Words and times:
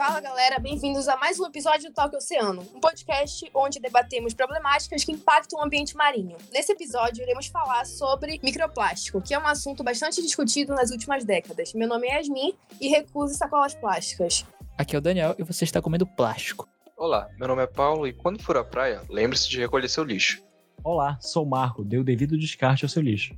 Fala 0.00 0.18
galera, 0.18 0.58
bem-vindos 0.58 1.08
a 1.08 1.16
mais 1.18 1.38
um 1.38 1.44
episódio 1.44 1.90
do 1.90 1.94
Talk 1.94 2.16
Oceano, 2.16 2.62
um 2.74 2.80
podcast 2.80 3.50
onde 3.52 3.78
debatemos 3.78 4.32
problemáticas 4.32 5.04
que 5.04 5.12
impactam 5.12 5.60
o 5.60 5.62
ambiente 5.62 5.94
marinho. 5.94 6.38
Nesse 6.50 6.72
episódio, 6.72 7.22
iremos 7.22 7.48
falar 7.48 7.84
sobre 7.84 8.40
microplástico, 8.42 9.20
que 9.20 9.34
é 9.34 9.38
um 9.38 9.46
assunto 9.46 9.84
bastante 9.84 10.22
discutido 10.22 10.74
nas 10.74 10.90
últimas 10.90 11.22
décadas. 11.22 11.74
Meu 11.74 11.86
nome 11.86 12.06
é 12.06 12.16
Yasmin 12.16 12.54
e 12.80 12.88
recuso 12.88 13.34
sacolas 13.34 13.74
plásticas. 13.74 14.46
Aqui 14.78 14.96
é 14.96 14.98
o 14.98 15.02
Daniel 15.02 15.34
e 15.38 15.42
você 15.42 15.64
está 15.64 15.82
comendo 15.82 16.06
plástico. 16.06 16.66
Olá, 16.96 17.28
meu 17.38 17.48
nome 17.48 17.62
é 17.62 17.66
Paulo 17.66 18.06
e 18.06 18.14
quando 18.14 18.42
for 18.42 18.56
à 18.56 18.64
praia, 18.64 19.02
lembre-se 19.10 19.50
de 19.50 19.60
recolher 19.60 19.90
seu 19.90 20.02
lixo. 20.02 20.42
Olá, 20.82 21.18
sou 21.20 21.44
Marco, 21.44 21.84
dê 21.84 21.98
o 21.98 22.04
devido 22.04 22.38
descarte 22.38 22.86
ao 22.86 22.88
seu 22.88 23.02
lixo. 23.02 23.34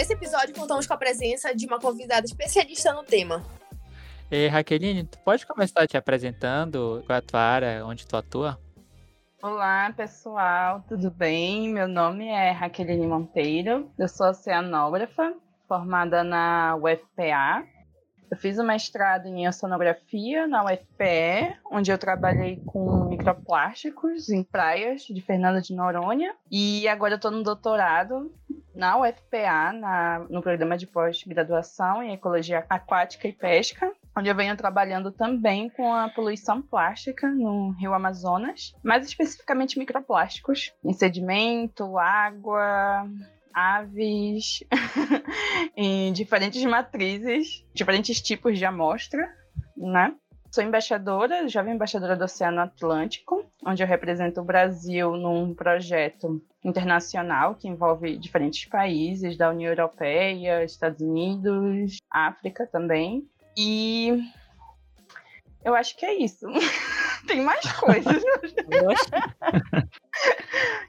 Nesse 0.00 0.14
episódio, 0.14 0.54
contamos 0.54 0.86
com 0.86 0.94
a 0.94 0.96
presença 0.96 1.54
de 1.54 1.66
uma 1.66 1.78
convidada 1.78 2.24
especialista 2.24 2.90
no 2.94 3.02
tema. 3.02 3.44
E 4.30 4.48
Raqueline, 4.48 5.04
tu 5.04 5.18
pode 5.18 5.46
começar 5.46 5.86
te 5.86 5.94
apresentando 5.94 7.02
qual 7.04 7.16
é 7.16 7.18
a 7.18 7.22
tua 7.22 7.40
área, 7.40 7.84
onde 7.84 8.06
tu 8.06 8.16
atua? 8.16 8.58
Olá, 9.42 9.92
pessoal, 9.94 10.82
tudo 10.88 11.10
bem? 11.10 11.68
Meu 11.68 11.86
nome 11.86 12.28
é 12.28 12.50
Raqueline 12.50 13.06
Monteiro, 13.06 13.90
eu 13.98 14.08
sou 14.08 14.30
oceanógrafa, 14.30 15.34
formada 15.68 16.24
na 16.24 16.76
UFPA. 16.76 17.66
Eu 18.30 18.36
fiz 18.36 18.58
o 18.58 18.64
mestrado 18.64 19.26
em 19.26 19.48
oceanografia 19.48 20.46
na 20.46 20.64
UFPE, 20.64 21.56
onde 21.70 21.90
eu 21.90 21.98
trabalhei 21.98 22.62
com 22.64 23.08
microplásticos 23.08 24.30
em 24.30 24.44
praias 24.44 25.02
de 25.02 25.20
Fernando 25.20 25.60
de 25.60 25.74
Noronha. 25.74 26.36
E 26.48 26.86
agora 26.86 27.14
eu 27.14 27.16
estou 27.16 27.32
no 27.32 27.42
doutorado 27.42 28.32
na 28.72 28.96
UFPA, 28.98 29.72
na, 29.72 30.26
no 30.30 30.40
programa 30.40 30.78
de 30.78 30.86
pós-graduação 30.86 32.02
em 32.02 32.12
Ecologia 32.12 32.64
Aquática 32.68 33.26
e 33.26 33.32
Pesca, 33.32 33.92
onde 34.16 34.28
eu 34.28 34.34
venho 34.34 34.56
trabalhando 34.56 35.10
também 35.10 35.68
com 35.68 35.92
a 35.92 36.08
poluição 36.08 36.62
plástica 36.62 37.28
no 37.28 37.70
Rio 37.70 37.92
Amazonas, 37.92 38.74
mais 38.82 39.04
especificamente 39.04 39.78
microplásticos, 39.78 40.72
em 40.84 40.92
sedimento, 40.92 41.98
água, 41.98 43.08
aves, 43.54 44.64
em 45.76 46.12
diferentes 46.12 46.62
matrizes, 46.64 47.64
diferentes 47.74 48.20
tipos 48.20 48.58
de 48.58 48.64
amostra, 48.64 49.28
né? 49.76 50.14
Sou 50.50 50.64
embaixadora, 50.64 51.48
jovem 51.48 51.74
embaixadora 51.74 52.16
do 52.16 52.24
Oceano 52.24 52.60
Atlântico, 52.60 53.44
onde 53.64 53.82
eu 53.84 53.86
represento 53.86 54.40
o 54.40 54.44
Brasil 54.44 55.12
num 55.16 55.54
projeto 55.54 56.42
internacional 56.64 57.54
que 57.54 57.68
envolve 57.68 58.16
diferentes 58.16 58.68
países 58.68 59.36
da 59.36 59.50
União 59.50 59.70
Europeia, 59.70 60.64
Estados 60.64 61.00
Unidos, 61.00 61.98
África 62.10 62.66
também. 62.66 63.28
E 63.56 64.24
eu 65.64 65.74
acho 65.74 65.96
que 65.96 66.04
é 66.04 66.14
isso. 66.14 66.46
Tem 67.26 67.42
mais 67.42 67.70
coisas. 67.72 68.22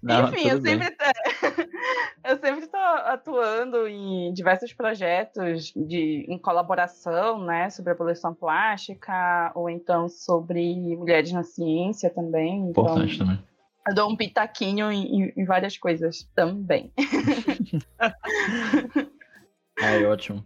Não, 0.02 0.30
Enfim, 0.30 0.50
eu 0.50 0.62
sempre, 0.62 0.96
eu 2.24 2.38
sempre 2.38 2.66
estou 2.66 2.80
atuando 2.80 3.88
em 3.88 4.34
diversos 4.34 4.74
projetos 4.74 5.72
de, 5.76 6.26
em 6.28 6.38
colaboração, 6.38 7.44
né, 7.44 7.70
sobre 7.70 7.94
a 7.94 7.96
poluição 7.96 8.34
plástica, 8.34 9.52
ou 9.56 9.70
então 9.70 10.08
sobre 10.08 10.96
mulheres 10.96 11.32
na 11.32 11.44
ciência 11.44 12.10
também. 12.10 12.70
Então, 12.70 12.84
Importante 12.84 13.18
também. 13.18 13.40
Eu 13.88 13.96
dou 13.96 14.12
um 14.12 14.16
pitaquinho 14.16 14.92
em, 14.92 15.34
em 15.36 15.46
várias 15.46 15.78
coisas 15.78 16.30
também. 16.36 16.92
Ai, 19.82 20.06
ótimo. 20.06 20.46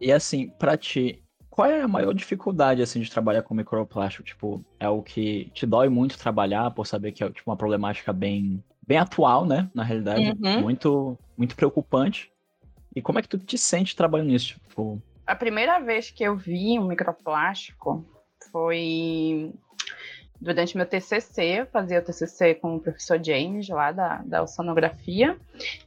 E 0.00 0.10
assim, 0.10 0.48
pra 0.58 0.76
ti, 0.76 1.24
qual 1.54 1.68
é 1.68 1.82
a 1.82 1.88
maior 1.88 2.12
dificuldade, 2.12 2.82
assim, 2.82 3.00
de 3.00 3.10
trabalhar 3.10 3.42
com 3.42 3.54
microplástico? 3.54 4.24
Tipo, 4.24 4.64
é 4.80 4.88
o 4.88 5.02
que 5.02 5.50
te 5.54 5.64
dói 5.64 5.88
muito 5.88 6.18
trabalhar, 6.18 6.72
por 6.72 6.86
saber 6.86 7.12
que 7.12 7.22
é 7.22 7.30
tipo, 7.30 7.48
uma 7.48 7.56
problemática 7.56 8.12
bem, 8.12 8.62
bem 8.86 8.98
atual, 8.98 9.46
né? 9.46 9.68
Na 9.74 9.82
realidade, 9.82 10.34
Uhum. 10.42 10.60
muito, 10.60 11.18
muito 11.36 11.56
preocupante. 11.56 12.30
E 12.94 13.02
como 13.02 13.18
é 13.18 13.22
que 13.22 13.28
tu 13.28 13.38
te 13.38 13.58
sente 13.58 13.96
trabalhando 13.96 14.28
nisso? 14.28 14.60
Tipo, 14.68 15.02
A 15.26 15.34
primeira 15.34 15.80
vez 15.80 16.10
que 16.10 16.22
eu 16.22 16.36
vi 16.36 16.78
um 16.78 16.86
microplástico 16.86 18.04
foi 18.52 19.52
durante 20.40 20.76
meu 20.76 20.84
TCC, 20.84 21.60
eu 21.60 21.66
fazia 21.66 21.98
o 22.00 22.02
TCC 22.02 22.54
com 22.56 22.76
o 22.76 22.80
professor 22.80 23.18
James, 23.24 23.66
lá 23.68 23.90
da, 23.90 24.18
da 24.26 24.42
oceanografia, 24.42 25.38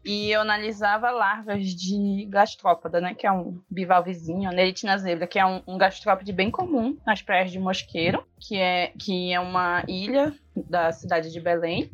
e 0.04 0.32
eu 0.32 0.42
analisava 0.42 1.12
larvas 1.12 1.68
de 1.68 2.26
gastrópoda, 2.28 3.00
né, 3.00 3.14
que 3.14 3.28
é 3.28 3.32
um 3.32 3.62
bivalvezinho, 3.70 4.50
neritina 4.50 4.98
zebra, 4.98 5.28
que 5.28 5.38
é 5.38 5.46
um, 5.46 5.62
um 5.68 5.78
gastrópode 5.78 6.34
bem 6.34 6.50
comum 6.50 6.98
nas 7.06 7.22
praias 7.22 7.52
de 7.52 7.60
Mosqueiro, 7.60 8.26
que 8.40 8.58
é, 8.58 8.92
que 8.98 9.32
é 9.32 9.40
uma 9.40 9.84
ilha 9.88 10.34
da 10.56 10.92
cidade 10.92 11.32
de 11.32 11.40
Belém, 11.40 11.92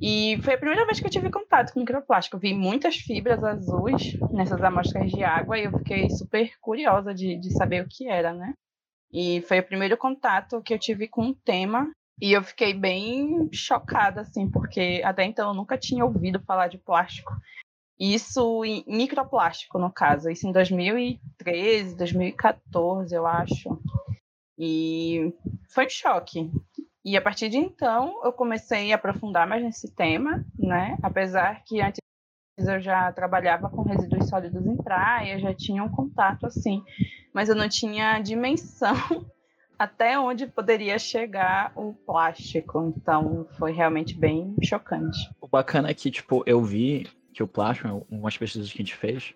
e 0.00 0.38
foi 0.42 0.54
a 0.54 0.58
primeira 0.58 0.84
vez 0.84 1.00
que 1.00 1.06
eu 1.06 1.10
tive 1.10 1.30
contato 1.30 1.72
com 1.72 1.80
microplástico. 1.80 2.36
Eu 2.36 2.40
vi 2.40 2.54
muitas 2.54 2.96
fibras 2.96 3.42
azuis 3.42 4.18
nessas 4.32 4.62
amostras 4.62 5.10
de 5.10 5.24
água 5.24 5.58
e 5.58 5.64
eu 5.64 5.78
fiquei 5.78 6.10
super 6.10 6.52
curiosa 6.60 7.14
de, 7.14 7.38
de 7.38 7.52
saber 7.52 7.82
o 7.82 7.88
que 7.88 8.08
era, 8.08 8.32
né? 8.32 8.52
E 9.12 9.40
foi 9.42 9.60
o 9.60 9.66
primeiro 9.66 9.96
contato 9.96 10.60
que 10.62 10.74
eu 10.74 10.78
tive 10.78 11.08
com 11.08 11.28
o 11.28 11.34
tema. 11.34 11.90
E 12.20 12.32
eu 12.32 12.42
fiquei 12.42 12.72
bem 12.72 13.48
chocada, 13.52 14.22
assim, 14.22 14.50
porque 14.50 15.02
até 15.04 15.24
então 15.24 15.48
eu 15.48 15.54
nunca 15.54 15.76
tinha 15.76 16.04
ouvido 16.04 16.40
falar 16.40 16.68
de 16.68 16.78
plástico. 16.78 17.32
Isso 17.98 18.64
em 18.64 18.84
microplástico, 18.86 19.78
no 19.78 19.90
caso. 19.90 20.30
Isso 20.30 20.46
em 20.46 20.52
2013, 20.52 21.96
2014, 21.96 23.14
eu 23.14 23.26
acho. 23.26 23.78
E 24.58 25.32
foi 25.68 25.86
um 25.86 25.90
choque. 25.90 26.50
E 27.06 27.16
a 27.16 27.22
partir 27.22 27.48
de 27.48 27.56
então 27.56 28.20
eu 28.24 28.32
comecei 28.32 28.92
a 28.92 28.96
aprofundar 28.96 29.46
mais 29.46 29.62
nesse 29.62 29.94
tema, 29.94 30.44
né? 30.58 30.98
Apesar 31.00 31.62
que 31.62 31.80
antes 31.80 32.00
eu 32.58 32.80
já 32.80 33.12
trabalhava 33.12 33.70
com 33.70 33.82
resíduos 33.82 34.28
sólidos 34.28 34.66
em 34.66 34.76
praia, 34.76 35.38
já 35.38 35.54
tinha 35.54 35.84
um 35.84 35.88
contato 35.88 36.46
assim, 36.46 36.82
mas 37.32 37.48
eu 37.48 37.54
não 37.54 37.68
tinha 37.68 38.18
dimensão 38.18 38.96
até 39.78 40.18
onde 40.18 40.48
poderia 40.48 40.98
chegar 40.98 41.72
o 41.76 41.92
plástico. 41.94 42.92
Então 42.96 43.46
foi 43.56 43.70
realmente 43.70 44.18
bem 44.18 44.56
chocante. 44.60 45.30
o 45.40 45.46
bacana 45.46 45.88
é 45.88 45.94
que, 45.94 46.10
tipo, 46.10 46.42
eu 46.44 46.60
vi 46.60 47.06
que 47.32 47.40
o 47.40 47.46
plástico, 47.46 47.86
algumas 47.86 48.36
pesquisas 48.36 48.72
que 48.72 48.82
a 48.82 48.84
gente 48.84 48.96
fez, 48.96 49.32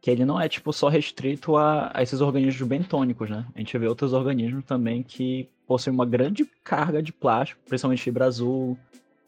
que 0.00 0.10
ele 0.10 0.24
não 0.24 0.40
é, 0.40 0.48
tipo, 0.48 0.72
só 0.72 0.88
restrito 0.88 1.54
a, 1.54 1.90
a 1.92 2.02
esses 2.02 2.22
organismos 2.22 2.66
bentônicos, 2.66 3.28
né? 3.28 3.44
A 3.54 3.58
gente 3.58 3.76
vê 3.76 3.86
outros 3.86 4.14
organismos 4.14 4.64
também 4.64 5.02
que 5.02 5.50
possuem 5.66 5.94
uma 5.94 6.06
grande 6.06 6.44
carga 6.62 7.02
de 7.02 7.12
plástico, 7.12 7.60
principalmente 7.66 8.02
fibra 8.02 8.26
azul. 8.26 8.78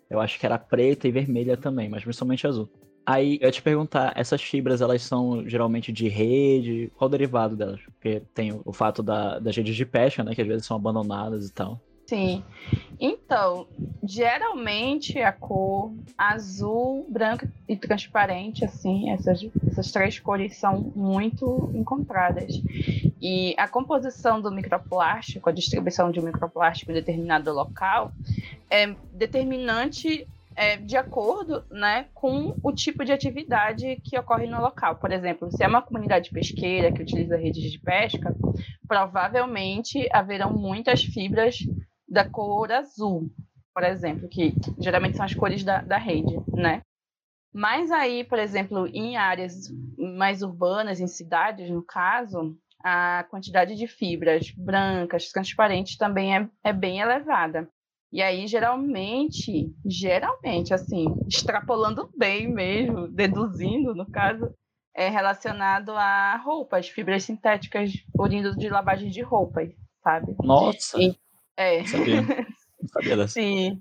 Eu 0.09 0.21
acho 0.21 0.39
que 0.39 0.47
era 0.47 0.59
preta 0.59 1.09
e 1.09 1.13
vermelha 1.13 1.57
também, 1.57 1.89
mas 1.89 2.03
principalmente 2.03 2.47
azul. 2.47 2.69
Aí 3.05 3.39
eu 3.41 3.47
ia 3.47 3.53
te 3.53 3.63
perguntar, 3.63 4.13
essas 4.17 4.43
fibras 4.43 4.81
elas 4.81 5.03
são 5.03 5.49
geralmente 5.49 5.93
de 5.93 6.09
rede? 6.09 6.91
Qual 6.97 7.07
o 7.07 7.11
derivado 7.11 7.55
delas? 7.57 7.81
Porque 7.83 8.21
tem 8.35 8.61
o 8.65 8.73
fato 8.73 9.01
da, 9.01 9.39
das 9.39 9.57
redes 9.57 9.77
de 9.77 9.87
pesca, 9.87 10.25
né? 10.25 10.35
Que 10.35 10.43
às 10.43 10.49
vezes 10.49 10.67
são 10.67 10.77
abandonadas 10.77 11.49
e 11.49 11.53
tal. 11.53 11.81
Sim. 12.07 12.45
Então, 12.99 13.67
geralmente 14.03 15.19
a 15.19 15.33
cor 15.33 15.93
azul, 16.17 17.07
branco 17.11 17.47
e 17.69 17.77
transparente, 17.77 18.65
assim, 18.65 19.11
essas, 19.11 19.45
essas 19.69 19.93
três 19.93 20.19
cores 20.19 20.57
são 20.57 20.93
muito 20.95 21.71
encontradas. 21.75 22.55
E 23.21 23.55
a 23.59 23.69
composição 23.69 24.41
do 24.41 24.51
microplástico, 24.51 25.49
a 25.49 25.53
distribuição 25.53 26.11
de 26.11 26.21
microplástico 26.21 26.91
em 26.93 26.95
determinado 26.95 27.53
local, 27.53 28.13
é 28.71 28.95
determinante 29.13 30.27
é, 30.57 30.79
de 30.79 30.97
acordo 30.97 31.63
né, 31.71 32.07
com 32.15 32.57
o 32.63 32.73
tipo 32.73 33.05
de 33.05 33.13
atividade 33.13 34.01
que 34.03 34.19
ocorre 34.19 34.47
no 34.47 34.61
local. 34.61 34.97
Por 34.97 35.13
exemplo, 35.13 35.51
se 35.51 35.63
é 35.63 35.69
uma 35.69 35.83
comunidade 35.83 36.31
pesqueira 36.31 36.91
que 36.91 37.03
utiliza 37.03 37.37
redes 37.37 37.71
de 37.71 37.79
pesca, 37.79 38.35
provavelmente 38.89 40.09
haverão 40.11 40.51
muitas 40.51 41.05
fibras 41.05 41.59
da 42.09 42.25
cor 42.25 42.71
azul, 42.73 43.31
por 43.75 43.83
exemplo, 43.83 44.29
que 44.29 44.55
geralmente 44.81 45.17
são 45.17 45.25
as 45.25 45.35
cores 45.35 45.65
da, 45.65 45.83
da 45.83 45.99
rede, 45.99 46.39
né? 46.55 46.83
Mas 47.53 47.91
aí, 47.91 48.23
por 48.25 48.39
exemplo, 48.39 48.87
em 48.89 49.17
áreas 49.17 49.55
mais 49.97 50.43
urbanas, 50.43 51.01
em 51.01 51.07
cidades, 51.07 51.71
no 51.71 51.83
caso, 51.83 52.57
a 52.85 53.25
quantidade 53.31 53.75
de 53.75 53.87
fibras 53.87 54.53
brancas, 54.57 55.31
transparentes, 55.31 55.97
também 55.97 56.37
é, 56.37 56.49
é 56.63 56.73
bem 56.73 57.01
elevada. 57.01 57.69
E 58.13 58.23
aí, 58.23 58.47
geralmente, 58.47 59.73
geralmente, 59.85 60.73
assim, 60.73 61.07
extrapolando 61.27 62.11
bem 62.17 62.47
mesmo, 62.47 63.09
deduzindo, 63.09 63.95
no 63.95 64.09
caso, 64.11 64.51
é 64.95 65.09
relacionado 65.09 65.91
a 65.93 66.37
roupas, 66.37 66.89
fibras 66.89 67.25
sintéticas 67.25 67.93
oriundas 68.19 68.57
de 68.57 68.69
lavagem 68.69 69.11
de 69.11 69.23
roupas, 69.23 69.71
sabe? 70.03 70.35
Nossa! 70.43 70.99
E- 70.99 71.15
É. 71.57 71.79
Não 71.79 71.87
sabia. 71.87 72.23
Não 72.23 72.89
sabia 72.89 73.17
dessa. 73.17 73.35
Sim. 73.35 73.81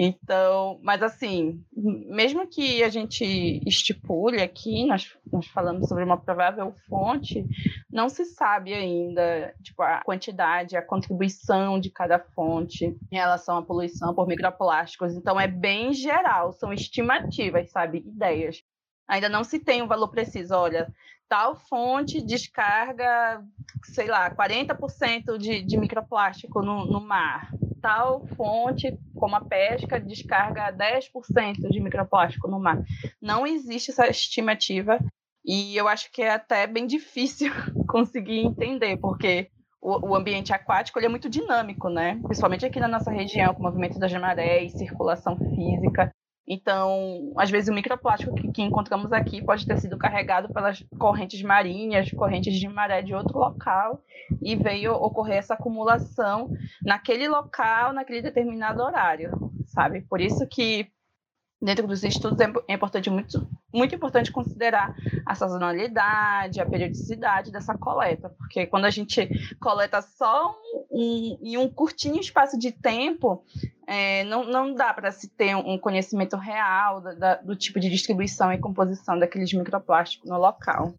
Então, 0.00 0.78
mas 0.82 1.02
assim, 1.02 1.60
mesmo 1.74 2.46
que 2.46 2.84
a 2.84 2.88
gente 2.88 3.24
estipule 3.66 4.40
aqui, 4.40 4.86
nós, 4.86 5.18
nós 5.32 5.46
falamos 5.48 5.88
sobre 5.88 6.04
uma 6.04 6.16
provável 6.16 6.72
fonte, 6.88 7.44
não 7.90 8.08
se 8.08 8.24
sabe 8.26 8.72
ainda 8.74 9.52
tipo, 9.60 9.82
a 9.82 10.02
quantidade, 10.04 10.76
a 10.76 10.82
contribuição 10.82 11.80
de 11.80 11.90
cada 11.90 12.18
fonte 12.18 12.96
em 13.10 13.16
relação 13.16 13.56
à 13.56 13.62
poluição 13.62 14.14
por 14.14 14.28
microplásticos. 14.28 15.16
Então, 15.16 15.40
é 15.40 15.48
bem 15.48 15.92
geral, 15.92 16.52
são 16.52 16.72
estimativas, 16.72 17.70
sabe? 17.72 17.98
Ideias. 17.98 18.62
Ainda 19.08 19.28
não 19.28 19.42
se 19.42 19.58
tem 19.58 19.82
um 19.82 19.88
valor 19.88 20.08
preciso. 20.08 20.54
Olha, 20.54 20.86
tal 21.28 21.56
fonte 21.56 22.22
descarga, 22.22 23.42
sei 23.84 24.06
lá, 24.06 24.30
40% 24.30 25.38
de, 25.38 25.62
de 25.62 25.76
microplástico 25.76 26.62
no, 26.62 26.86
no 26.86 27.00
mar 27.00 27.50
tal 27.80 28.26
fonte, 28.36 28.96
como 29.14 29.36
a 29.36 29.40
pesca, 29.40 30.00
descarga 30.00 30.72
10% 30.72 31.70
de 31.70 31.80
microplástico 31.80 32.48
no 32.48 32.60
mar. 32.60 32.82
Não 33.20 33.46
existe 33.46 33.90
essa 33.90 34.08
estimativa 34.08 34.98
e 35.44 35.76
eu 35.76 35.88
acho 35.88 36.10
que 36.12 36.22
é 36.22 36.30
até 36.30 36.66
bem 36.66 36.86
difícil 36.86 37.50
conseguir 37.88 38.40
entender, 38.40 38.96
porque 38.98 39.48
o, 39.80 40.10
o 40.10 40.14
ambiente 40.16 40.52
aquático 40.52 40.98
é 40.98 41.08
muito 41.08 41.28
dinâmico, 41.28 41.88
né? 41.88 42.20
Principalmente 42.24 42.66
aqui 42.66 42.80
na 42.80 42.88
nossa 42.88 43.10
região, 43.10 43.54
com 43.54 43.60
o 43.60 43.64
movimento 43.64 43.98
das 43.98 44.12
marés, 44.12 44.72
circulação 44.72 45.36
física. 45.36 46.12
Então, 46.48 47.32
às 47.36 47.50
vezes 47.50 47.68
o 47.68 47.74
microplástico 47.74 48.34
que, 48.34 48.50
que, 48.50 48.62
encontramos 48.62 49.12
aqui 49.12 49.44
pode 49.44 49.66
ter 49.66 49.78
sido 49.78 49.98
carregado 49.98 50.52
pelas 50.52 50.82
correntes 50.98 51.42
marinhas, 51.42 52.10
correntes 52.12 52.58
de 52.58 52.66
maré 52.66 53.02
de 53.02 53.14
outro 53.14 53.38
local, 53.38 54.02
e 54.40 54.56
veio 54.56 54.94
ocorrer 54.94 55.36
essa 55.36 55.54
acumulação 55.54 56.50
naquele 56.82 57.28
local, 57.28 57.92
naquele 57.92 58.22
determinado 58.22 58.82
horário, 58.82 59.30
sabe? 59.66 60.00
Por 60.00 60.22
isso 60.22 60.46
que 60.46 60.90
dentro 61.60 61.86
dos 61.86 62.04
estudos 62.04 62.38
é, 62.40 62.52
é 62.68 62.74
importante 62.74 63.10
muito, 63.10 63.46
muito 63.72 63.94
importante 63.94 64.30
considerar 64.30 64.94
a 65.26 65.34
sazonalidade, 65.34 66.60
a 66.60 66.66
periodicidade 66.66 67.50
dessa 67.50 67.76
coleta, 67.76 68.28
porque 68.30 68.66
quando 68.66 68.84
a 68.84 68.90
gente 68.90 69.28
coleta 69.60 70.00
só 70.00 70.54
um, 70.90 71.38
em 71.42 71.56
um 71.56 71.68
curtinho 71.68 72.20
espaço 72.20 72.58
de 72.58 72.70
tempo, 72.70 73.44
é, 73.86 74.24
não, 74.24 74.44
não 74.44 74.74
dá 74.74 74.94
para 74.94 75.10
se 75.10 75.28
ter 75.28 75.56
um 75.56 75.78
conhecimento 75.78 76.36
real 76.36 77.00
da, 77.00 77.12
da, 77.14 77.34
do 77.36 77.56
tipo 77.56 77.80
de 77.80 77.90
distribuição 77.90 78.52
e 78.52 78.58
composição 78.58 79.18
daqueles 79.18 79.52
microplásticos 79.52 80.30
no 80.30 80.38
local. 80.38 80.94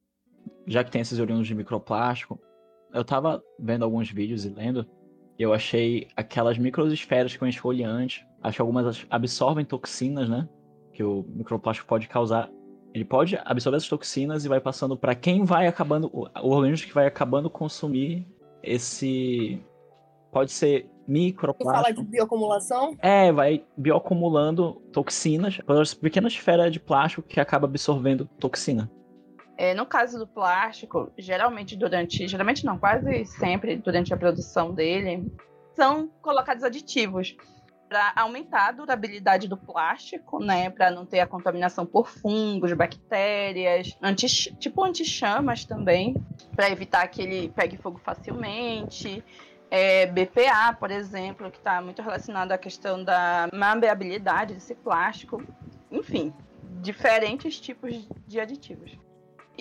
Já 0.67 0.83
que 0.83 0.91
tem 0.91 1.01
esses 1.01 1.19
oriundos 1.19 1.47
de 1.47 1.55
microplástico, 1.55 2.39
eu 2.93 3.01
estava 3.01 3.41
vendo 3.57 3.85
alguns 3.85 4.11
vídeos 4.11 4.45
e 4.45 4.49
lendo, 4.49 4.85
eu 5.43 5.53
achei 5.53 6.07
aquelas 6.15 6.57
microesferas 6.57 7.35
com 7.35 7.47
esfoliante 7.47 8.27
Acho 8.41 8.57
que 8.57 8.61
algumas 8.61 9.05
absorvem 9.09 9.65
toxinas, 9.65 10.29
né? 10.29 10.47
Que 10.93 11.03
o 11.03 11.25
microplástico 11.27 11.87
pode 11.87 12.07
causar. 12.07 12.49
Ele 12.93 13.05
pode 13.05 13.37
absorver 13.43 13.77
essas 13.77 13.89
toxinas 13.89 14.45
e 14.45 14.47
vai 14.47 14.59
passando 14.59 14.97
para 14.97 15.13
quem 15.13 15.43
vai 15.43 15.67
acabando. 15.67 16.09
O 16.13 16.49
organismo 16.49 16.87
que 16.87 16.93
vai 16.93 17.05
acabando 17.05 17.49
consumir 17.49 18.25
esse. 18.63 19.61
Pode 20.31 20.51
ser 20.51 20.89
microplástico. 21.07 21.71
Tu 21.71 21.75
fala 21.75 21.91
de 21.93 22.03
bioacumulação? 22.03 22.95
É, 22.99 23.31
vai 23.31 23.65
bioacumulando 23.75 24.73
toxinas, 24.93 25.59
pequenas 25.99 26.33
esferas 26.33 26.71
de 26.71 26.79
plástico 26.79 27.23
que 27.23 27.39
acaba 27.39 27.67
absorvendo 27.67 28.25
toxina. 28.39 28.89
É, 29.59 29.73
no 29.73 29.85
caso 29.85 30.17
do 30.17 30.25
plástico, 30.25 31.11
geralmente 31.17 31.75
durante, 31.75 32.25
geralmente 32.29 32.65
não, 32.65 32.79
quase 32.79 33.25
sempre 33.25 33.75
durante 33.75 34.13
a 34.13 34.15
produção 34.15 34.73
dele, 34.73 35.29
são 35.75 36.07
colocados 36.21 36.63
aditivos 36.63 37.35
para 37.89 38.13
aumentar 38.15 38.69
a 38.69 38.71
durabilidade 38.71 39.49
do 39.49 39.57
plástico, 39.57 40.39
né, 40.39 40.69
para 40.69 40.89
não 40.89 41.05
ter 41.05 41.19
a 41.19 41.27
contaminação 41.27 41.85
por 41.85 42.07
fungos, 42.07 42.71
bactérias, 42.71 43.97
anti, 44.01 44.55
tipo 44.55 44.81
anti-chamas 44.81 45.65
também, 45.65 46.15
para 46.55 46.69
evitar 46.69 47.05
que 47.09 47.21
ele 47.21 47.49
pegue 47.49 47.75
fogo 47.75 47.99
facilmente. 48.01 49.21
É, 49.69 50.05
BPA, 50.05 50.71
por 50.79 50.89
exemplo, 50.89 51.51
que 51.51 51.57
está 51.57 51.81
muito 51.81 52.01
relacionado 52.01 52.53
à 52.53 52.57
questão 52.57 53.03
da 53.03 53.49
maleabilidade 53.53 54.53
desse 54.53 54.73
plástico. 54.73 55.43
Enfim, 55.91 56.33
diferentes 56.81 57.59
tipos 57.59 58.07
de 58.25 58.39
aditivos. 58.39 58.97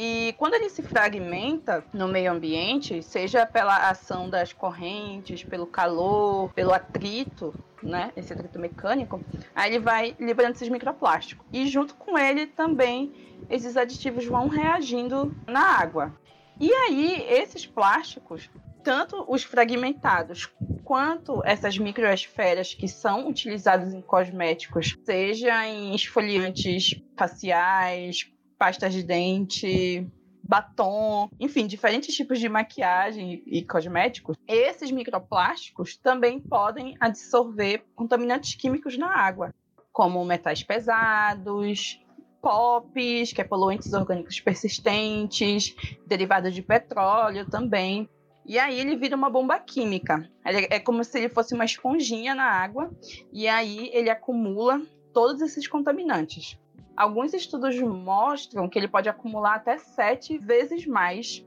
E 0.00 0.32
quando 0.38 0.54
ele 0.54 0.68
se 0.68 0.80
fragmenta 0.80 1.84
no 1.92 2.06
meio 2.06 2.30
ambiente, 2.30 3.02
seja 3.02 3.44
pela 3.44 3.90
ação 3.90 4.30
das 4.30 4.52
correntes, 4.52 5.42
pelo 5.42 5.66
calor, 5.66 6.52
pelo 6.52 6.72
atrito, 6.72 7.52
né, 7.82 8.12
esse 8.16 8.32
atrito 8.32 8.60
mecânico, 8.60 9.20
aí 9.56 9.70
ele 9.72 9.80
vai 9.80 10.14
liberando 10.20 10.54
esses 10.54 10.68
microplásticos. 10.68 11.44
E 11.52 11.66
junto 11.66 11.96
com 11.96 12.16
ele 12.16 12.46
também 12.46 13.12
esses 13.50 13.76
aditivos 13.76 14.24
vão 14.24 14.46
reagindo 14.46 15.34
na 15.48 15.80
água. 15.80 16.14
E 16.60 16.72
aí 16.72 17.26
esses 17.28 17.66
plásticos, 17.66 18.48
tanto 18.84 19.24
os 19.26 19.42
fragmentados 19.42 20.48
quanto 20.84 21.42
essas 21.44 21.76
microesferas 21.76 22.72
que 22.72 22.86
são 22.86 23.26
utilizadas 23.28 23.92
em 23.92 24.00
cosméticos, 24.00 24.96
seja 25.04 25.66
em 25.66 25.92
esfoliantes 25.92 27.02
faciais, 27.16 28.30
pastas 28.58 28.92
de 28.92 29.02
dente, 29.02 30.06
batom, 30.42 31.28
enfim, 31.38 31.66
diferentes 31.66 32.14
tipos 32.14 32.40
de 32.40 32.48
maquiagem 32.48 33.42
e 33.46 33.62
cosméticos, 33.62 34.36
esses 34.46 34.90
microplásticos 34.90 35.96
também 35.96 36.40
podem 36.40 36.96
absorver 36.98 37.84
contaminantes 37.94 38.54
químicos 38.54 38.96
na 38.96 39.14
água, 39.14 39.54
como 39.92 40.24
metais 40.24 40.62
pesados, 40.62 42.00
POPs, 42.40 43.32
que 43.32 43.40
é 43.40 43.44
poluentes 43.44 43.92
orgânicos 43.92 44.40
persistentes, 44.40 45.74
derivados 46.06 46.54
de 46.54 46.62
petróleo 46.62 47.48
também. 47.50 48.08
E 48.46 48.58
aí 48.58 48.80
ele 48.80 48.96
vira 48.96 49.14
uma 49.14 49.28
bomba 49.28 49.58
química. 49.58 50.26
É 50.42 50.80
como 50.80 51.04
se 51.04 51.18
ele 51.18 51.28
fosse 51.28 51.54
uma 51.54 51.66
esponjinha 51.66 52.34
na 52.34 52.44
água, 52.44 52.90
e 53.30 53.46
aí 53.46 53.90
ele 53.92 54.08
acumula 54.08 54.80
todos 55.12 55.42
esses 55.42 55.68
contaminantes. 55.68 56.58
Alguns 56.98 57.32
estudos 57.32 57.78
mostram 57.78 58.68
que 58.68 58.76
ele 58.76 58.88
pode 58.88 59.08
acumular 59.08 59.54
até 59.54 59.78
sete 59.78 60.36
vezes 60.36 60.84
mais 60.84 61.46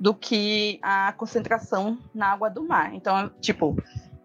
do 0.00 0.12
que 0.12 0.80
a 0.82 1.12
concentração 1.12 1.96
na 2.12 2.32
água 2.32 2.50
do 2.50 2.66
mar. 2.66 2.92
Então, 2.92 3.30
tipo, 3.40 3.76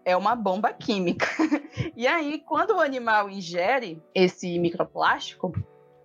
é 0.04 0.16
uma 0.16 0.34
bomba 0.34 0.72
química. 0.72 1.28
e 1.94 2.08
aí, 2.08 2.42
quando 2.44 2.72
o 2.72 2.80
animal 2.80 3.30
ingere 3.30 4.02
esse 4.12 4.58
microplástico, 4.58 5.52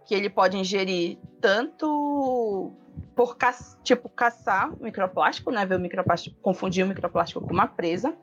que 0.06 0.14
ele 0.14 0.30
pode 0.30 0.56
ingerir 0.56 1.18
tanto 1.42 2.72
por 3.16 3.36
tipo 3.84 4.08
caçar 4.08 4.72
o 4.72 4.84
microplástico, 4.84 5.50
né, 5.50 5.66
ver 5.66 5.78
o 5.78 5.80
microplástico, 5.80 6.40
confundir 6.44 6.86
o 6.86 6.88
microplástico 6.88 7.42
com 7.42 7.52
uma 7.52 7.66
presa, 7.66 8.16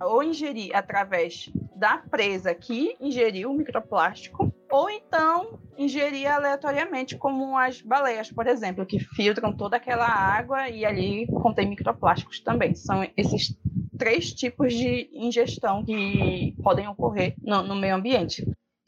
ou 0.00 0.22
ingerir 0.22 0.74
através 0.74 1.50
da 1.76 1.98
presa 1.98 2.54
que 2.54 2.96
ingeriu 3.00 3.50
o 3.50 3.54
microplástico, 3.54 4.52
ou 4.70 4.88
então 4.90 5.58
ingerir 5.76 6.30
aleatoriamente, 6.30 7.16
como 7.16 7.56
as 7.56 7.80
baleias, 7.80 8.30
por 8.30 8.46
exemplo, 8.46 8.86
que 8.86 8.98
filtram 8.98 9.56
toda 9.56 9.76
aquela 9.76 10.06
água 10.06 10.68
e 10.68 10.84
ali 10.84 11.26
contém 11.26 11.68
microplásticos 11.68 12.40
também. 12.40 12.74
São 12.74 13.06
esses 13.16 13.56
três 13.98 14.32
tipos 14.32 14.72
de 14.72 15.10
ingestão 15.12 15.84
que 15.84 16.54
podem 16.62 16.86
ocorrer 16.88 17.34
no, 17.42 17.62
no 17.62 17.76
meio 17.76 17.96
ambiente. 17.96 18.46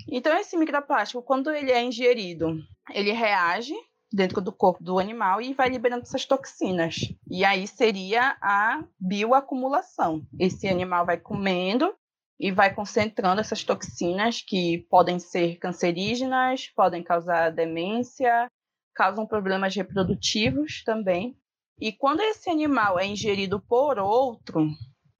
Então, 0.09 0.37
esse 0.37 0.57
microplástico, 0.57 1.23
quando 1.23 1.51
ele 1.51 1.71
é 1.71 1.83
ingerido, 1.83 2.59
ele 2.93 3.13
reage 3.13 3.75
dentro 4.13 4.41
do 4.41 4.53
corpo 4.53 4.83
do 4.83 4.99
animal 4.99 5.41
e 5.41 5.55
vai 5.55 5.69
liberando 5.69 6.03
essas 6.03 6.25
toxinas. 6.25 6.97
E 7.31 7.45
aí 7.45 7.67
seria 7.67 8.37
a 8.41 8.85
bioacumulação. 8.99 10.27
Esse 10.39 10.69
animal 10.69 11.07
vai 11.07 11.17
comendo 11.17 11.95
e 12.39 12.51
vai 12.51 12.75
concentrando 12.75 13.41
essas 13.41 13.63
toxinas 13.63 14.43
que 14.43 14.87
podem 14.91 15.19
ser 15.19 15.57
cancerígenas, 15.59 16.69
podem 16.75 17.03
causar 17.03 17.51
demência, 17.51 18.49
causam 18.95 19.27
problemas 19.27 19.75
reprodutivos 19.75 20.83
também. 20.85 21.37
E 21.81 21.93
quando 21.93 22.21
esse 22.21 22.51
animal 22.51 22.99
é 22.99 23.07
ingerido 23.07 23.61
por 23.61 23.99
outro, 23.99 24.69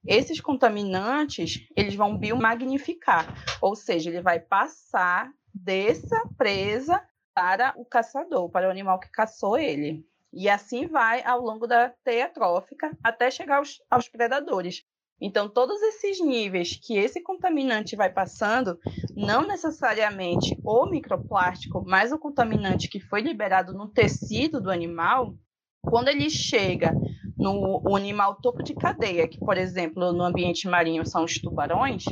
esses 0.05 0.41
contaminantes, 0.41 1.65
eles 1.75 1.95
vão 1.95 2.17
biomagnificar, 2.17 3.25
ou 3.61 3.75
seja, 3.75 4.09
ele 4.09 4.21
vai 4.21 4.39
passar 4.39 5.31
dessa 5.53 6.21
presa 6.37 7.01
para 7.33 7.73
o 7.77 7.85
caçador, 7.85 8.49
para 8.49 8.67
o 8.67 8.71
animal 8.71 8.99
que 8.99 9.09
caçou 9.09 9.57
ele. 9.57 10.05
E 10.31 10.49
assim 10.49 10.87
vai 10.87 11.23
ao 11.23 11.41
longo 11.41 11.67
da 11.67 11.89
teia 12.03 12.27
trófica 12.27 12.91
até 13.03 13.29
chegar 13.29 13.57
aos, 13.57 13.81
aos 13.89 14.09
predadores. 14.09 14.83
Então, 15.21 15.47
todos 15.47 15.81
esses 15.81 16.19
níveis 16.19 16.77
que 16.81 16.97
esse 16.97 17.21
contaminante 17.21 17.95
vai 17.95 18.11
passando, 18.11 18.77
não 19.15 19.47
necessariamente 19.47 20.57
o 20.65 20.85
microplástico, 20.85 21.83
mas 21.85 22.11
o 22.11 22.19
contaminante 22.19 22.89
que 22.89 22.99
foi 22.99 23.21
liberado 23.21 23.73
no 23.73 23.87
tecido 23.87 24.59
do 24.59 24.71
animal, 24.71 25.33
quando 25.81 26.09
ele 26.09 26.29
chega 26.29 26.93
no 27.37 27.95
animal 27.95 28.35
topo 28.41 28.63
de 28.63 28.73
cadeia, 28.73 29.27
que, 29.27 29.39
por 29.39 29.57
exemplo, 29.57 30.11
no 30.11 30.23
ambiente 30.23 30.67
marinho 30.67 31.05
são 31.05 31.23
os 31.23 31.39
tubarões, 31.39 32.03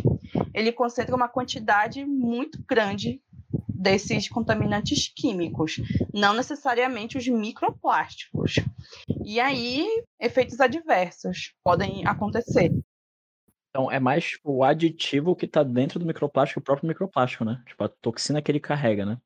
ele 0.53 0.71
concentra 0.71 1.15
uma 1.15 1.27
quantidade 1.27 2.05
muito 2.05 2.63
grande 2.67 3.21
desses 3.81 4.29
contaminantes 4.29 5.11
químicos, 5.15 5.77
não 6.13 6.33
necessariamente 6.33 7.17
os 7.17 7.27
microplásticos. 7.27 8.55
E 9.25 9.39
aí, 9.39 9.87
efeitos 10.19 10.59
adversos 10.59 11.53
podem 11.63 12.05
acontecer. 12.05 12.71
Então, 13.69 13.91
é 13.91 13.99
mais 13.99 14.37
o 14.43 14.63
aditivo 14.63 15.35
que 15.35 15.45
está 15.45 15.63
dentro 15.63 15.97
do 15.97 16.05
microplástico, 16.05 16.59
o 16.59 16.63
próprio 16.63 16.87
microplástico, 16.87 17.43
né? 17.43 17.63
Tipo, 17.65 17.83
a 17.85 17.89
toxina 17.89 18.41
que 18.41 18.51
ele 18.51 18.59
carrega, 18.59 19.05
né? 19.05 19.17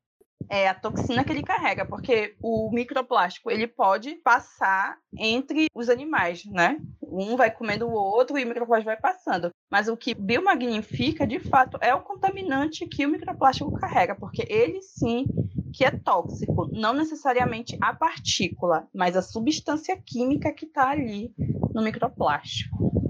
É 0.48 0.68
a 0.68 0.74
toxina 0.74 1.24
que 1.24 1.32
ele 1.32 1.42
carrega, 1.42 1.84
porque 1.84 2.36
o 2.42 2.70
microplástico 2.72 3.50
ele 3.50 3.66
pode 3.66 4.14
passar 4.16 4.96
entre 5.18 5.66
os 5.74 5.88
animais, 5.88 6.44
né? 6.44 6.78
Um 7.02 7.36
vai 7.36 7.50
comendo 7.50 7.86
o 7.86 7.92
outro 7.92 8.38
e 8.38 8.44
o 8.44 8.46
microplástico 8.46 8.90
vai 8.90 9.00
passando. 9.00 9.50
Mas 9.70 9.88
o 9.88 9.96
que 9.96 10.14
biomagnifica, 10.14 11.26
de 11.26 11.40
fato, 11.40 11.78
é 11.80 11.94
o 11.94 12.02
contaminante 12.02 12.86
que 12.86 13.04
o 13.04 13.08
microplástico 13.08 13.72
carrega, 13.72 14.14
porque 14.14 14.46
ele 14.48 14.80
sim 14.82 15.24
que 15.72 15.84
é 15.84 15.90
tóxico, 15.90 16.68
não 16.72 16.94
necessariamente 16.94 17.76
a 17.82 17.94
partícula, 17.94 18.88
mas 18.94 19.14
a 19.14 19.22
substância 19.22 19.96
química 19.96 20.52
que 20.52 20.64
está 20.64 20.90
ali 20.90 21.34
no 21.74 21.82
microplástico 21.82 23.05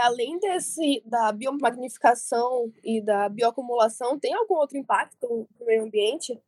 além 0.00 0.38
desse 0.38 1.02
da 1.04 1.30
biomagnificação 1.32 2.72
e 2.82 3.00
da 3.00 3.28
bioacumulação, 3.28 4.18
tem 4.18 4.34
algum 4.34 4.54
outro 4.54 4.76
impacto 4.76 5.48
no 5.58 5.66
meio 5.66 5.84
ambiente? 5.84 6.40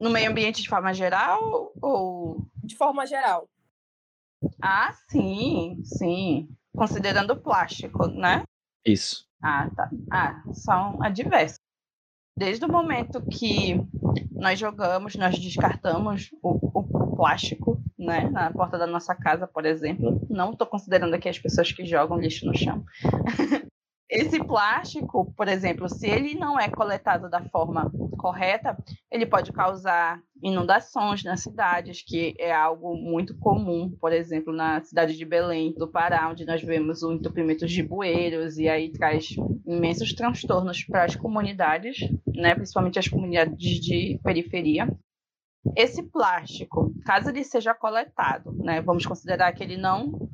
No 0.00 0.10
meio 0.10 0.30
ambiente 0.30 0.62
de 0.62 0.68
forma 0.68 0.94
geral 0.94 1.72
ou 1.80 2.46
de 2.62 2.76
forma 2.76 3.06
geral? 3.06 3.48
Ah, 4.62 4.92
sim, 5.08 5.80
sim. 5.82 6.48
Considerando 6.76 7.32
o 7.32 7.40
plástico, 7.40 8.06
né? 8.06 8.44
Isso. 8.84 9.26
Ah, 9.42 9.68
tá. 9.74 9.90
Ah, 10.10 10.42
são 10.52 11.02
adversos. 11.02 11.58
Desde 12.36 12.64
o 12.64 12.70
momento 12.70 13.20
que 13.26 13.74
nós 14.30 14.58
jogamos, 14.58 15.16
nós 15.16 15.36
descartamos 15.38 16.30
o, 16.40 16.78
o 16.78 17.16
plástico, 17.16 17.82
né, 17.98 18.28
na 18.30 18.52
porta 18.52 18.78
da 18.78 18.86
nossa 18.86 19.14
casa, 19.14 19.46
por 19.46 19.66
exemplo. 19.66 20.24
Não 20.30 20.52
estou 20.52 20.66
considerando 20.66 21.14
aqui 21.14 21.28
as 21.28 21.38
pessoas 21.38 21.72
que 21.72 21.84
jogam 21.84 22.18
lixo 22.18 22.46
no 22.46 22.56
chão. 22.56 22.84
Esse 24.10 24.42
plástico, 24.42 25.34
por 25.36 25.48
exemplo, 25.48 25.86
se 25.86 26.08
ele 26.08 26.34
não 26.34 26.58
é 26.58 26.66
coletado 26.70 27.28
da 27.28 27.42
forma 27.50 27.92
correta, 28.16 28.74
ele 29.12 29.26
pode 29.26 29.52
causar 29.52 30.18
inundações 30.42 31.22
nas 31.22 31.42
cidades, 31.42 32.02
que 32.02 32.34
é 32.38 32.50
algo 32.50 32.96
muito 32.96 33.36
comum, 33.38 33.94
por 34.00 34.10
exemplo, 34.10 34.50
na 34.50 34.82
cidade 34.82 35.14
de 35.14 35.24
Belém, 35.26 35.74
do 35.74 35.86
Pará, 35.86 36.26
onde 36.30 36.46
nós 36.46 36.62
vemos 36.62 37.02
o 37.02 37.12
entupimento 37.12 37.66
de 37.66 37.82
bueiros, 37.82 38.56
e 38.56 38.66
aí 38.66 38.90
traz 38.90 39.36
imensos 39.66 40.14
transtornos 40.14 40.82
para 40.84 41.04
as 41.04 41.14
comunidades, 41.14 41.98
né, 42.34 42.54
principalmente 42.54 42.98
as 42.98 43.08
comunidades 43.08 43.58
de 43.58 44.18
periferia. 44.24 44.88
Esse 45.76 46.02
plástico, 46.02 46.92
caso 47.04 47.30
ele 47.30 47.44
seja 47.44 47.74
coletado, 47.74 48.52
né, 48.58 48.80
vamos 48.80 49.06
considerar 49.06 49.52
que 49.52 49.62
ele 49.62 49.76
não 49.76 50.28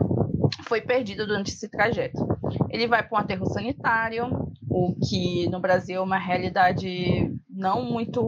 foi 0.64 0.80
perdido 0.80 1.26
durante 1.26 1.52
esse 1.52 1.68
trajeto. 1.68 2.26
Ele 2.70 2.86
vai 2.86 3.02
para 3.02 3.16
um 3.16 3.20
aterro 3.20 3.46
sanitário, 3.46 4.26
o 4.68 4.94
que 4.94 5.48
no 5.48 5.60
Brasil 5.60 5.96
é 5.96 6.00
uma 6.00 6.18
realidade 6.18 7.32
não 7.48 7.84
muito 7.84 8.20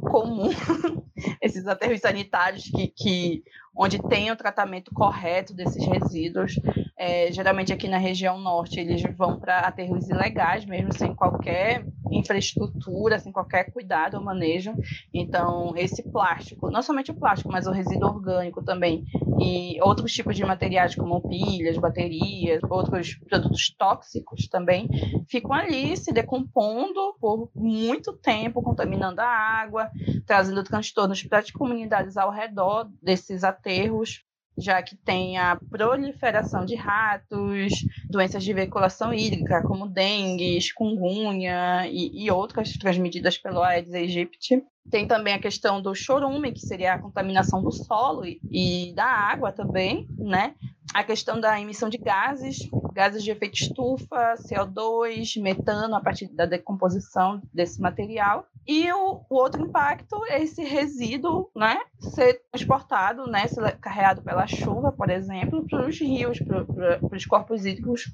comum. 0.00 0.50
Esses 1.40 1.66
aterros 1.66 2.00
sanitários 2.00 2.64
que, 2.64 2.88
que 2.88 3.44
onde 3.76 3.98
tem 4.08 4.30
o 4.30 4.36
tratamento 4.36 4.92
correto 4.92 5.54
desses 5.54 5.84
resíduos. 5.86 6.54
É, 6.98 7.30
geralmente 7.30 7.72
aqui 7.72 7.88
na 7.88 7.98
região 7.98 8.38
norte 8.38 8.80
eles 8.80 9.02
vão 9.16 9.38
para 9.38 9.60
aterros 9.60 10.08
ilegais, 10.08 10.64
mesmo 10.64 10.92
sem 10.92 11.14
qualquer 11.14 11.84
infraestrutura, 12.12 13.18
sem 13.18 13.32
qualquer 13.32 13.70
cuidado 13.72 14.16
ou 14.16 14.22
manejo. 14.22 14.72
Então, 15.12 15.72
esse 15.76 16.02
plástico, 16.10 16.70
não 16.70 16.82
somente 16.82 17.10
o 17.10 17.14
plástico, 17.14 17.50
mas 17.50 17.66
o 17.66 17.72
resíduo 17.72 18.08
orgânico 18.08 18.62
também, 18.62 19.04
e 19.40 19.80
outros 19.82 20.12
tipos 20.12 20.36
de 20.36 20.44
materiais 20.44 20.94
como 20.94 21.20
pilhas, 21.28 21.78
baterias, 21.78 22.60
outros 22.68 23.14
produtos 23.28 23.74
tóxicos 23.76 24.48
também, 24.48 24.88
ficam 25.28 25.52
ali 25.52 25.96
se 25.96 26.12
decompondo 26.12 27.14
por 27.20 27.50
muito 27.54 28.12
tempo, 28.12 28.62
contaminando 28.62 29.20
a 29.20 29.26
água, 29.26 29.90
trazendo 30.26 30.62
transtornos 30.62 31.22
para 31.22 31.38
as 31.38 31.50
comunidades 31.50 32.16
ao 32.16 32.30
redor 32.30 32.90
desses 33.02 33.44
aterros 33.44 34.22
já 34.62 34.82
que 34.82 34.96
tem 34.96 35.38
a 35.38 35.60
proliferação 35.70 36.64
de 36.64 36.74
ratos, 36.74 37.72
doenças 38.08 38.44
de 38.44 38.52
veiculação 38.52 39.12
hídrica, 39.12 39.62
como 39.62 39.88
dengue, 39.88 40.60
chikungunya 40.60 41.86
e, 41.88 42.24
e 42.24 42.30
outras 42.30 42.76
transmitidas 42.78 43.38
pelo 43.38 43.62
Aedes 43.62 43.92
aegypti. 43.94 44.62
Tem 44.90 45.06
também 45.06 45.34
a 45.34 45.40
questão 45.40 45.80
do 45.80 45.94
chorume, 45.94 46.52
que 46.52 46.60
seria 46.60 46.94
a 46.94 46.98
contaminação 46.98 47.62
do 47.62 47.72
solo 47.72 48.26
e, 48.26 48.40
e 48.50 48.92
da 48.94 49.06
água 49.06 49.52
também, 49.52 50.06
né? 50.18 50.54
A 50.92 51.02
questão 51.02 51.40
da 51.40 51.58
emissão 51.58 51.88
de 51.88 51.96
gases, 51.96 52.68
gases 52.92 53.22
de 53.22 53.30
efeito 53.30 53.54
estufa, 53.54 54.34
CO2, 54.36 55.40
metano 55.40 55.94
a 55.94 56.00
partir 56.00 56.28
da 56.28 56.44
decomposição 56.44 57.40
desse 57.54 57.80
material. 57.80 58.46
E 58.66 58.92
o, 58.92 59.24
o 59.28 59.34
outro 59.34 59.62
impacto 59.62 60.22
é 60.26 60.42
esse 60.42 60.62
resíduo, 60.62 61.50
né, 61.56 61.78
ser 61.98 62.42
transportado, 62.50 63.26
né, 63.26 63.48
ser 63.48 63.76
carregado 63.78 64.22
pela 64.22 64.46
chuva, 64.46 64.92
por 64.92 65.10
exemplo, 65.10 65.66
para 65.68 65.88
os 65.88 65.98
rios, 65.98 66.38
para 66.38 67.16
os 67.16 67.26
corpos 67.26 67.64
hídricos 67.64 68.12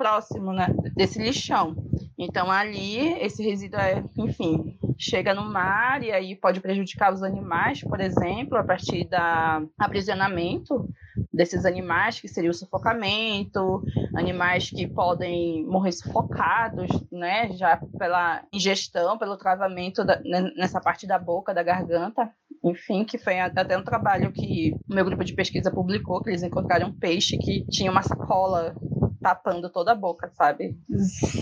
próximos 0.00 0.56
né, 0.56 0.66
desse 0.96 1.22
lixão. 1.22 1.76
Então 2.18 2.50
ali 2.50 3.12
esse 3.22 3.42
resíduo 3.42 3.78
é, 3.78 4.02
enfim, 4.16 4.78
chega 4.98 5.34
no 5.34 5.44
mar 5.44 6.02
e 6.02 6.10
aí 6.10 6.34
pode 6.34 6.58
prejudicar 6.58 7.12
os 7.12 7.22
animais, 7.22 7.82
por 7.82 8.00
exemplo, 8.00 8.56
a 8.56 8.64
partir 8.64 9.06
da 9.06 9.62
aprisionamento 9.78 10.88
desses 11.30 11.66
animais, 11.66 12.18
que 12.18 12.28
seria 12.28 12.50
o 12.50 12.54
sufocamento, 12.54 13.82
animais 14.14 14.70
que 14.70 14.86
podem 14.86 15.66
morrer 15.66 15.92
sufocados, 15.92 16.88
né, 17.12 17.52
já 17.52 17.78
pela 17.98 18.42
ingestão, 18.50 19.18
pelo 19.18 19.36
travamento 19.36 20.02
da, 20.02 20.18
nessa 20.56 20.80
parte 20.80 21.06
da 21.06 21.18
boca, 21.18 21.52
da 21.52 21.62
garganta, 21.62 22.30
enfim, 22.64 23.04
que 23.04 23.18
foi 23.18 23.38
até 23.38 23.76
um 23.76 23.84
trabalho 23.84 24.32
que 24.32 24.74
o 24.88 24.94
meu 24.94 25.04
grupo 25.04 25.24
de 25.24 25.34
pesquisa 25.34 25.70
publicou, 25.70 26.22
que 26.22 26.30
eles 26.30 26.42
encontraram 26.42 26.88
um 26.88 26.92
peixe 26.92 27.36
que 27.36 27.66
tinha 27.68 27.90
uma 27.90 28.02
sacola 28.02 28.74
tapando 29.20 29.68
toda 29.70 29.92
a 29.92 29.94
boca, 29.94 30.30
sabe? 30.34 30.76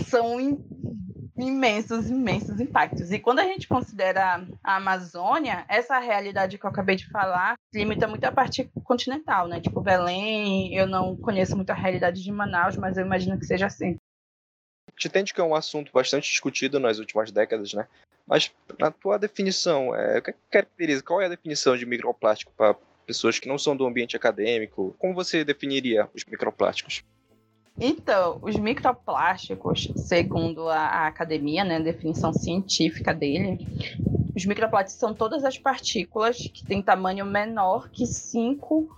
São 0.07 0.37
imensos, 1.37 2.09
imensos 2.09 2.59
impactos. 2.59 3.11
E 3.11 3.19
quando 3.19 3.39
a 3.39 3.43
gente 3.43 3.67
considera 3.67 4.45
a 4.63 4.75
Amazônia, 4.75 5.65
essa 5.67 5.97
realidade 5.99 6.57
que 6.57 6.65
eu 6.65 6.69
acabei 6.69 6.95
de 6.95 7.09
falar 7.09 7.55
limita 7.73 8.07
muito 8.07 8.25
a 8.25 8.31
parte 8.31 8.69
continental, 8.83 9.47
né? 9.47 9.61
Tipo 9.61 9.81
Belém, 9.81 10.75
eu 10.75 10.87
não 10.87 11.15
conheço 11.15 11.55
muito 11.55 11.69
a 11.69 11.75
realidade 11.75 12.21
de 12.21 12.31
Manaus, 12.31 12.75
mas 12.75 12.97
eu 12.97 13.05
imagino 13.05 13.37
que 13.39 13.45
seja 13.45 13.67
assim. 13.67 13.97
Entende 15.05 15.33
que 15.33 15.39
é 15.39 15.43
um 15.43 15.55
assunto 15.55 15.91
bastante 15.93 16.29
discutido 16.29 16.79
nas 16.79 16.99
últimas 16.99 17.31
décadas, 17.31 17.73
né? 17.73 17.87
Mas 18.27 18.51
na 18.77 18.91
tua 18.91 19.17
definição, 19.17 19.95
é, 19.95 20.21
caracteriza, 20.51 21.01
qual 21.01 21.21
é 21.21 21.25
a 21.25 21.29
definição 21.29 21.77
de 21.77 21.85
microplástico 21.85 22.51
para 22.55 22.75
pessoas 23.05 23.39
que 23.39 23.47
não 23.47 23.57
são 23.57 23.75
do 23.75 23.87
ambiente 23.87 24.15
acadêmico? 24.15 24.95
Como 24.99 25.15
você 25.15 25.43
definiria 25.43 26.09
os 26.13 26.25
microplásticos? 26.25 27.03
Então, 27.79 28.39
os 28.41 28.57
microplásticos, 28.57 29.89
segundo 29.95 30.67
a, 30.67 30.79
a 30.79 31.07
academia, 31.07 31.63
né, 31.63 31.77
a 31.77 31.79
definição 31.79 32.33
científica 32.33 33.13
dele, 33.13 33.65
os 34.35 34.45
microplásticos 34.45 34.99
são 34.99 35.13
todas 35.13 35.45
as 35.45 35.57
partículas 35.57 36.37
que 36.37 36.65
têm 36.65 36.81
tamanho 36.81 37.25
menor 37.25 37.89
que 37.89 38.05
5 38.05 38.89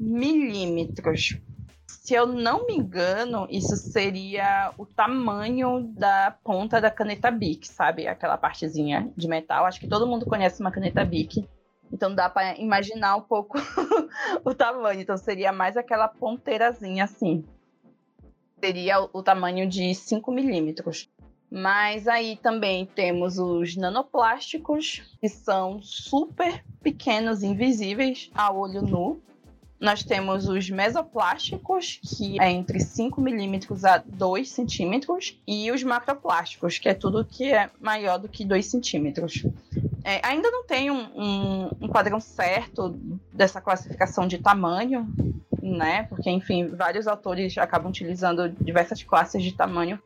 milímetros. 0.00 1.38
Se 1.86 2.14
eu 2.14 2.26
não 2.26 2.66
me 2.66 2.74
engano, 2.74 3.46
isso 3.50 3.76
seria 3.76 4.72
o 4.78 4.86
tamanho 4.86 5.92
da 5.94 6.34
ponta 6.42 6.80
da 6.80 6.90
caneta 6.90 7.30
Bic, 7.30 7.68
sabe? 7.68 8.08
Aquela 8.08 8.38
partezinha 8.38 9.12
de 9.14 9.28
metal. 9.28 9.66
Acho 9.66 9.78
que 9.78 9.86
todo 9.86 10.06
mundo 10.06 10.24
conhece 10.24 10.60
uma 10.60 10.72
caneta 10.72 11.04
Bic. 11.04 11.46
Então 11.92 12.14
dá 12.14 12.30
para 12.30 12.58
imaginar 12.58 13.14
um 13.16 13.20
pouco 13.20 13.58
o 14.42 14.54
tamanho. 14.54 15.00
Então 15.00 15.18
seria 15.18 15.52
mais 15.52 15.76
aquela 15.76 16.08
ponteirazinha 16.08 17.04
assim 17.04 17.44
seria 18.62 19.00
o 19.12 19.22
tamanho 19.24 19.68
de 19.68 19.92
5 19.92 20.30
milímetros. 20.30 21.08
Mas 21.50 22.06
aí 22.06 22.36
também 22.36 22.86
temos 22.86 23.36
os 23.38 23.76
nanoplásticos, 23.76 25.02
que 25.20 25.28
são 25.28 25.82
super 25.82 26.64
pequenos, 26.80 27.42
invisíveis 27.42 28.30
a 28.32 28.52
olho 28.52 28.80
nu. 28.80 29.20
Nós 29.80 30.04
temos 30.04 30.48
os 30.48 30.70
mesoplásticos, 30.70 32.00
que 32.02 32.40
é 32.40 32.50
entre 32.52 32.78
5 32.78 33.20
milímetros 33.20 33.84
a 33.84 33.98
2 33.98 34.48
centímetros, 34.48 35.36
e 35.44 35.72
os 35.72 35.82
macroplásticos, 35.82 36.78
que 36.78 36.88
é 36.88 36.94
tudo 36.94 37.24
que 37.24 37.52
é 37.52 37.68
maior 37.80 38.16
do 38.16 38.28
que 38.28 38.44
2 38.44 38.64
centímetros. 38.64 39.44
É, 40.04 40.24
ainda 40.24 40.50
não 40.52 40.64
tem 40.64 40.88
um, 40.88 41.02
um, 41.14 41.70
um 41.82 41.88
padrão 41.88 42.20
certo 42.20 42.90
dessa 43.32 43.60
classificação 43.60 44.26
de 44.26 44.38
tamanho, 44.38 45.12
né? 45.62 46.04
Porque, 46.04 46.28
enfim, 46.28 46.68
vários 46.68 47.06
autores 47.06 47.56
acabam 47.56 47.88
utilizando 47.88 48.48
diversas 48.48 49.02
classes 49.02 49.42
de 49.42 49.52
tamanho. 49.54 49.98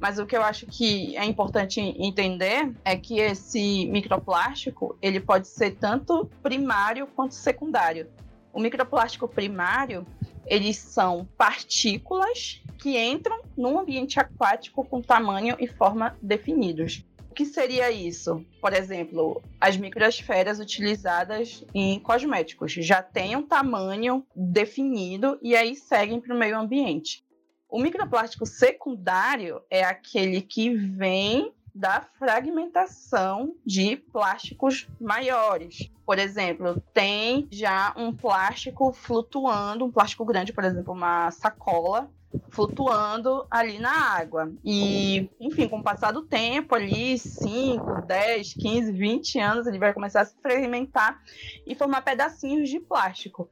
Mas 0.00 0.18
o 0.18 0.26
que 0.26 0.36
eu 0.36 0.42
acho 0.42 0.66
que 0.66 1.16
é 1.16 1.24
importante 1.24 1.80
entender 1.80 2.72
é 2.84 2.96
que 2.96 3.20
esse 3.20 3.86
microplástico 3.86 4.96
ele 5.00 5.20
pode 5.20 5.46
ser 5.46 5.76
tanto 5.76 6.28
primário 6.42 7.06
quanto 7.06 7.34
secundário. 7.34 8.08
O 8.52 8.60
microplástico 8.60 9.28
primário 9.28 10.04
eles 10.46 10.76
são 10.76 11.28
partículas 11.36 12.62
que 12.78 12.98
entram 12.98 13.42
num 13.56 13.78
ambiente 13.78 14.18
aquático 14.18 14.84
com 14.84 15.00
tamanho 15.00 15.54
e 15.60 15.68
forma 15.68 16.16
definidos. 16.20 17.04
O 17.32 17.34
que 17.34 17.46
seria 17.46 17.90
isso? 17.90 18.44
Por 18.60 18.74
exemplo, 18.74 19.42
as 19.58 19.74
microesferas 19.74 20.60
utilizadas 20.60 21.64
em 21.72 21.98
cosméticos 21.98 22.72
já 22.74 23.02
têm 23.02 23.34
um 23.36 23.42
tamanho 23.42 24.22
definido 24.36 25.38
e 25.40 25.56
aí 25.56 25.74
seguem 25.74 26.20
para 26.20 26.34
o 26.34 26.38
meio 26.38 26.58
ambiente. 26.58 27.24
O 27.70 27.80
microplástico 27.80 28.44
secundário 28.44 29.62
é 29.70 29.82
aquele 29.82 30.42
que 30.42 30.76
vem 30.76 31.50
da 31.74 32.02
fragmentação 32.18 33.54
de 33.64 33.96
plásticos 33.96 34.86
maiores. 35.00 35.90
Por 36.04 36.18
exemplo, 36.18 36.82
tem 36.92 37.48
já 37.50 37.94
um 37.96 38.14
plástico 38.14 38.92
flutuando, 38.92 39.86
um 39.86 39.90
plástico 39.90 40.26
grande, 40.26 40.52
por 40.52 40.64
exemplo, 40.64 40.92
uma 40.92 41.30
sacola 41.30 42.10
flutuando 42.50 43.46
ali 43.50 43.78
na 43.78 43.90
água. 43.90 44.52
E, 44.64 45.28
enfim, 45.40 45.68
com 45.68 45.78
o 45.78 45.82
passar 45.82 46.12
do 46.12 46.22
tempo, 46.22 46.74
ali 46.74 47.18
5, 47.18 48.02
10, 48.06 48.54
15, 48.54 48.92
20 48.92 49.38
anos, 49.38 49.66
ele 49.66 49.78
vai 49.78 49.92
começar 49.92 50.22
a 50.22 50.24
se 50.24 50.36
fragmentar 50.40 51.20
e 51.66 51.74
formar 51.74 52.02
pedacinhos 52.02 52.68
de 52.68 52.80
plástico. 52.80 53.48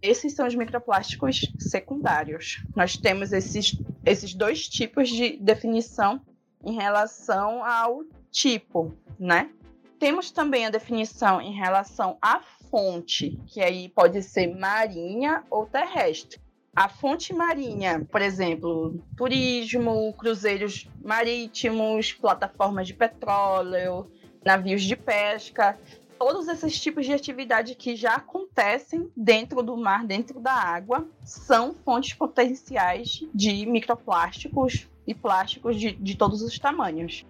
Esses 0.00 0.34
são 0.34 0.46
os 0.46 0.54
microplásticos 0.54 1.50
secundários. 1.58 2.62
Nós 2.76 2.96
temos 2.96 3.32
esses, 3.32 3.76
esses 4.04 4.34
dois 4.34 4.68
tipos 4.68 5.08
de 5.08 5.38
definição 5.38 6.20
em 6.62 6.74
relação 6.74 7.64
ao 7.64 8.04
tipo, 8.30 8.94
né? 9.18 9.50
Temos 9.98 10.30
também 10.30 10.66
a 10.66 10.70
definição 10.70 11.40
em 11.40 11.54
relação 11.54 12.18
à 12.20 12.40
fonte, 12.70 13.40
que 13.46 13.62
aí 13.62 13.88
pode 13.88 14.22
ser 14.22 14.54
marinha 14.54 15.44
ou 15.48 15.64
terrestre. 15.64 16.43
A 16.76 16.88
fonte 16.88 17.32
marinha, 17.32 18.04
por 18.10 18.20
exemplo, 18.20 19.00
turismo, 19.16 20.12
cruzeiros 20.14 20.88
marítimos, 21.04 22.12
plataformas 22.12 22.88
de 22.88 22.94
petróleo, 22.94 24.10
navios 24.44 24.82
de 24.82 24.96
pesca, 24.96 25.78
todos 26.18 26.48
esses 26.48 26.80
tipos 26.80 27.06
de 27.06 27.12
atividade 27.12 27.76
que 27.76 27.94
já 27.94 28.16
acontecem 28.16 29.08
dentro 29.16 29.62
do 29.62 29.76
mar, 29.76 30.04
dentro 30.04 30.40
da 30.40 30.52
água, 30.52 31.06
são 31.22 31.74
fontes 31.84 32.12
potenciais 32.14 33.24
de 33.32 33.64
microplásticos 33.66 34.88
e 35.06 35.14
plásticos 35.14 35.78
de, 35.78 35.92
de 35.92 36.16
todos 36.16 36.42
os 36.42 36.58
tamanhos. 36.58 37.24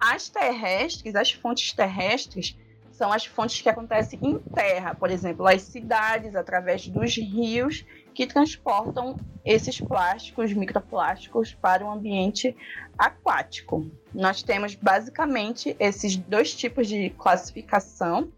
As 0.00 0.28
terrestres, 0.28 1.14
as 1.14 1.30
fontes 1.30 1.72
terrestres, 1.72 2.56
são 2.90 3.12
as 3.12 3.24
fontes 3.24 3.60
que 3.60 3.68
acontecem 3.68 4.18
em 4.22 4.38
terra, 4.38 4.94
por 4.94 5.10
exemplo, 5.10 5.46
as 5.46 5.62
cidades, 5.62 6.34
através 6.34 6.86
dos 6.88 7.16
rios, 7.16 7.84
que 8.14 8.26
transportam 8.26 9.16
esses 9.44 9.80
plásticos, 9.80 10.52
microplásticos, 10.52 11.54
para 11.54 11.84
o 11.84 11.90
ambiente 11.90 12.56
aquático. 12.96 13.90
Nós 14.14 14.42
temos 14.42 14.74
basicamente 14.74 15.76
esses 15.78 16.16
dois 16.16 16.54
tipos 16.54 16.86
de 16.86 17.10
classificação. 17.10 18.30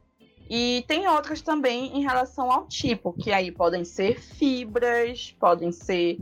E 0.49 0.85
tem 0.87 1.09
outras 1.09 1.40
também 1.40 1.97
em 1.97 2.02
relação 2.02 2.50
ao 2.50 2.66
tipo, 2.66 3.14
que 3.14 3.33
aí 3.33 3.50
podem 3.50 3.83
ser 3.83 4.21
fibras, 4.21 5.35
podem 5.40 5.73
ser 5.73 6.19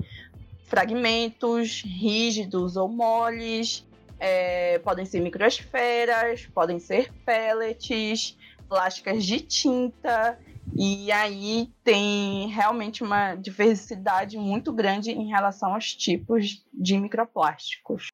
fragmentos 0.64 1.82
rígidos 1.82 2.76
ou 2.76 2.88
moles, 2.88 3.84
é, 4.18 4.78
podem 4.78 5.04
ser 5.04 5.20
microesferas, 5.20 6.46
podem 6.46 6.78
ser 6.78 7.12
pellets, 7.24 8.38
plásticas 8.68 9.24
de 9.24 9.40
tinta. 9.40 10.38
E 10.76 11.12
aí 11.12 11.72
tem 11.84 12.48
realmente 12.48 13.02
uma 13.02 13.34
diversidade 13.34 14.38
muito 14.38 14.72
grande 14.72 15.10
em 15.10 15.28
relação 15.28 15.74
aos 15.74 15.94
tipos 15.94 16.64
de 16.72 16.98
microplásticos. 16.98 18.08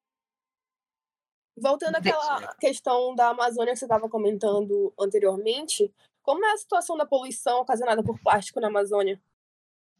Voltando 1.56 1.96
àquela 1.96 2.54
questão 2.56 3.14
da 3.14 3.28
Amazônia 3.28 3.72
que 3.72 3.78
você 3.78 3.84
estava 3.84 4.08
comentando 4.08 4.92
anteriormente, 4.98 5.92
como 6.22 6.44
é 6.44 6.52
a 6.52 6.56
situação 6.56 6.96
da 6.96 7.06
poluição 7.06 7.60
ocasionada 7.60 8.02
por 8.02 8.20
plástico 8.20 8.60
na 8.60 8.68
Amazônia? 8.68 9.20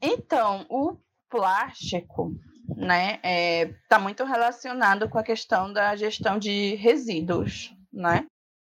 Então, 0.01 0.67
o 0.69 0.97
plástico, 1.29 2.33
né, 2.77 3.19
é, 3.23 3.75
tá 3.89 3.99
muito 3.99 4.25
relacionado 4.25 5.09
com 5.09 5.19
a 5.19 5.23
questão 5.23 5.73
da 5.73 5.97
gestão 5.97 6.39
de 6.39 6.75
resíduos, 6.77 7.75
né? 7.93 8.27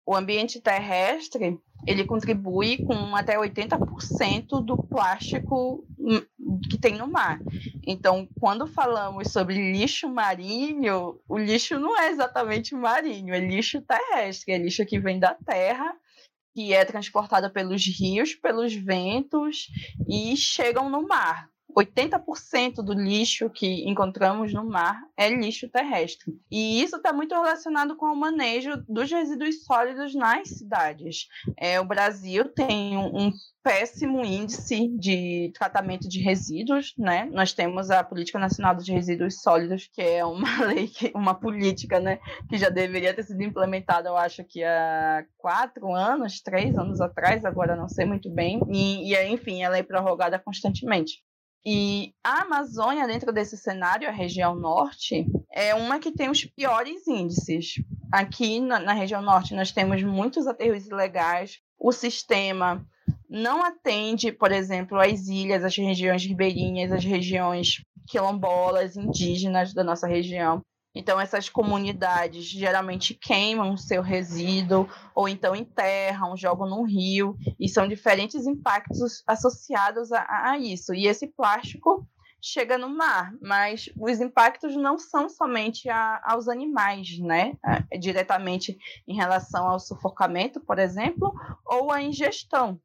O 0.06 0.14
ambiente 0.14 0.60
terrestre, 0.60 1.60
ele 1.86 2.04
contribui 2.04 2.78
com 2.84 3.14
até 3.14 3.36
80% 3.36 4.64
do 4.64 4.76
plástico 4.76 5.84
que 6.70 6.78
tem 6.78 6.96
no 6.96 7.06
mar. 7.06 7.38
Então, 7.86 8.28
quando 8.38 8.66
falamos 8.66 9.32
sobre 9.32 9.72
lixo 9.72 10.08
marinho, 10.08 11.20
o 11.28 11.38
lixo 11.38 11.78
não 11.78 11.98
é 11.98 12.10
exatamente 12.10 12.74
marinho, 12.74 13.34
é 13.34 13.40
lixo 13.40 13.82
terrestre, 13.82 14.52
é 14.52 14.58
lixo 14.58 14.84
que 14.84 14.98
vem 14.98 15.18
da 15.18 15.34
terra 15.34 15.94
que 16.54 16.74
é 16.74 16.84
transportada 16.84 17.48
pelos 17.48 17.86
rios, 17.86 18.34
pelos 18.34 18.74
ventos 18.74 19.68
e 20.08 20.36
chegam 20.36 20.90
no 20.90 21.06
mar. 21.06 21.48
80% 21.78 22.76
do 22.82 22.92
lixo 22.92 23.48
que 23.48 23.88
encontramos 23.88 24.52
no 24.52 24.64
mar 24.64 25.00
é 25.16 25.28
lixo 25.28 25.68
terrestre. 25.68 26.36
E 26.50 26.82
isso 26.82 26.96
está 26.96 27.12
muito 27.12 27.34
relacionado 27.34 27.96
com 27.96 28.06
o 28.06 28.16
manejo 28.16 28.84
dos 28.88 29.10
resíduos 29.10 29.64
sólidos 29.64 30.14
nas 30.14 30.48
cidades. 30.48 31.28
É, 31.56 31.80
o 31.80 31.84
Brasil 31.84 32.48
tem 32.48 32.96
um, 32.96 33.26
um 33.26 33.32
péssimo 33.62 34.24
índice 34.24 34.88
de 34.98 35.52
tratamento 35.54 36.08
de 36.08 36.20
resíduos, 36.20 36.94
né? 36.96 37.28
Nós 37.32 37.52
temos 37.52 37.90
a 37.90 38.02
Política 38.02 38.38
Nacional 38.38 38.74
de 38.74 38.90
Resíduos 38.90 39.42
Sólidos, 39.42 39.88
que 39.92 40.00
é 40.00 40.24
uma 40.24 40.64
lei, 40.64 40.90
uma 41.14 41.34
política, 41.34 42.00
né, 42.00 42.18
que 42.48 42.56
já 42.56 42.70
deveria 42.70 43.12
ter 43.12 43.24
sido 43.24 43.42
implementada, 43.42 44.08
eu 44.08 44.16
acho 44.16 44.42
que 44.42 44.64
há 44.64 45.24
quatro 45.36 45.92
anos, 45.92 46.40
três 46.40 46.78
anos 46.78 47.00
atrás, 47.00 47.44
agora 47.44 47.76
não 47.76 47.88
sei 47.88 48.06
muito 48.06 48.30
bem, 48.30 48.60
e, 48.70 49.12
e 49.12 49.28
enfim, 49.28 49.62
ela 49.62 49.76
é 49.76 49.82
prorrogada 49.82 50.38
constantemente. 50.38 51.22
E 51.66 52.14
a 52.24 52.42
Amazônia, 52.42 53.06
dentro 53.06 53.32
desse 53.32 53.56
cenário, 53.56 54.08
a 54.08 54.12
região 54.12 54.54
norte, 54.54 55.26
é 55.52 55.74
uma 55.74 55.98
que 55.98 56.12
tem 56.12 56.30
os 56.30 56.44
piores 56.44 57.06
índices. 57.06 57.74
Aqui 58.12 58.60
na, 58.60 58.78
na 58.78 58.92
região 58.92 59.20
norte, 59.20 59.54
nós 59.54 59.72
temos 59.72 60.02
muitos 60.02 60.46
aterros 60.46 60.86
ilegais, 60.86 61.58
o 61.78 61.92
sistema 61.92 62.86
não 63.28 63.62
atende, 63.62 64.32
por 64.32 64.50
exemplo, 64.50 64.98
as 64.98 65.28
ilhas, 65.28 65.62
as 65.62 65.76
regiões 65.76 66.24
ribeirinhas, 66.24 66.92
as 66.92 67.04
regiões 67.04 67.84
quilombolas, 68.08 68.96
indígenas 68.96 69.74
da 69.74 69.84
nossa 69.84 70.06
região. 70.06 70.62
Então, 70.98 71.20
essas 71.20 71.48
comunidades 71.48 72.44
geralmente 72.44 73.14
queimam 73.14 73.76
seu 73.76 74.02
resíduo, 74.02 74.88
ou 75.14 75.28
então 75.28 75.54
enterram, 75.54 76.36
jogam 76.36 76.68
no 76.68 76.82
rio, 76.82 77.38
e 77.56 77.68
são 77.68 77.86
diferentes 77.86 78.48
impactos 78.48 79.22
associados 79.24 80.10
a, 80.10 80.50
a 80.50 80.58
isso. 80.58 80.92
E 80.92 81.06
esse 81.06 81.28
plástico 81.28 82.04
chega 82.42 82.76
no 82.76 82.88
mar, 82.88 83.32
mas 83.40 83.88
os 83.96 84.20
impactos 84.20 84.74
não 84.74 84.98
são 84.98 85.28
somente 85.28 85.88
a, 85.88 86.20
aos 86.24 86.48
animais, 86.48 87.16
né? 87.20 87.56
É, 87.64 87.96
diretamente 87.96 88.76
em 89.06 89.14
relação 89.14 89.68
ao 89.68 89.78
sufocamento, 89.78 90.58
por 90.60 90.80
exemplo, 90.80 91.32
ou 91.64 91.92
à 91.92 92.02
ingestão 92.02 92.80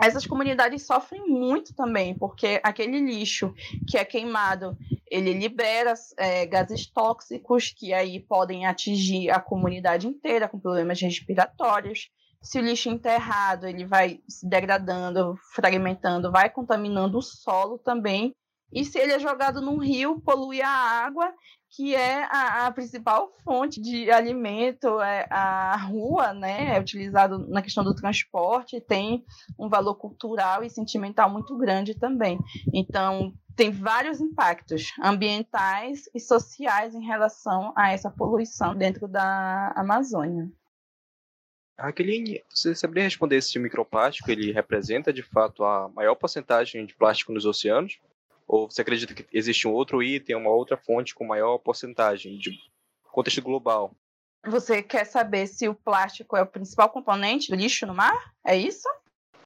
essas 0.00 0.26
comunidades 0.26 0.86
sofrem 0.86 1.26
muito 1.26 1.74
também, 1.74 2.16
porque 2.16 2.60
aquele 2.62 3.00
lixo 3.00 3.54
que 3.86 3.98
é 3.98 4.04
queimado, 4.04 4.76
ele 5.10 5.32
libera 5.32 5.92
é, 6.16 6.46
gases 6.46 6.86
tóxicos 6.86 7.72
que 7.76 7.92
aí 7.92 8.18
podem 8.18 8.66
atingir 8.66 9.30
a 9.30 9.38
comunidade 9.38 10.06
inteira 10.06 10.48
com 10.48 10.58
problemas 10.58 11.00
respiratórios. 11.00 12.08
Se 12.42 12.58
o 12.58 12.62
lixo 12.62 12.88
enterrado, 12.88 13.66
ele 13.66 13.84
vai 13.84 14.20
se 14.26 14.48
degradando, 14.48 15.36
fragmentando, 15.54 16.32
vai 16.32 16.48
contaminando 16.48 17.18
o 17.18 17.22
solo 17.22 17.78
também. 17.78 18.32
E 18.72 18.84
se 18.84 18.98
ele 18.98 19.12
é 19.12 19.18
jogado 19.18 19.60
num 19.60 19.78
rio, 19.78 20.20
polui 20.20 20.62
a 20.62 20.70
água 20.70 21.30
que 21.70 21.94
é 21.94 22.24
a, 22.24 22.66
a, 22.66 22.72
principal 22.72 23.32
fonte 23.44 23.80
de 23.80 24.10
alimento, 24.10 25.00
é 25.00 25.26
a 25.30 25.76
rua, 25.76 26.34
né, 26.34 26.76
é 26.76 26.80
utilizado 26.80 27.46
na 27.48 27.62
questão 27.62 27.84
do 27.84 27.94
transporte, 27.94 28.80
tem 28.80 29.24
um 29.58 29.68
valor 29.68 29.94
cultural 29.94 30.64
e 30.64 30.70
sentimental 30.70 31.30
muito 31.30 31.56
grande 31.56 31.94
também. 31.94 32.38
Então, 32.74 33.32
tem 33.54 33.70
vários 33.70 34.20
impactos 34.20 34.92
ambientais 35.02 36.08
e 36.14 36.18
sociais 36.18 36.94
em 36.94 37.04
relação 37.04 37.72
a 37.76 37.92
essa 37.92 38.10
poluição 38.10 38.74
dentro 38.74 39.06
da 39.06 39.72
Amazônia. 39.76 40.50
Raqueline, 41.78 42.42
você 42.50 42.74
saberia 42.74 43.04
responder 43.04 43.40
se 43.40 43.58
o 43.58 43.62
microplástico 43.62 44.30
ele 44.30 44.52
representa 44.52 45.12
de 45.12 45.22
fato 45.22 45.64
a 45.64 45.88
maior 45.88 46.14
porcentagem 46.14 46.84
de 46.84 46.94
plástico 46.94 47.32
nos 47.32 47.46
oceanos? 47.46 47.98
Ou 48.52 48.68
você 48.68 48.82
acredita 48.82 49.14
que 49.14 49.24
existe 49.32 49.68
um 49.68 49.72
outro 49.72 50.02
item, 50.02 50.34
uma 50.34 50.50
outra 50.50 50.76
fonte 50.76 51.14
com 51.14 51.24
maior 51.24 51.56
porcentagem 51.58 52.36
de 52.36 52.58
contexto 53.04 53.40
global. 53.40 53.94
Você 54.44 54.82
quer 54.82 55.04
saber 55.04 55.46
se 55.46 55.68
o 55.68 55.74
plástico 55.74 56.36
é 56.36 56.42
o 56.42 56.46
principal 56.46 56.90
componente 56.90 57.48
do 57.48 57.54
lixo 57.54 57.86
no 57.86 57.94
mar? 57.94 58.34
É 58.44 58.56
isso? 58.56 58.88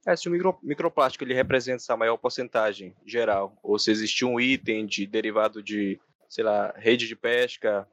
É, 0.07 0.15
se 0.15 0.27
o 0.27 0.31
micro, 0.31 0.57
microplástico 0.63 1.23
ele 1.23 1.35
representa 1.35 1.83
essa 1.83 1.95
maior 1.95 2.17
porcentagem 2.17 2.95
geral, 3.05 3.55
ou 3.61 3.77
se 3.77 3.91
existe 3.91 4.25
um 4.25 4.39
item 4.39 4.87
de 4.87 5.05
derivado 5.05 5.61
de, 5.61 5.99
sei 6.27 6.43
lá, 6.43 6.73
rede 6.75 7.07
de 7.07 7.15
pesca, 7.15 7.87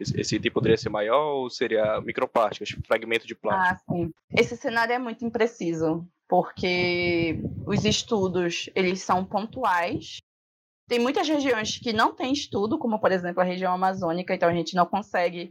esse, 0.00 0.36
item 0.36 0.50
poderia 0.50 0.78
ser 0.78 0.88
maior 0.88 1.34
ou 1.34 1.50
seria 1.50 2.00
microplástico, 2.00 2.64
fragmento 2.86 3.26
de 3.26 3.34
plástico? 3.34 3.84
Ah, 3.92 3.94
sim. 3.94 4.14
Esse 4.34 4.56
cenário 4.56 4.94
é 4.94 4.98
muito 4.98 5.26
impreciso, 5.26 6.08
porque 6.26 7.38
os 7.66 7.84
estudos, 7.84 8.70
eles 8.74 9.02
são 9.02 9.26
pontuais. 9.26 10.22
Tem 10.88 10.98
muitas 10.98 11.28
regiões 11.28 11.78
que 11.78 11.92
não 11.92 12.14
têm 12.14 12.32
estudo, 12.32 12.78
como 12.78 12.98
por 12.98 13.10
exemplo 13.10 13.40
a 13.40 13.44
região 13.44 13.72
amazônica, 13.72 14.34
então 14.34 14.48
a 14.48 14.54
gente 14.54 14.74
não 14.74 14.86
consegue 14.86 15.50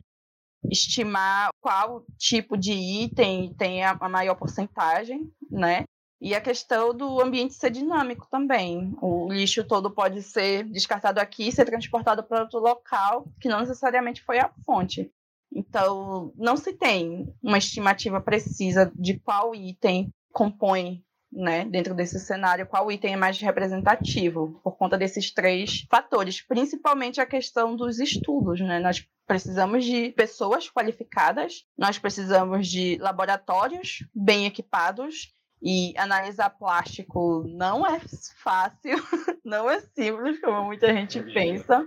estimar 0.70 1.50
qual 1.60 2.06
tipo 2.18 2.56
de 2.56 2.74
item 2.74 3.54
tem 3.56 3.84
a 3.84 3.96
maior 4.08 4.36
porcentagem, 4.36 5.30
né? 5.50 5.84
E 6.22 6.34
a 6.34 6.40
questão 6.40 6.96
do 6.96 7.20
ambiente 7.20 7.54
ser 7.54 7.70
dinâmico 7.70 8.28
também. 8.32 8.96
O 9.02 9.28
lixo 9.30 9.62
todo 9.66 9.92
pode 9.92 10.22
ser 10.22 10.64
descartado 10.64 11.20
aqui 11.20 11.50
e 11.50 11.52
ser 11.52 11.66
transportado 11.66 12.24
para 12.24 12.44
outro 12.44 12.60
local, 12.60 13.28
que 13.42 13.50
não 13.50 13.60
necessariamente 13.60 14.24
foi 14.24 14.40
a 14.40 14.50
fonte. 14.66 15.12
Então, 15.54 16.32
não 16.38 16.56
se 16.56 16.74
tem 16.74 17.28
uma 17.44 17.58
estimativa 17.58 18.22
precisa 18.22 18.90
de 18.96 19.20
qual 19.20 19.54
item 19.54 20.10
compõe, 20.32 21.04
né, 21.36 21.66
dentro 21.66 21.94
desse 21.94 22.20
cenário, 22.20 22.68
qual 22.68 22.92
item 22.92 23.14
é 23.14 23.18
mais 23.18 23.40
representativo, 23.40 24.60
por 24.64 24.78
conta 24.78 24.98
desses 24.98 25.34
três 25.34 25.86
fatores, 25.90 26.42
principalmente 26.42 27.20
a 27.20 27.26
questão 27.26 27.76
dos 27.76 28.00
estudos, 28.00 28.60
né? 28.62 28.80
Nós 28.80 29.08
precisamos 29.26 29.86
de 29.86 30.12
pessoas 30.12 30.70
qualificadas, 30.70 31.66
nós 31.78 31.98
precisamos 31.98 32.68
de 32.68 32.98
laboratórios 33.00 34.06
bem 34.14 34.46
equipados 34.46 35.34
e 35.62 35.94
analisar 35.98 36.50
plástico 36.50 37.46
não 37.48 37.88
é 37.88 38.00
fácil, 38.44 38.98
não 39.44 39.70
é 39.70 39.80
simples, 39.80 40.40
como 40.42 40.66
muita 40.66 40.94
gente 40.94 41.22
pensa. 41.34 41.86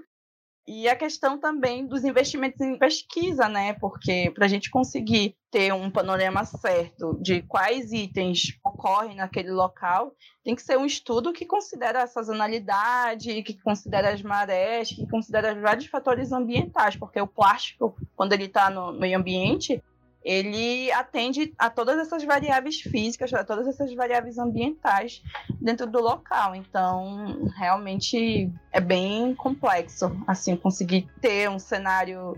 E 0.68 0.88
a 0.88 0.96
questão 0.96 1.38
também 1.38 1.86
dos 1.86 2.04
investimentos 2.04 2.60
em 2.60 2.76
pesquisa, 2.76 3.48
né? 3.48 3.74
Porque 3.74 4.32
para 4.34 4.46
a 4.46 4.48
gente 4.48 4.68
conseguir 4.68 5.36
ter 5.48 5.72
um 5.72 5.88
panorama 5.88 6.44
certo 6.44 7.16
de 7.22 7.40
quais 7.42 7.92
itens 7.92 8.58
ocorrem 8.64 9.14
naquele 9.14 9.52
local, 9.52 10.12
tem 10.42 10.56
que 10.56 10.62
ser 10.62 10.76
um 10.76 10.84
estudo 10.84 11.32
que 11.32 11.46
considera 11.46 12.02
a 12.02 12.06
sazonalidade, 12.08 13.44
que 13.44 13.54
considera 13.62 14.12
as 14.12 14.22
marés, 14.22 14.88
que 14.88 15.06
considera 15.08 15.54
vários 15.54 15.86
fatores 15.86 16.32
ambientais, 16.32 16.96
porque 16.96 17.20
o 17.20 17.28
plástico, 17.28 17.96
quando 18.16 18.32
ele 18.32 18.46
está 18.46 18.68
no 18.68 18.92
meio 18.92 19.18
ambiente, 19.18 19.80
ele 20.26 20.90
atende 20.90 21.54
a 21.56 21.70
todas 21.70 22.00
essas 22.00 22.24
variáveis 22.24 22.80
físicas, 22.80 23.32
a 23.32 23.44
todas 23.44 23.68
essas 23.68 23.94
variáveis 23.94 24.38
ambientais 24.38 25.22
dentro 25.60 25.86
do 25.86 26.00
local. 26.00 26.52
Então, 26.56 27.48
realmente 27.56 28.52
é 28.72 28.80
bem 28.80 29.36
complexo, 29.36 30.20
assim, 30.26 30.56
conseguir 30.56 31.08
ter 31.20 31.48
um 31.48 31.60
cenário 31.60 32.36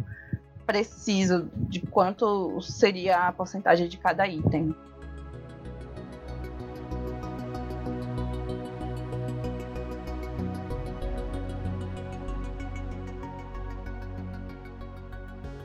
preciso 0.66 1.50
de 1.54 1.80
quanto 1.80 2.60
seria 2.60 3.26
a 3.26 3.32
porcentagem 3.32 3.88
de 3.88 3.96
cada 3.96 4.28
item. 4.28 4.76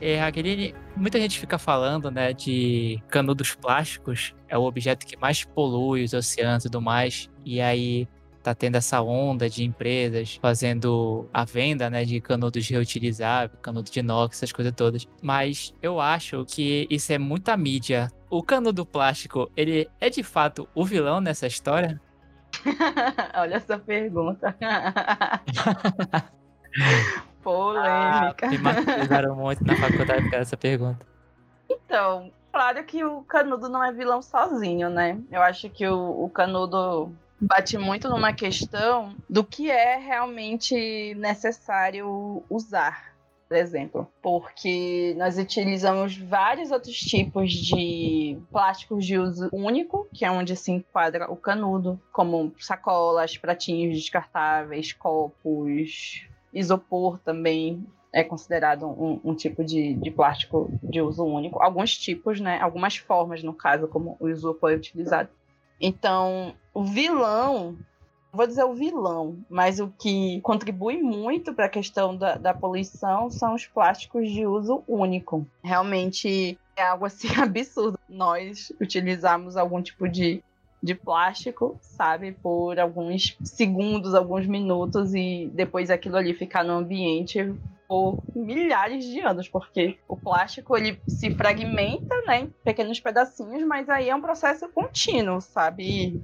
É, 0.06 0.18
Raqueline, 0.18 0.74
muita 0.94 1.18
gente 1.18 1.40
fica 1.40 1.56
falando, 1.56 2.10
né, 2.10 2.34
de 2.34 3.02
canudos 3.08 3.54
plásticos, 3.54 4.34
é 4.46 4.58
o 4.58 4.64
objeto 4.64 5.06
que 5.06 5.16
mais 5.16 5.44
polui 5.44 6.04
os 6.04 6.12
oceanos 6.12 6.62
e 6.62 6.68
tudo 6.68 6.82
mais, 6.82 7.30
e 7.42 7.58
aí 7.58 8.06
tá 8.42 8.54
tendo 8.54 8.76
essa 8.76 9.00
onda 9.00 9.48
de 9.48 9.64
empresas 9.64 10.38
fazendo 10.42 11.26
a 11.32 11.46
venda, 11.46 11.88
né, 11.88 12.04
de 12.04 12.20
canudos 12.20 12.68
reutilizáveis, 12.68 13.58
canudo 13.62 13.90
de 13.90 14.00
inox, 14.00 14.36
essas 14.36 14.52
coisas 14.52 14.74
todas. 14.76 15.08
Mas 15.22 15.72
eu 15.80 15.98
acho 15.98 16.44
que 16.44 16.86
isso 16.90 17.10
é 17.10 17.16
muita 17.16 17.56
mídia. 17.56 18.10
O 18.28 18.42
canudo 18.42 18.84
plástico, 18.84 19.50
ele 19.56 19.88
é 19.98 20.10
de 20.10 20.22
fato 20.22 20.68
o 20.74 20.84
vilão 20.84 21.18
nessa 21.18 21.46
história? 21.46 21.98
Olha 23.36 23.54
essa 23.54 23.78
pergunta. 23.78 24.54
Polêmica. 27.44 28.46
Ah, 28.46 28.50
me 28.50 28.58
muito 29.34 29.62
na 29.62 29.76
faculdade 29.76 30.22
por 30.22 30.30
dessa 30.30 30.56
pergunta. 30.56 31.06
Então, 31.68 32.32
claro 32.50 32.82
que 32.84 33.04
o 33.04 33.22
Canudo 33.22 33.68
não 33.68 33.84
é 33.84 33.92
vilão 33.92 34.22
sozinho, 34.22 34.88
né? 34.88 35.20
Eu 35.30 35.42
acho 35.42 35.68
que 35.68 35.86
o, 35.86 36.24
o 36.24 36.30
Canudo 36.30 37.12
bate 37.38 37.76
muito 37.76 38.08
numa 38.08 38.32
questão 38.32 39.14
do 39.28 39.44
que 39.44 39.70
é 39.70 39.96
realmente 39.96 41.14
necessário 41.16 42.42
usar, 42.48 43.14
por 43.46 43.56
exemplo, 43.56 44.10
porque 44.22 45.14
nós 45.18 45.36
utilizamos 45.36 46.16
vários 46.16 46.70
outros 46.70 46.96
tipos 46.96 47.52
de 47.52 48.38
plásticos 48.50 49.04
de 49.04 49.18
uso 49.18 49.50
único, 49.52 50.08
que 50.14 50.24
é 50.24 50.30
onde 50.30 50.56
se 50.56 50.72
enquadra 50.72 51.30
o 51.30 51.36
canudo, 51.36 52.00
como 52.10 52.54
sacolas, 52.58 53.36
pratinhos 53.36 53.96
descartáveis, 53.96 54.94
copos, 54.94 56.26
isopor 56.54 57.18
também 57.18 57.86
é 58.12 58.22
considerado 58.22 58.86
um, 58.86 59.20
um 59.24 59.34
tipo 59.34 59.64
de, 59.64 59.94
de, 59.94 60.10
plástico 60.10 60.70
de 60.82 61.00
uso 61.00 61.24
único. 61.24 61.60
Alguns 61.60 61.96
tipos, 61.98 62.40
né? 62.40 62.60
Algumas 62.60 62.96
formas, 62.96 63.42
no 63.42 63.52
caso, 63.52 63.88
como 63.88 64.16
o 64.20 64.28
isopor 64.28 64.70
é 64.70 64.76
utilizado. 64.76 65.28
Então, 65.80 66.54
o 66.72 66.84
vilão, 66.84 67.76
vou 68.32 68.46
dizer 68.46 68.62
o 68.64 68.72
vilão, 68.72 69.36
mas 69.50 69.80
o 69.80 69.88
que 69.98 70.40
contribui 70.42 71.02
muito 71.02 71.52
para 71.52 71.66
a 71.66 71.68
questão 71.68 72.16
da, 72.16 72.36
da 72.36 72.54
poluição 72.54 73.28
são 73.30 73.54
os 73.54 73.66
plásticos 73.66 74.30
de 74.30 74.46
uso 74.46 74.84
único. 74.86 75.44
Realmente 75.62 76.56
é 76.76 76.82
algo 76.82 77.04
assim 77.04 77.28
absurdo. 77.42 77.98
Nós 78.08 78.72
utilizamos 78.80 79.56
algum 79.56 79.82
tipo 79.82 80.08
de 80.08 80.42
de 80.84 80.94
plástico, 80.94 81.78
sabe, 81.80 82.32
por 82.32 82.78
alguns 82.78 83.38
segundos, 83.42 84.14
alguns 84.14 84.46
minutos 84.46 85.14
e 85.14 85.50
depois 85.54 85.90
aquilo 85.90 86.16
ali 86.16 86.34
ficar 86.34 86.62
no 86.62 86.74
ambiente 86.74 87.54
por 87.88 88.18
milhares 88.34 89.04
de 89.04 89.20
anos, 89.20 89.48
porque 89.48 89.96
o 90.06 90.16
plástico 90.16 90.76
ele 90.76 91.00
se 91.08 91.34
fragmenta, 91.34 92.14
né, 92.26 92.40
em 92.40 92.46
pequenos 92.62 93.00
pedacinhos, 93.00 93.66
mas 93.66 93.88
aí 93.88 94.10
é 94.10 94.14
um 94.14 94.20
processo 94.20 94.68
contínuo, 94.68 95.40
sabe? 95.40 96.22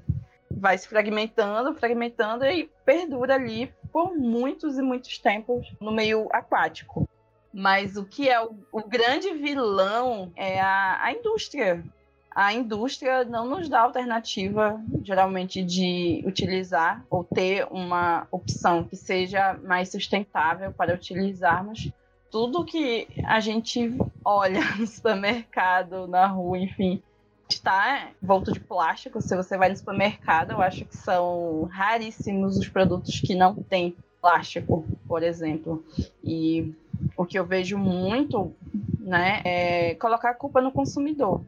vai 0.50 0.76
se 0.76 0.86
fragmentando, 0.86 1.74
fragmentando 1.74 2.44
e 2.44 2.70
perdura 2.84 3.36
ali 3.36 3.72
por 3.90 4.14
muitos 4.14 4.76
e 4.76 4.82
muitos 4.82 5.18
tempos 5.18 5.66
no 5.80 5.90
meio 5.90 6.28
aquático. 6.32 7.08
Mas 7.52 7.96
o 7.96 8.04
que 8.04 8.28
é 8.28 8.40
o, 8.44 8.54
o 8.70 8.86
grande 8.86 9.32
vilão 9.32 10.30
é 10.36 10.60
a, 10.60 11.02
a 11.02 11.12
indústria 11.12 11.82
a 12.30 12.52
indústria 12.52 13.24
não 13.24 13.44
nos 13.44 13.68
dá 13.68 13.80
alternativa, 13.80 14.80
geralmente, 15.02 15.62
de 15.62 16.22
utilizar 16.24 17.04
ou 17.10 17.24
ter 17.24 17.66
uma 17.70 18.28
opção 18.30 18.84
que 18.84 18.96
seja 18.96 19.54
mais 19.64 19.90
sustentável 19.90 20.72
para 20.72 20.94
utilizarmos. 20.94 21.90
Tudo 22.30 22.64
que 22.64 23.08
a 23.24 23.40
gente 23.40 23.92
olha 24.24 24.60
no 24.78 24.86
supermercado, 24.86 26.06
na 26.06 26.28
rua, 26.28 26.58
enfim, 26.58 27.02
está 27.48 28.10
volto 28.22 28.52
de 28.52 28.60
plástico. 28.60 29.20
Se 29.20 29.34
você 29.34 29.58
vai 29.58 29.68
no 29.68 29.76
supermercado, 29.76 30.52
eu 30.52 30.62
acho 30.62 30.84
que 30.84 30.96
são 30.96 31.68
raríssimos 31.72 32.56
os 32.56 32.68
produtos 32.68 33.20
que 33.20 33.34
não 33.34 33.56
têm 33.56 33.96
plástico, 34.20 34.84
por 35.08 35.24
exemplo. 35.24 35.84
E 36.22 36.72
o 37.16 37.26
que 37.26 37.36
eu 37.36 37.44
vejo 37.44 37.76
muito 37.76 38.54
né, 39.00 39.40
é 39.44 39.94
colocar 39.96 40.30
a 40.30 40.34
culpa 40.34 40.60
no 40.60 40.70
consumidor 40.70 41.40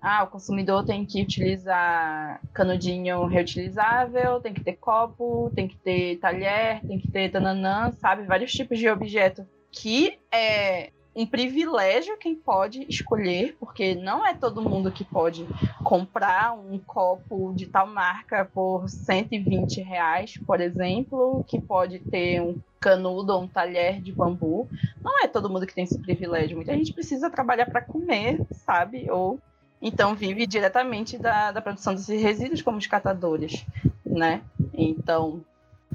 ah, 0.00 0.24
o 0.24 0.28
consumidor 0.28 0.84
tem 0.84 1.04
que 1.04 1.22
utilizar 1.22 2.40
canudinho 2.52 3.26
reutilizável, 3.26 4.40
tem 4.40 4.54
que 4.54 4.62
ter 4.62 4.74
copo, 4.74 5.50
tem 5.54 5.66
que 5.66 5.76
ter 5.76 6.16
talher, 6.18 6.80
tem 6.86 6.98
que 6.98 7.10
ter 7.10 7.30
tananã, 7.30 7.90
sabe? 7.92 8.22
Vários 8.24 8.52
tipos 8.52 8.78
de 8.78 8.88
objeto 8.88 9.46
que 9.70 10.18
é 10.32 10.90
um 11.16 11.24
privilégio 11.24 12.18
quem 12.18 12.34
pode 12.34 12.84
escolher, 12.90 13.56
porque 13.58 13.94
não 13.94 14.24
é 14.26 14.34
todo 14.34 14.60
mundo 14.60 14.92
que 14.92 15.02
pode 15.02 15.46
comprar 15.82 16.52
um 16.52 16.78
copo 16.78 17.54
de 17.56 17.66
tal 17.66 17.86
marca 17.86 18.44
por 18.44 18.86
120 18.86 19.80
reais, 19.80 20.38
por 20.46 20.60
exemplo, 20.60 21.42
que 21.48 21.58
pode 21.58 22.00
ter 22.00 22.42
um 22.42 22.60
canudo 22.78 23.32
ou 23.32 23.42
um 23.42 23.48
talher 23.48 24.00
de 24.02 24.12
bambu. 24.12 24.68
Não 25.02 25.24
é 25.24 25.26
todo 25.26 25.48
mundo 25.48 25.66
que 25.66 25.74
tem 25.74 25.84
esse 25.84 25.98
privilégio. 25.98 26.56
Muita 26.56 26.74
gente 26.74 26.92
precisa 26.92 27.30
trabalhar 27.30 27.64
para 27.64 27.80
comer, 27.80 28.38
sabe? 28.52 29.10
Ou 29.10 29.40
então 29.80 30.14
vive 30.14 30.46
diretamente 30.46 31.18
da, 31.18 31.52
da 31.52 31.60
produção 31.60 31.94
desses 31.94 32.22
resíduos 32.22 32.62
como 32.62 32.78
os 32.78 32.86
catadores, 32.86 33.64
né? 34.04 34.42
Então, 34.72 35.42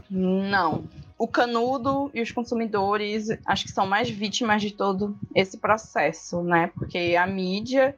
não. 0.10 0.84
o 1.18 1.28
canudo 1.28 2.10
e 2.14 2.22
os 2.22 2.32
consumidores 2.32 3.28
acho 3.46 3.66
que 3.66 3.72
são 3.72 3.86
mais 3.86 4.10
vítimas 4.10 4.62
de 4.62 4.72
todo 4.72 5.16
esse 5.36 5.58
processo, 5.58 6.42
né? 6.42 6.72
Porque 6.76 7.16
a 7.18 7.28
mídia 7.28 7.96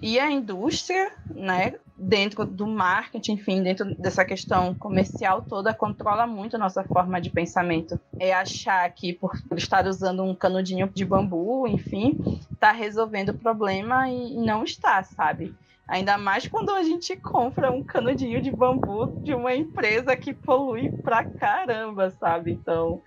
e 0.00 0.18
a 0.18 0.30
indústria, 0.30 1.10
né, 1.34 1.74
dentro 1.98 2.44
do 2.44 2.66
marketing, 2.66 3.32
enfim, 3.32 3.62
dentro 3.62 3.94
dessa 3.94 4.24
questão 4.24 4.74
comercial 4.74 5.42
toda, 5.42 5.72
controla 5.72 6.26
muito 6.26 6.56
a 6.56 6.58
nossa 6.58 6.84
forma 6.84 7.20
de 7.20 7.30
pensamento. 7.30 7.98
É 8.18 8.34
achar 8.34 8.88
que 8.90 9.12
por 9.12 9.32
estar 9.56 9.86
usando 9.86 10.22
um 10.22 10.34
canudinho 10.34 10.90
de 10.94 11.04
bambu, 11.04 11.66
enfim, 11.66 12.40
está 12.52 12.70
resolvendo 12.70 13.30
o 13.30 13.38
problema 13.38 14.08
e 14.10 14.36
não 14.36 14.64
está, 14.64 15.02
sabe? 15.02 15.54
Ainda 15.88 16.18
mais 16.18 16.46
quando 16.48 16.70
a 16.70 16.82
gente 16.82 17.16
compra 17.16 17.70
um 17.70 17.82
canudinho 17.82 18.42
de 18.42 18.50
bambu 18.50 19.20
de 19.22 19.32
uma 19.32 19.54
empresa 19.54 20.16
que 20.16 20.34
polui 20.34 20.90
pra 20.90 21.24
caramba, 21.24 22.10
sabe? 22.10 22.52
Então, 22.52 23.00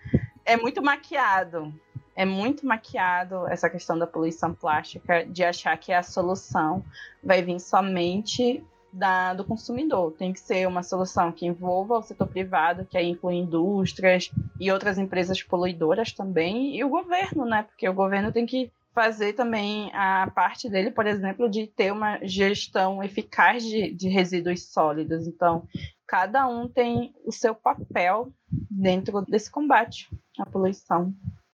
é 0.45 0.57
muito 0.57 0.81
maquiado 0.81 1.73
é 2.15 2.25
muito 2.25 2.65
maquiado 2.67 3.47
essa 3.47 3.69
questão 3.69 3.97
da 3.97 4.05
poluição 4.05 4.53
plástica, 4.53 5.25
de 5.25 5.41
achar 5.41 5.77
que 5.77 5.93
a 5.93 6.03
solução 6.03 6.83
vai 7.23 7.41
vir 7.41 7.61
somente 7.61 8.61
da, 8.91 9.33
do 9.33 9.43
consumidor. 9.43 10.11
Tem 10.13 10.33
que 10.33 10.39
ser 10.39 10.67
uma 10.67 10.83
solução 10.83 11.31
que 11.31 11.45
envolva 11.45 11.97
o 11.97 12.01
setor 12.01 12.27
privado, 12.27 12.85
que 12.85 12.97
aí 12.97 13.09
inclui 13.09 13.35
indústrias 13.35 14.31
e 14.59 14.71
outras 14.71 14.97
empresas 14.97 15.41
poluidoras 15.41 16.11
também, 16.11 16.75
e 16.75 16.83
o 16.83 16.89
governo, 16.89 17.45
né? 17.45 17.63
Porque 17.63 17.87
o 17.87 17.93
governo 17.93 18.31
tem 18.31 18.45
que 18.45 18.71
fazer 18.93 19.33
também 19.33 19.91
a 19.93 20.29
parte 20.33 20.69
dele, 20.69 20.91
por 20.91 21.05
exemplo, 21.05 21.49
de 21.49 21.67
ter 21.67 21.91
uma 21.91 22.19
gestão 22.23 23.03
eficaz 23.03 23.63
de, 23.63 23.91
de 23.91 24.09
resíduos 24.09 24.71
sólidos. 24.71 25.27
Então, 25.27 25.63
cada 26.07 26.47
um 26.47 26.67
tem 26.67 27.13
o 27.23 27.31
seu 27.31 27.53
papel 27.53 28.33
dentro 28.69 29.21
desse 29.21 29.49
combate 29.49 30.09
à 30.39 30.45
poluição. 30.45 31.13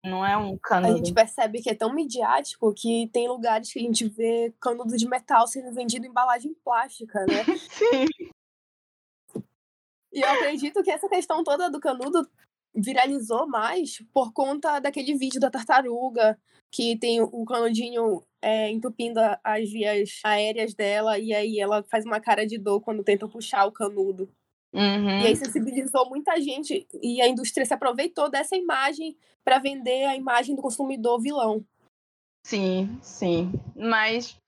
Não 0.04 0.26
é 0.26 0.38
um 0.38 0.58
canudo. 0.58 0.94
A 0.94 0.98
gente 0.98 1.14
percebe 1.14 1.62
que 1.62 1.70
é 1.70 1.76
tão 1.76 1.94
midiático 1.94 2.74
que 2.74 3.10
tem 3.12 3.28
lugares 3.28 3.72
que 3.72 3.80
a 3.80 3.82
gente 3.82 4.08
vê 4.08 4.54
canudo 4.60 4.96
de 4.96 5.08
metal 5.08 5.46
sendo 5.46 5.74
vendido 5.74 6.06
em 6.06 6.10
embalagem 6.10 6.54
plástica, 6.64 7.26
né? 7.26 7.44
Sim. 7.70 8.06
E 10.12 10.22
eu 10.22 10.30
acredito 10.30 10.82
que 10.84 10.92
essa 10.92 11.08
questão 11.08 11.44
toda 11.44 11.70
do 11.70 11.80
canudo 11.80 12.28
viralizou 12.74 13.48
mais 13.48 14.04
por 14.14 14.32
conta 14.32 14.80
daquele 14.80 15.16
vídeo 15.16 15.40
da 15.40 15.52
tartaruga, 15.52 16.40
que 16.72 16.98
tem 16.98 17.22
o 17.22 17.46
canudinho 17.46 18.24
é, 18.42 18.70
entupindo 18.70 19.20
as 19.44 19.70
vias 19.70 20.20
aéreas 20.24 20.74
dela, 20.74 21.20
e 21.20 21.34
aí 21.34 21.60
ela 21.60 21.84
faz 21.84 22.06
uma 22.06 22.20
cara 22.20 22.46
de 22.46 22.58
dor 22.58 22.82
quando 22.82 23.04
tenta 23.04 23.28
puxar 23.28 23.66
o 23.66 23.72
canudo. 23.72 24.32
Uhum. 24.74 25.22
E 25.22 25.28
aí 25.28 25.36
sensibilizou 25.36 26.08
muita 26.10 26.40
gente 26.40 26.88
e 27.02 27.22
a 27.22 27.28
indústria 27.28 27.66
se 27.66 27.74
aproveitou 27.74 28.30
dessa 28.30 28.56
imagem 28.56 29.18
para 29.44 29.60
vender 29.60 30.06
a 30.06 30.16
imagem 30.16 30.56
do 30.56 30.62
consumidor 30.62 31.20
vilão. 31.20 31.66
Sim, 32.46 32.98
sim. 33.02 33.52
Mas 33.76 34.40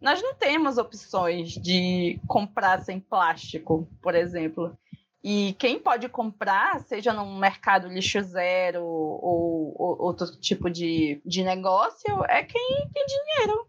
nós 0.00 0.22
não 0.22 0.34
temos 0.34 0.78
opções 0.78 1.52
de 1.52 2.20
comprar 2.26 2.82
sem 2.82 3.00
plástico, 3.00 3.88
por 4.02 4.14
exemplo. 4.14 4.76
E 5.22 5.54
quem 5.58 5.78
pode 5.78 6.08
comprar, 6.08 6.80
seja 6.80 7.12
num 7.12 7.38
mercado 7.38 7.88
lixo 7.88 8.22
zero 8.22 8.82
ou, 8.82 9.74
ou 9.76 10.02
outro 10.02 10.26
tipo 10.40 10.70
de, 10.70 11.20
de 11.24 11.44
negócio, 11.44 12.24
é 12.24 12.42
quem 12.42 12.88
tem 12.92 13.06
dinheiro. 13.06 13.66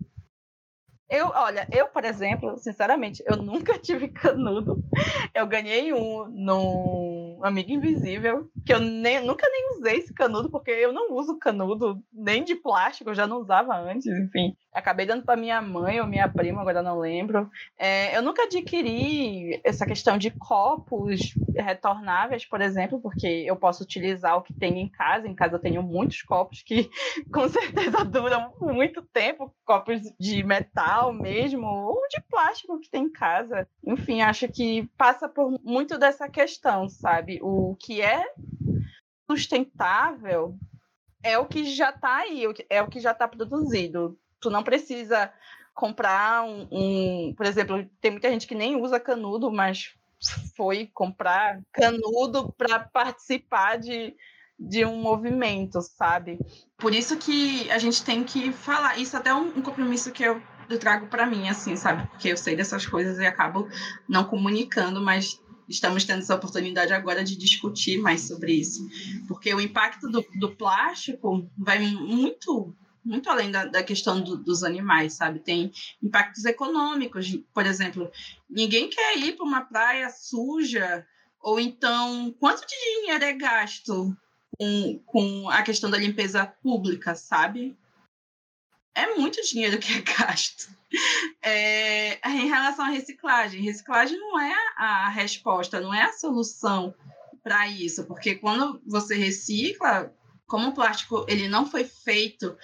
Eu, 1.12 1.28
olha, 1.36 1.67
eu, 1.74 1.88
por 1.89 2.06
exemplo, 2.06 2.58
sinceramente, 2.58 3.21
eu 3.28 3.36
nunca 3.36 3.78
tive 3.84 4.08
canudo. 4.08 4.82
Eu 5.34 5.45
ganhei 5.45 5.91
um 5.91 6.26
num 7.41 7.47
Amigo 7.47 7.71
Invisível, 7.71 8.49
que 8.65 8.73
eu 8.73 8.80
nem, 8.80 9.25
nunca 9.25 9.47
nem 9.49 9.77
usei 9.77 9.97
esse 9.97 10.13
canudo, 10.13 10.49
porque 10.49 10.71
eu 10.71 10.93
não 10.93 11.13
uso 11.13 11.38
canudo 11.39 12.01
nem 12.13 12.43
de 12.43 12.56
plástico, 12.56 13.10
eu 13.10 13.15
já 13.15 13.25
não 13.25 13.39
usava 13.39 13.75
antes, 13.75 14.06
enfim. 14.06 14.56
Acabei 14.73 15.06
dando 15.06 15.25
para 15.25 15.39
minha 15.39 15.62
mãe 15.62 15.99
ou 15.99 16.08
minha 16.08 16.30
prima, 16.30 16.62
agora 16.62 16.82
não 16.82 16.99
lembro. 16.99 17.49
É, 17.77 18.15
eu 18.15 18.21
nunca 18.21 18.43
adquiri 18.43 19.60
essa 19.65 19.86
questão 19.86 20.17
de 20.17 20.32
copos 20.32 21.34
retornáveis, 21.56 22.45
por 22.45 22.62
exemplo, 22.62 23.01
porque 23.01 23.27
eu 23.27 23.56
posso 23.56 23.84
utilizar 23.84 24.38
o 24.38 24.41
que 24.41 24.54
tenho 24.54 24.77
em 24.77 24.88
casa. 24.88 25.27
Em 25.27 25.36
casa 25.36 25.56
eu 25.56 25.60
tenho 25.60 25.84
muitos 25.84 26.21
copos 26.21 26.63
que 26.63 26.89
com 27.34 27.49
certeza 27.49 28.04
duram 28.06 28.54
muito 28.62 29.01
tempo, 29.01 29.54
copos 29.65 30.01
de 30.17 30.43
metal 30.43 31.12
mesmo, 31.12 31.65
ou 31.65 32.01
de 32.10 32.21
plástico 32.30 32.80
que 32.80 32.89
tem 32.89 33.04
em 33.04 33.12
casa. 33.12 33.67
Enfim, 33.86 34.21
acho 34.21 34.47
que 34.47 34.89
passa 34.97 35.27
por 35.27 35.60
muito 35.63 35.97
dessa 35.97 36.30
questão, 36.30 36.88
sabe? 36.88 37.31
O 37.41 37.76
que 37.80 38.02
é 38.02 38.26
sustentável 39.30 40.58
é 41.24 41.38
o 41.38 41.46
que 41.46 41.65
já 41.65 41.89
está 41.89 42.17
aí, 42.17 42.44
é 42.70 42.82
o 42.82 42.88
que 42.88 43.00
já 43.00 43.12
está 43.12 43.28
produzido. 43.28 44.17
Tu 44.39 44.50
não 44.50 44.63
precisa 44.63 45.32
comprar 45.74 46.44
um, 46.44 46.67
um, 46.72 47.34
por 47.36 47.46
exemplo, 47.46 47.88
tem 48.00 48.12
muita 48.12 48.30
gente 48.30 48.48
que 48.48 48.56
nem 48.56 48.76
usa 48.76 49.00
canudo, 49.00 49.52
mas 49.52 49.96
foi 50.56 50.89
comprar 50.94 51.62
canudo 51.72 52.54
para 52.58 52.80
participar 52.80 53.78
de, 53.78 54.15
de 54.60 54.86
um 54.86 54.98
movimento, 54.98 55.82
sabe? 55.82 56.39
Por 56.78 56.94
isso 56.94 57.17
que 57.17 57.70
a 57.72 57.78
gente 57.78 58.04
tem 58.04 58.24
que 58.24 58.52
falar. 58.52 59.00
Isso 59.00 59.15
até 59.15 59.30
é 59.30 59.34
um, 59.34 59.58
um 59.58 59.62
compromisso 59.62 60.12
que 60.12 60.24
eu, 60.24 60.41
eu 60.70 60.80
trago 60.80 61.08
para 61.08 61.26
mim, 61.26 61.50
assim, 61.50 61.76
sabe? 61.76 62.08
Porque 62.08 62.30
eu 62.30 62.38
sei 62.38 62.56
dessas 62.56 62.86
coisas 62.86 63.17
e 63.17 63.26
acabo 63.26 63.67
não 64.08 64.24
comunicando, 64.24 65.02
mas 65.02 65.41
estamos 65.71 66.03
tendo 66.03 66.19
essa 66.19 66.36
oportunidade 66.36 66.93
agora 66.93 67.23
de 67.23 67.36
discutir 67.36 67.97
mais 67.99 68.21
sobre 68.21 68.53
isso. 68.53 68.88
Porque 69.27 69.53
o 69.53 69.62
impacto 69.62 70.10
do, 70.10 70.25
do 70.36 70.51
plástico 70.55 71.49
vai 71.57 71.79
muito 71.79 72.75
muito 73.03 73.31
além 73.31 73.49
da, 73.49 73.65
da 73.65 73.81
questão 73.81 74.21
do, 74.21 74.38
dos 74.38 74.63
animais, 74.63 75.13
sabe? 75.13 75.39
Tem 75.39 75.71
impactos 76.03 76.45
econômicos, 76.45 77.36
por 77.51 77.65
exemplo, 77.65 78.12
ninguém 78.47 78.89
quer 78.89 79.17
ir 79.17 79.36
para 79.36 79.43
uma 79.43 79.62
praia 79.62 80.07
suja, 80.12 81.03
ou 81.41 81.60
então, 81.60 82.31
quanto 82.39 82.62
de 82.62 82.75
dinheiro 82.99 83.23
é 83.23 83.34
gasto 83.34 84.15
com, 84.57 85.01
com 85.05 85.49
a 85.49 85.63
questão 85.63 85.89
da 85.89 85.97
limpeza 85.97 86.45
pública, 86.45 87.15
sabe? 87.15 87.75
É 88.93 89.15
muito 89.15 89.41
dinheiro 89.43 89.80
que 89.80 89.93
é 89.93 90.01
gasto. 90.01 90.69
É, 91.41 92.19
em 92.30 92.49
relação 92.49 92.84
à 92.84 92.89
reciclagem, 92.89 93.62
reciclagem 93.62 94.19
não 94.19 94.38
é 94.38 94.54
a 94.75 95.08
resposta, 95.08 95.80
não 95.80 95.93
é 95.93 96.04
a 96.04 96.12
solução 96.12 96.93
para 97.41 97.65
isso, 97.67 98.04
porque 98.06 98.36
quando 98.36 98.82
você 98.86 99.15
recicla, 99.15 100.13
como 100.45 100.67
o 100.67 100.73
plástico 100.73 101.25
ele 101.30 101.47
não 101.47 101.65
foi 101.65 101.86
feito 101.86 102.58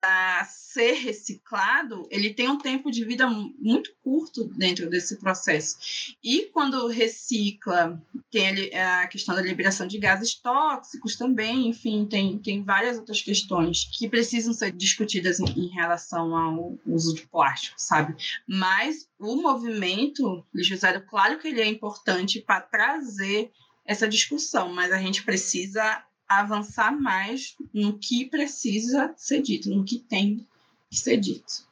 para 0.00 0.44
ser 0.44 0.92
reciclado, 0.92 2.06
ele 2.10 2.32
tem 2.32 2.48
um 2.48 2.58
tempo 2.58 2.90
de 2.90 3.04
vida 3.04 3.28
muito 3.28 3.92
curto 4.02 4.44
dentro 4.44 4.88
desse 4.88 5.16
processo. 5.16 6.14
E 6.22 6.46
quando 6.52 6.86
recicla, 6.86 8.00
tem 8.30 8.74
a 8.74 9.06
questão 9.08 9.34
da 9.34 9.42
liberação 9.42 9.86
de 9.86 9.98
gases 9.98 10.34
tóxicos 10.34 11.16
também, 11.16 11.68
enfim, 11.68 12.06
tem, 12.06 12.38
tem 12.38 12.62
várias 12.62 12.96
outras 12.96 13.20
questões 13.20 13.90
que 13.92 14.08
precisam 14.08 14.52
ser 14.52 14.70
discutidas 14.70 15.40
em, 15.40 15.46
em 15.46 15.68
relação 15.68 16.36
ao 16.36 16.78
uso 16.86 17.14
de 17.14 17.26
plástico, 17.26 17.74
sabe? 17.80 18.14
Mas 18.46 19.08
o 19.18 19.36
movimento 19.36 20.44
lixo 20.54 20.76
zero, 20.76 21.04
claro 21.08 21.38
que 21.38 21.48
ele 21.48 21.60
é 21.60 21.66
importante 21.66 22.40
para 22.40 22.60
trazer 22.60 23.50
essa 23.84 24.06
discussão, 24.06 24.72
mas 24.72 24.92
a 24.92 24.98
gente 24.98 25.22
precisa 25.22 26.04
avançar 26.28 26.92
mais 26.92 27.56
no 27.72 27.98
que 27.98 28.26
precisa 28.26 29.14
ser 29.16 29.42
dito, 29.42 29.70
no 29.70 29.84
que 29.84 29.98
tem 29.98 30.46
que 30.90 30.96
ser 30.96 31.16
dito. 31.16 31.66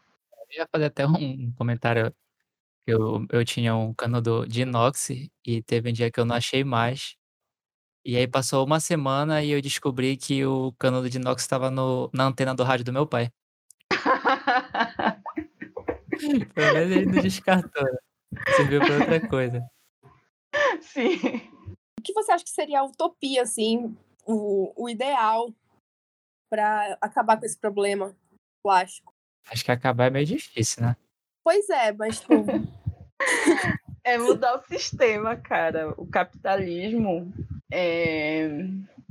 Eu 0.50 0.60
ia 0.60 0.68
fazer 0.70 0.86
até 0.86 1.06
um 1.06 1.52
comentário. 1.52 2.14
Eu, 2.86 3.26
eu 3.30 3.44
tinha 3.44 3.74
um 3.74 3.92
canudo 3.92 4.46
de 4.46 4.62
inox 4.62 5.10
e 5.44 5.62
teve 5.62 5.90
um 5.90 5.92
dia 5.92 6.10
que 6.10 6.20
eu 6.20 6.24
não 6.24 6.36
achei 6.36 6.62
mais. 6.64 7.16
E 8.04 8.16
aí 8.16 8.28
passou 8.28 8.64
uma 8.64 8.78
semana 8.78 9.42
e 9.42 9.50
eu 9.50 9.60
descobri 9.60 10.16
que 10.16 10.46
o 10.46 10.72
canudo 10.78 11.10
de 11.10 11.18
inox 11.18 11.42
estava 11.42 11.70
na 11.70 12.24
antena 12.24 12.54
do 12.54 12.62
rádio 12.62 12.84
do 12.84 12.92
meu 12.92 13.06
pai. 13.06 13.30
Pelo 16.54 16.74
menos 16.74 16.96
ele 16.96 17.06
não 17.06 17.20
descartou. 17.20 17.82
Né? 17.82 17.98
Serviu 18.56 18.80
para 18.80 18.98
outra 18.98 19.28
coisa. 19.28 19.68
Sim. 20.80 21.16
O 21.98 22.02
que 22.02 22.12
você 22.12 22.32
acha 22.32 22.44
que 22.44 22.50
seria 22.50 22.80
a 22.80 22.84
utopia, 22.84 23.42
assim, 23.42 23.96
o, 24.26 24.72
o 24.76 24.88
ideal 24.88 25.52
para 26.50 26.98
acabar 27.00 27.38
com 27.38 27.46
esse 27.46 27.58
problema 27.58 28.14
plástico? 28.62 29.14
Acho 29.50 29.64
que 29.64 29.70
acabar 29.70 30.06
é 30.06 30.10
meio 30.10 30.26
difícil, 30.26 30.82
né? 30.82 30.96
Pois 31.44 31.68
é, 31.70 31.92
mas 31.92 32.20
tipo... 32.20 32.34
é 34.04 34.18
mudar 34.18 34.56
o 34.56 34.66
sistema, 34.66 35.36
cara. 35.36 35.90
O 35.96 36.06
capitalismo 36.06 37.32
é 37.72 38.48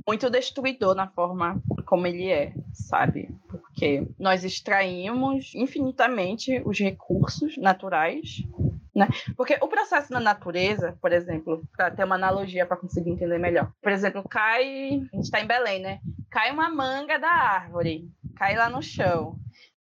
muito 0.08 0.30
destruidor 0.30 0.94
na 0.94 1.08
forma 1.08 1.62
como 1.86 2.06
ele 2.06 2.32
é, 2.32 2.54
sabe? 2.74 3.30
Porque 3.48 4.08
nós 4.20 4.44
extraímos 4.44 5.54
infinitamente 5.56 6.62
os 6.66 6.80
recursos 6.80 7.58
naturais 7.58 8.44
Né? 8.96 9.08
Porque 9.36 9.58
o 9.62 9.68
processo 9.68 10.14
na 10.14 10.22
natureza, 10.22 10.98
por 11.02 11.12
exemplo, 11.12 11.62
para 11.76 11.92
ter 11.92 12.06
uma 12.06 12.16
analogia 12.16 12.66
para 12.66 12.78
conseguir 12.78 13.10
entender 13.10 13.38
melhor. 13.38 13.70
Por 13.82 13.92
exemplo, 13.92 14.24
cai, 14.28 14.64
a 15.12 15.16
gente 15.16 15.26
está 15.26 15.42
em 15.42 15.48
Belém, 15.48 15.82
né? 15.82 16.00
Cai 16.32 16.50
uma 16.52 16.70
manga 16.70 17.20
da 17.20 17.30
árvore, 17.30 18.10
cai 18.38 18.56
lá 18.56 18.70
no 18.70 18.82
chão. 18.82 19.38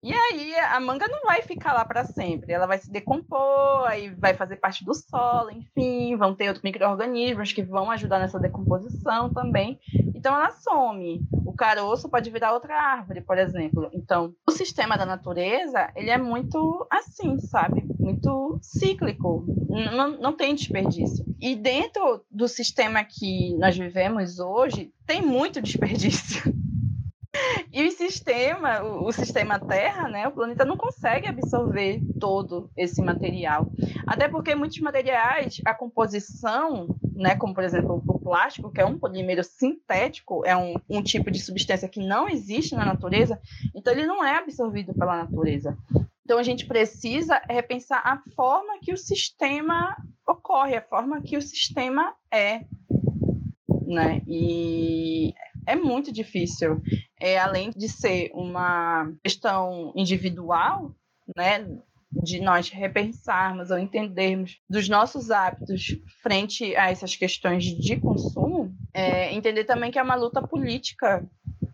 E 0.02 0.12
aí 0.12 0.54
a 0.56 0.80
manga 0.80 1.06
não 1.08 1.22
vai 1.24 1.42
ficar 1.42 1.74
lá 1.74 1.84
para 1.84 2.04
sempre, 2.04 2.52
ela 2.52 2.66
vai 2.66 2.78
se 2.78 2.90
decompor, 2.90 3.86
aí 3.86 4.08
vai 4.08 4.32
fazer 4.32 4.56
parte 4.56 4.82
do 4.82 4.94
solo, 4.94 5.50
enfim, 5.50 6.16
vão 6.16 6.34
ter 6.34 6.48
outros 6.48 6.64
micro-organismos 6.64 7.52
que 7.52 7.62
vão 7.62 7.90
ajudar 7.90 8.18
nessa 8.18 8.40
decomposição 8.40 9.30
também. 9.30 9.78
Então 10.14 10.34
ela 10.34 10.50
some. 10.52 11.20
O 11.44 11.52
caroço 11.52 12.08
pode 12.08 12.30
virar 12.30 12.54
outra 12.54 12.74
árvore, 12.74 13.20
por 13.20 13.36
exemplo. 13.36 13.90
Então, 13.92 14.34
o 14.48 14.50
sistema 14.50 14.96
da 14.96 15.04
natureza, 15.04 15.90
ele 15.94 16.10
é 16.10 16.16
muito 16.16 16.86
assim, 16.90 17.38
sabe? 17.38 17.84
Muito 17.98 18.58
cíclico. 18.62 19.44
Não, 19.68 20.10
não 20.18 20.32
tem 20.32 20.54
desperdício. 20.54 21.24
E 21.40 21.54
dentro 21.54 22.24
do 22.30 22.48
sistema 22.48 23.04
que 23.04 23.54
nós 23.56 23.76
vivemos 23.76 24.38
hoje, 24.38 24.92
tem 25.06 25.20
muito 25.20 25.60
desperdício. 25.62 26.59
E 27.72 27.86
o 27.86 27.92
sistema, 27.92 28.82
o, 28.82 29.12
sistema 29.12 29.58
Terra, 29.58 30.08
né, 30.08 30.26
o 30.26 30.32
planeta 30.32 30.64
não 30.64 30.76
consegue 30.76 31.28
absorver 31.28 32.00
todo 32.18 32.70
esse 32.76 33.00
material. 33.00 33.70
Até 34.06 34.28
porque 34.28 34.54
muitos 34.54 34.80
materiais, 34.80 35.60
a 35.64 35.72
composição, 35.72 36.88
né, 37.14 37.36
como 37.36 37.54
por 37.54 37.62
exemplo 37.62 38.02
o 38.06 38.18
plástico, 38.18 38.72
que 38.72 38.80
é 38.80 38.84
um 38.84 38.98
polímero 38.98 39.44
sintético, 39.44 40.44
é 40.44 40.56
um, 40.56 40.74
um 40.88 41.02
tipo 41.02 41.30
de 41.30 41.38
substância 41.38 41.88
que 41.88 42.00
não 42.00 42.28
existe 42.28 42.74
na 42.74 42.84
natureza, 42.84 43.40
então 43.74 43.92
ele 43.92 44.06
não 44.06 44.24
é 44.24 44.36
absorvido 44.38 44.92
pela 44.94 45.16
natureza. 45.18 45.76
Então 46.24 46.38
a 46.38 46.42
gente 46.42 46.66
precisa 46.66 47.40
repensar 47.48 48.02
a 48.04 48.22
forma 48.34 48.78
que 48.80 48.92
o 48.92 48.96
sistema 48.96 49.96
ocorre, 50.26 50.76
a 50.76 50.82
forma 50.82 51.20
que 51.20 51.36
o 51.36 51.42
sistema 51.42 52.14
é. 52.32 52.60
Né? 53.86 54.22
E 54.28 55.34
é 55.66 55.74
muito 55.74 56.12
difícil. 56.12 56.80
É, 57.20 57.38
além 57.38 57.70
de 57.70 57.88
ser 57.88 58.30
uma 58.32 59.12
questão 59.22 59.92
individual, 59.94 60.94
né, 61.36 61.66
de 62.10 62.40
nós 62.40 62.70
repensarmos 62.70 63.70
ou 63.70 63.78
entendermos 63.78 64.58
dos 64.68 64.88
nossos 64.88 65.30
hábitos 65.30 65.96
frente 66.22 66.74
a 66.74 66.90
essas 66.90 67.14
questões 67.14 67.64
de 67.64 68.00
consumo, 68.00 68.74
é, 68.92 69.32
entender 69.32 69.64
também 69.64 69.90
que 69.90 69.98
é 69.98 70.02
uma 70.02 70.16
luta 70.16 70.42
política 70.42 71.24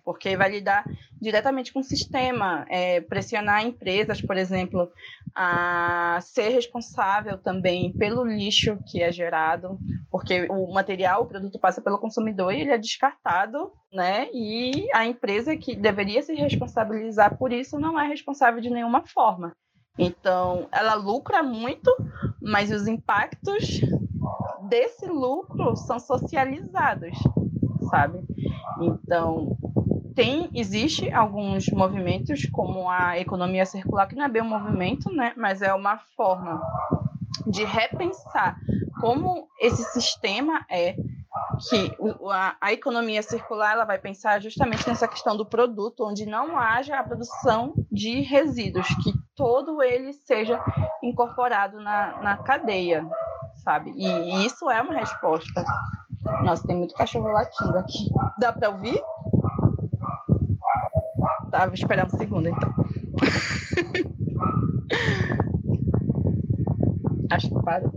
porque 0.05 0.37
vai 0.37 0.49
lidar 0.51 0.85
diretamente 1.21 1.73
com 1.73 1.81
o 1.81 1.85
sistema, 1.85 2.65
é, 2.71 3.01
pressionar 3.01 3.65
empresas, 3.65 4.23
por 4.23 4.37
exemplo, 4.37 4.89
a 5.39 6.19
ser 6.23 6.49
responsável 6.49 7.37
também 7.37 7.93
pelo 7.93 8.25
lixo 8.25 8.79
que 8.87 9.03
é 9.03 9.13
gerado, 9.13 9.79
porque 10.11 10.47
o 10.51 10.73
material, 10.73 11.23
o 11.23 11.27
produto 11.27 11.61
passa 11.61 11.83
pelo 11.83 11.99
consumidor 11.99 12.55
e 12.55 12.63
ele 12.63 12.71
é 12.71 12.79
descartado, 12.79 13.71
né? 13.93 14.29
E 14.33 14.89
a 14.95 15.05
empresa 15.05 15.55
que 15.55 15.77
deveria 15.77 16.23
se 16.23 16.35
responsabilizar 16.35 17.37
por 17.37 17.53
isso 17.53 17.79
não 17.79 18.01
é 18.01 18.09
responsável 18.09 18.63
de 18.63 18.71
nenhuma 18.71 19.03
forma. 19.07 19.53
Então, 19.99 20.69
ela 20.73 20.95
lucra 20.95 21.43
muito, 21.43 21.95
mas 22.41 22.71
os 22.71 22.87
impactos 22.87 23.83
desse 24.71 25.07
lucro 25.07 25.77
são 25.77 25.99
socializados, 25.99 27.17
sabe? 27.91 28.21
Então, 28.81 29.57
tem 30.17 30.51
existe 30.55 31.13
alguns 31.13 31.69
movimentos 31.69 32.47
como 32.47 32.91
a 32.91 33.19
economia 33.19 33.67
circular 33.67 34.09
que 34.09 34.17
não 34.17 34.25
é 34.25 34.29
bem 34.29 34.43
um 34.43 34.49
movimento, 34.49 35.13
né, 35.13 35.35
mas 35.37 35.61
é 35.61 35.73
uma 35.75 35.99
forma 36.17 36.61
de 37.47 37.63
repensar 37.65 38.57
como 39.01 39.47
esse 39.61 39.85
sistema 39.93 40.65
é 40.71 40.97
que 41.69 41.97
a, 42.31 42.57
a, 42.61 42.73
economia 42.73 43.23
circular 43.23 43.73
ela 43.73 43.85
vai 43.85 43.99
pensar 43.99 44.41
justamente 44.41 44.89
nessa 44.89 45.07
questão 45.07 45.37
do 45.37 45.45
produto, 45.45 46.05
onde 46.05 46.25
não 46.25 46.59
haja 46.59 46.99
a 46.99 47.05
produção 47.05 47.75
de 47.93 48.21
resíduos, 48.21 48.89
que 49.03 49.13
todo 49.35 49.83
ele 49.83 50.15
seja 50.15 50.59
incorporado 51.03 51.79
na, 51.79 52.23
na 52.23 52.37
cadeia, 52.39 53.07
sabe? 53.63 53.93
E, 53.97 54.07
e 54.07 54.47
isso 54.47 54.69
é 54.71 54.81
uma 54.81 54.95
resposta. 54.95 55.65
Nossa, 56.43 56.67
tem 56.67 56.77
muito 56.77 56.95
cachorro 56.95 57.29
latindo 57.29 57.79
aqui. 57.79 58.09
Dá 58.39 58.53
para 58.53 58.71
ouvir? 58.71 59.01
Tava 61.57 61.75
esperando 61.75 62.13
um 62.13 62.19
segundo, 62.19 62.49
então. 62.49 62.69
Acho 67.31 67.49
que 67.49 67.63
parou. 67.63 67.91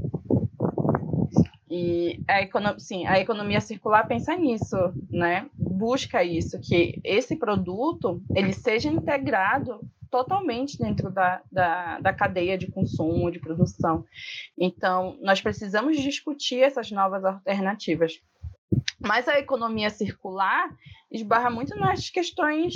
E 1.70 2.24
a 2.26 2.42
economia, 2.42 2.80
sim, 2.80 3.06
a 3.06 3.20
economia 3.20 3.60
circular 3.60 4.08
pensa 4.08 4.34
nisso, 4.38 4.78
né? 5.12 5.50
Busca 5.54 6.24
isso, 6.24 6.58
que 6.62 7.02
esse 7.04 7.36
produto 7.36 8.24
ele 8.34 8.54
seja 8.54 8.88
integrado 8.88 9.82
totalmente 10.10 10.78
dentro 10.78 11.12
da, 11.12 11.42
da, 11.52 12.00
da, 12.00 12.14
cadeia 12.14 12.58
de 12.58 12.72
consumo, 12.72 13.30
de 13.30 13.40
produção. 13.40 14.06
Então, 14.58 15.18
nós 15.22 15.42
precisamos 15.42 16.00
discutir 16.00 16.62
essas 16.62 16.90
novas 16.92 17.26
alternativas. 17.26 18.22
Mas 18.98 19.28
a 19.28 19.38
economia 19.38 19.90
circular 19.90 20.74
esbarra 21.12 21.50
muito 21.50 21.76
nas 21.76 22.10
questões 22.10 22.74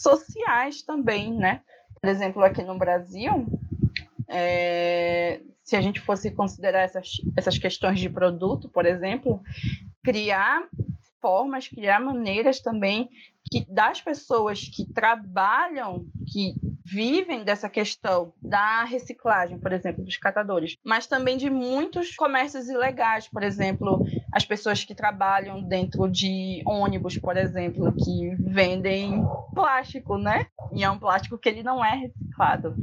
sociais 0.00 0.82
também, 0.82 1.32
né? 1.32 1.60
Por 2.00 2.08
exemplo, 2.08 2.42
aqui 2.42 2.62
no 2.62 2.78
Brasil, 2.78 3.46
é, 4.28 5.40
se 5.62 5.76
a 5.76 5.80
gente 5.80 6.00
fosse 6.00 6.30
considerar 6.30 6.82
essas, 6.82 7.12
essas 7.36 7.58
questões 7.58 7.98
de 7.98 8.08
produto, 8.08 8.68
por 8.68 8.86
exemplo, 8.86 9.42
criar 10.04 10.66
formas, 11.20 11.68
criar 11.68 12.00
maneiras 12.00 12.60
também 12.60 13.08
que 13.50 13.64
das 13.68 14.00
pessoas 14.00 14.60
que 14.60 14.84
trabalham, 14.92 16.06
que 16.32 16.54
vivem 16.84 17.44
dessa 17.44 17.68
questão 17.68 18.32
da 18.40 18.84
reciclagem, 18.84 19.58
por 19.58 19.72
exemplo, 19.72 20.04
dos 20.04 20.16
catadores, 20.16 20.76
mas 20.84 21.06
também 21.06 21.36
de 21.36 21.50
muitos 21.50 22.14
comércios 22.14 22.68
ilegais, 22.68 23.28
por 23.28 23.42
exemplo, 23.42 24.04
as 24.32 24.44
pessoas 24.44 24.84
que 24.84 24.94
trabalham 24.94 25.62
dentro 25.62 26.08
de 26.08 26.62
ônibus, 26.66 27.16
por 27.18 27.36
exemplo, 27.36 27.92
que 27.92 28.34
vendem 28.38 29.22
plástico, 29.54 30.18
né? 30.18 30.46
E 30.72 30.84
é 30.84 30.90
um 30.90 30.98
plástico 30.98 31.38
que 31.38 31.48
ele 31.48 31.62
não 31.62 31.84
é 31.84 31.94
reciclado. 31.94 32.74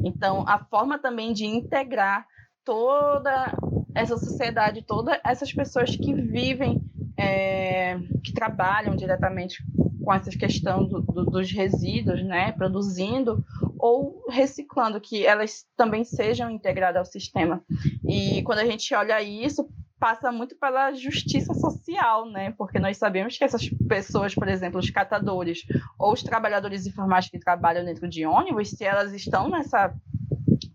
Então, 0.00 0.44
a 0.48 0.58
forma 0.58 0.98
também 0.98 1.32
de 1.32 1.44
integrar 1.44 2.26
toda 2.64 3.52
essa 3.94 4.16
sociedade, 4.16 4.82
todas 4.82 5.18
essas 5.24 5.52
pessoas 5.52 5.94
que 5.94 6.12
vivem, 6.12 6.82
é, 7.16 7.98
que 8.22 8.32
trabalham 8.32 8.96
diretamente 8.96 9.62
com 10.06 10.12
essa 10.12 10.30
questão 10.30 10.86
do, 10.86 11.00
do, 11.00 11.24
dos 11.24 11.50
resíduos, 11.50 12.22
né, 12.22 12.52
produzindo 12.52 13.44
ou 13.78 14.24
reciclando, 14.28 15.00
que 15.00 15.26
elas 15.26 15.64
também 15.76 16.04
sejam 16.04 16.50
integradas 16.50 16.98
ao 16.98 17.04
sistema. 17.04 17.62
E 18.08 18.42
quando 18.42 18.60
a 18.60 18.64
gente 18.64 18.94
olha 18.94 19.20
isso, 19.20 19.68
passa 19.98 20.30
muito 20.30 20.56
pela 20.56 20.92
justiça 20.92 21.54
social, 21.54 22.26
né? 22.26 22.52
Porque 22.56 22.78
nós 22.78 22.96
sabemos 22.96 23.36
que 23.36 23.44
essas 23.44 23.68
pessoas, 23.88 24.34
por 24.34 24.48
exemplo, 24.48 24.78
os 24.78 24.90
catadores 24.90 25.64
ou 25.98 26.12
os 26.12 26.22
trabalhadores 26.22 26.86
informais 26.86 27.28
que 27.28 27.38
trabalham 27.38 27.84
dentro 27.84 28.08
de 28.08 28.26
ônibus, 28.26 28.70
se 28.70 28.84
elas 28.84 29.12
estão 29.12 29.48
nessa 29.48 29.94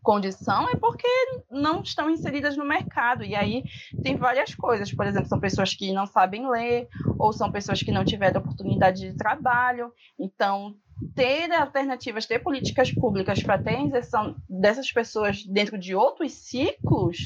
condição 0.01 0.67
é 0.69 0.75
porque 0.75 1.07
não 1.49 1.81
estão 1.81 2.09
inseridas 2.09 2.57
no 2.57 2.65
mercado. 2.65 3.23
E 3.23 3.35
aí 3.35 3.63
tem 4.03 4.15
várias 4.15 4.55
coisas. 4.55 4.91
Por 4.91 5.05
exemplo, 5.05 5.27
são 5.27 5.39
pessoas 5.39 5.73
que 5.73 5.93
não 5.93 6.05
sabem 6.05 6.49
ler, 6.49 6.87
ou 7.17 7.31
são 7.31 7.51
pessoas 7.51 7.81
que 7.81 7.91
não 7.91 8.03
tiveram 8.03 8.41
oportunidade 8.41 9.01
de 9.01 9.15
trabalho. 9.15 9.91
Então, 10.19 10.75
ter 11.15 11.51
alternativas, 11.51 12.25
ter 12.25 12.39
políticas 12.39 12.91
públicas 12.91 13.41
para 13.41 13.57
ter 13.57 13.75
a 13.75 13.81
inserção 13.81 14.35
dessas 14.49 14.91
pessoas 14.91 15.43
dentro 15.45 15.77
de 15.77 15.95
outros 15.95 16.33
ciclos 16.33 17.17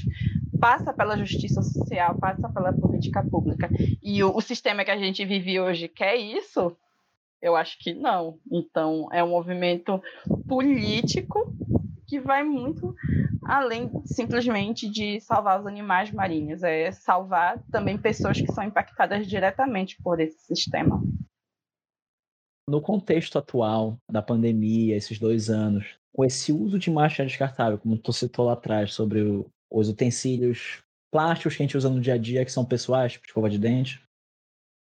passa 0.60 0.93
pela 0.93 1.18
justiça 1.18 1.62
social, 1.62 2.18
passa 2.18 2.49
pela 2.49 2.74
política 2.74 3.24
pública. 3.24 3.70
E 4.01 4.24
o, 4.24 4.36
o 4.36 4.41
sistema 4.41 4.84
que 4.84 4.91
a 4.91 4.97
gente 4.97 5.24
vive 5.26 5.60
hoje 5.60 5.88
quer 5.88 6.16
isso? 6.16 6.76
Eu 7.41 7.56
acho 7.56 7.78
que 7.80 7.93
não. 7.93 8.39
Então, 8.51 9.08
é 9.12 9.24
um 9.24 9.30
movimento 9.30 10.01
político 10.47 11.53
que 12.08 12.20
vai 12.20 12.43
muito 12.43 12.95
além 13.45 13.91
simplesmente 14.06 14.89
de 14.89 15.20
salvar 15.22 15.60
os 15.60 15.68
animais 15.68 16.12
marinhos, 16.12 16.64
é 16.64 16.91
salvar 16.91 17.62
também 17.72 17.97
pessoas 17.97 18.41
que 18.41 18.51
são 18.51 18.64
impactadas 18.64 19.28
diretamente 19.28 20.01
por 20.01 20.20
esse 20.20 20.39
sistema. 20.39 21.01
No 22.68 22.82
contexto 22.82 23.38
atual 23.38 23.99
da 24.10 24.24
pandemia, 24.24 24.97
esses 24.97 25.20
dois 25.20 25.51
anos, 25.51 25.99
com 26.12 26.26
esse 26.26 26.51
uso 26.51 26.80
de 26.80 26.89
máscara 26.89 27.28
descartável, 27.28 27.78
como 27.78 27.97
tu 27.97 28.12
citou 28.12 28.45
lá 28.45 28.53
atrás, 28.53 28.93
sobre 28.93 29.22
o, 29.22 29.45
os 29.80 29.89
utensílios 29.89 30.84
plásticos 31.11 31.55
que 31.55 31.63
a 31.63 31.65
gente 31.65 31.78
usa 31.78 31.89
no 31.89 32.01
dia 32.01 32.13
a 32.15 32.17
dia, 32.17 32.43
que 32.45 32.51
são 32.51 32.65
pessoais, 32.65 33.13
tipo 33.13 33.26
escova 33.26 33.49
de 33.49 33.57
dente, 33.59 34.01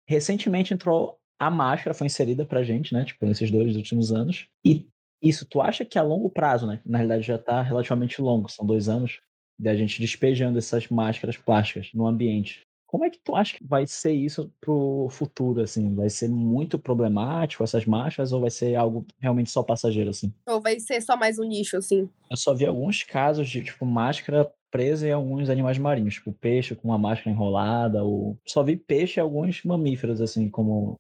recentemente 0.08 0.74
entrou 0.74 1.18
a 1.40 1.50
máscara, 1.50 1.94
foi 1.94 2.08
inserida 2.08 2.46
pra 2.46 2.64
gente, 2.64 2.94
né, 2.94 3.04
tipo, 3.06 3.26
nesses 3.26 3.50
dois 3.52 3.76
últimos 3.76 4.12
anos, 4.12 4.48
e 4.66 4.88
isso, 5.22 5.46
tu 5.46 5.62
acha 5.62 5.86
que 5.86 5.98
a 5.98 6.04
longo 6.04 6.30
prazo, 6.30 6.68
né? 6.68 6.82
Na 6.86 6.98
realidade 6.98 7.24
já 7.26 7.36
está 7.36 7.62
relativamente 7.62 8.22
longo, 8.22 8.50
são 8.50 8.66
dois 8.66 8.90
anos. 8.90 9.22
da 9.58 9.76
gente 9.76 10.02
despejando 10.02 10.58
essas 10.58 10.88
máscaras 10.90 11.38
plásticas 11.38 11.90
no 11.94 12.08
ambiente. 12.08 12.62
Como 12.88 13.06
é 13.06 13.10
que 13.10 13.20
tu 13.24 13.36
acha 13.36 13.58
que 13.58 13.66
vai 13.66 13.88
ser 13.88 14.12
isso 14.12 14.52
pro 14.60 15.08
futuro, 15.10 15.62
assim? 15.62 15.96
Vai 15.96 16.10
ser 16.10 16.28
muito 16.30 16.78
problemático 16.78 17.64
essas 17.64 17.86
máscaras 17.86 18.32
ou 18.34 18.42
vai 18.42 18.52
ser 18.52 18.76
algo 18.76 19.06
realmente 19.20 19.50
só 19.50 19.64
passageiro, 19.64 20.10
assim? 20.10 20.34
Ou 20.48 20.62
vai 20.62 20.80
ser 20.80 21.02
só 21.02 21.16
mais 21.16 21.40
um 21.40 21.44
nicho, 21.44 21.78
assim? 21.78 22.10
Eu 22.30 22.38
só 22.38 22.54
vi 22.54 22.66
alguns 22.66 23.04
casos 23.04 23.50
de, 23.50 23.64
tipo, 23.64 23.86
máscara 23.86 24.52
presa 24.74 25.08
em 25.08 25.12
alguns 25.12 25.52
animais 25.52 25.78
marinhos, 25.78 26.16
tipo 26.16 26.34
peixe 26.34 26.76
com 26.76 26.88
uma 26.88 26.98
máscara 26.98 27.30
enrolada, 27.30 28.04
ou 28.04 28.40
só 28.48 28.64
vi 28.64 28.76
peixe 28.76 29.20
e 29.20 29.22
alguns 29.22 29.64
mamíferos, 29.64 30.20
assim, 30.20 30.50
como 30.50 30.98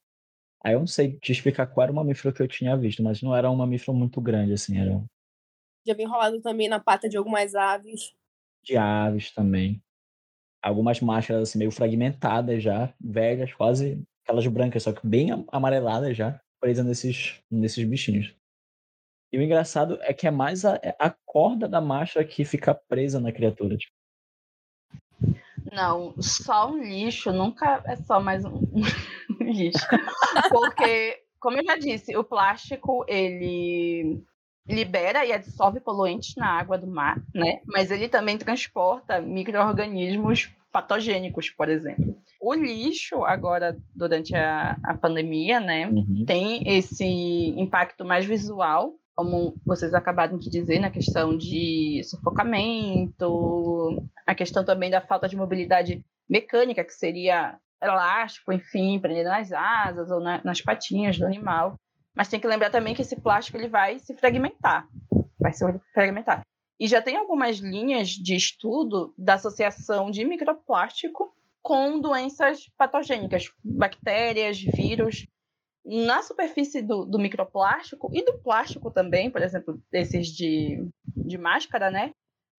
Aí 0.63 0.74
eu 0.74 0.80
não 0.80 0.88
sei 0.88 1.17
te 1.19 1.32
explicar 1.32 1.67
qual 1.67 1.84
era 1.84 1.91
o 1.91 1.95
mamífero 1.95 2.34
que 2.34 2.41
eu 2.41 2.47
tinha 2.47 2.78
visto, 2.78 3.03
mas 3.03 3.21
não 3.21 3.36
era 3.36 3.51
um 3.51 3.55
mamífero 3.55 3.93
muito 3.93 4.21
grande, 4.21 4.53
assim, 4.53 4.78
era. 4.78 5.03
Já 5.86 5.93
vi 5.93 6.03
enrolado 6.03 6.41
também 6.41 6.69
na 6.69 6.80
pata 6.80 7.09
de 7.09 7.17
algumas 7.17 7.53
aves. 7.53 8.13
De 8.63 8.78
aves 8.78 9.34
também. 9.34 9.82
Algumas 10.61 11.01
máscaras 11.01 11.49
assim, 11.49 11.59
meio 11.59 11.71
fragmentadas 11.71 12.63
já, 12.63 12.93
velhas, 13.01 13.53
quase 13.53 14.01
aquelas 14.24 14.47
brancas, 14.47 14.84
só 14.84 14.93
que 14.93 15.05
bem 15.05 15.32
amareladas 15.51 16.15
já, 16.15 16.39
presas 16.61 16.86
nesses, 16.86 17.41
nesses 17.51 17.84
bichinhos. 17.84 18.34
E 19.34 19.38
o 19.39 19.41
engraçado 19.41 19.97
é 20.01 20.13
que 20.13 20.27
é 20.27 20.31
mais 20.31 20.63
a, 20.63 20.79
é 20.84 20.95
a 20.99 21.09
corda 21.25 21.67
da 21.67 21.81
máscara 21.81 22.23
que 22.23 22.45
fica 22.45 22.75
presa 22.75 23.19
na 23.19 23.31
criatura. 23.31 23.75
Tipo. 23.75 23.91
Não, 25.71 26.13
só 26.21 26.69
um 26.69 26.84
lixo 26.84 27.31
nunca 27.31 27.81
é 27.88 27.95
só 27.95 28.19
mais 28.19 28.45
um, 28.45 28.61
lixo. 29.41 29.88
Porque, 30.51 31.19
como 31.39 31.57
eu 31.57 31.65
já 31.65 31.75
disse, 31.77 32.15
o 32.15 32.23
plástico, 32.23 33.03
ele 33.07 34.23
libera 34.67 35.25
e 35.25 35.34
absorve 35.34 35.79
poluentes 35.79 36.36
na 36.36 36.47
água 36.47 36.77
do 36.77 36.86
mar, 36.86 37.19
né? 37.34 37.59
Mas 37.65 37.89
ele 37.89 38.07
também 38.07 38.38
transporta 38.38 39.19
micro-organismos 39.19 40.51
patogênicos, 40.71 41.49
por 41.49 41.69
exemplo. 41.69 42.15
O 42.39 42.53
lixo, 42.53 43.23
agora, 43.25 43.75
durante 43.95 44.36
a, 44.36 44.77
a 44.84 44.93
pandemia, 44.95 45.59
né, 45.59 45.88
uhum. 45.88 46.23
tem 46.25 46.63
esse 46.67 47.05
impacto 47.05 48.05
mais 48.05 48.25
visual, 48.25 48.93
como 49.16 49.55
vocês 49.66 49.93
acabaram 49.93 50.38
de 50.38 50.49
dizer, 50.49 50.80
na 50.80 50.89
questão 50.89 51.38
de 51.38 52.01
sufocamento, 52.03 54.03
a 54.26 54.34
questão 54.34 54.66
também 54.66 54.89
da 54.89 55.01
falta 55.01 55.28
de 55.28 55.36
mobilidade 55.36 56.03
mecânica, 56.28 56.84
que 56.84 56.93
seria 56.93 57.57
elástico, 57.82 58.51
enfim, 58.51 58.99
prendendo 58.99 59.30
nas 59.30 59.51
asas 59.51 60.09
ou 60.09 60.20
na, 60.20 60.41
nas 60.43 60.61
patinhas 60.61 61.18
do 61.18 61.26
animal. 61.26 61.76
Mas 62.16 62.28
tem 62.28 62.39
que 62.39 62.47
lembrar 62.47 62.70
também 62.70 62.93
que 62.93 63.01
esse 63.01 63.20
plástico 63.20 63.57
ele 63.57 63.68
vai 63.68 63.99
se 63.99 64.16
fragmentar, 64.16 64.88
vai 65.39 65.51
se 65.51 65.66
fragmentar. 65.93 66.41
E 66.80 66.88
já 66.88 67.01
tem 67.01 67.18
algumas 67.18 67.57
linhas 67.57 68.09
de 68.09 68.36
estudo 68.36 69.14
da 69.18 69.36
associação 69.36 70.09
de 70.09 70.26
microplástico 70.26 71.34
com 71.61 71.99
doenças 71.99 72.68
patogênicas, 72.78 73.49
bactérias, 73.64 74.59
vírus, 74.59 75.26
na 75.86 76.21
superfície 76.21 76.81
do, 76.81 77.05
do 77.05 77.19
microplástico 77.19 78.09
e 78.13 78.23
do 78.23 78.38
plástico 78.39 78.89
também, 78.89 79.29
por 79.29 79.41
exemplo, 79.41 79.81
esses 79.91 80.27
de, 80.27 80.88
de 81.15 81.38
máscara, 81.38 81.91
né? 81.91 82.11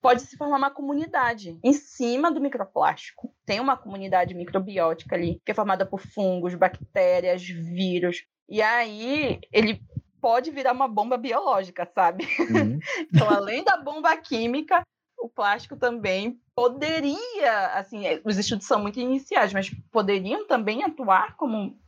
pode 0.04 0.20
se 0.20 0.36
formar 0.36 0.58
uma 0.58 0.70
comunidade 0.70 1.58
em 1.64 1.72
cima 1.72 2.30
do 2.30 2.38
microplástico. 2.38 3.34
Tem 3.46 3.58
uma 3.58 3.74
comunidade 3.74 4.34
microbiótica 4.34 5.16
ali, 5.16 5.40
que 5.42 5.50
é 5.50 5.54
formada 5.54 5.86
por 5.86 5.98
fungos, 5.98 6.54
bactérias, 6.54 7.42
vírus. 7.42 8.22
E 8.46 8.60
aí 8.60 9.40
ele 9.50 9.80
pode 10.20 10.50
virar 10.50 10.72
uma 10.72 10.86
bomba 10.86 11.16
biológica, 11.16 11.90
sabe? 11.94 12.26
Uhum. 12.38 12.78
então, 13.10 13.30
além 13.30 13.64
da 13.64 13.78
bomba 13.78 14.14
química, 14.18 14.82
o 15.18 15.26
plástico 15.26 15.74
também 15.74 16.38
poderia, 16.54 17.68
assim, 17.72 18.06
é, 18.06 18.20
os 18.26 18.36
estudos 18.36 18.66
são 18.66 18.82
muito 18.82 19.00
iniciais, 19.00 19.54
mas 19.54 19.70
poderiam 19.90 20.46
também 20.46 20.84
atuar 20.84 21.34
como 21.36 21.78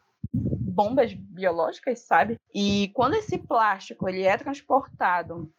bombas 0.76 1.14
biológicas, 1.14 2.00
sabe? 2.00 2.36
E 2.54 2.90
quando 2.94 3.14
esse 3.14 3.38
plástico 3.38 4.06
ele 4.06 4.22
é 4.24 4.36
transportado 4.36 5.50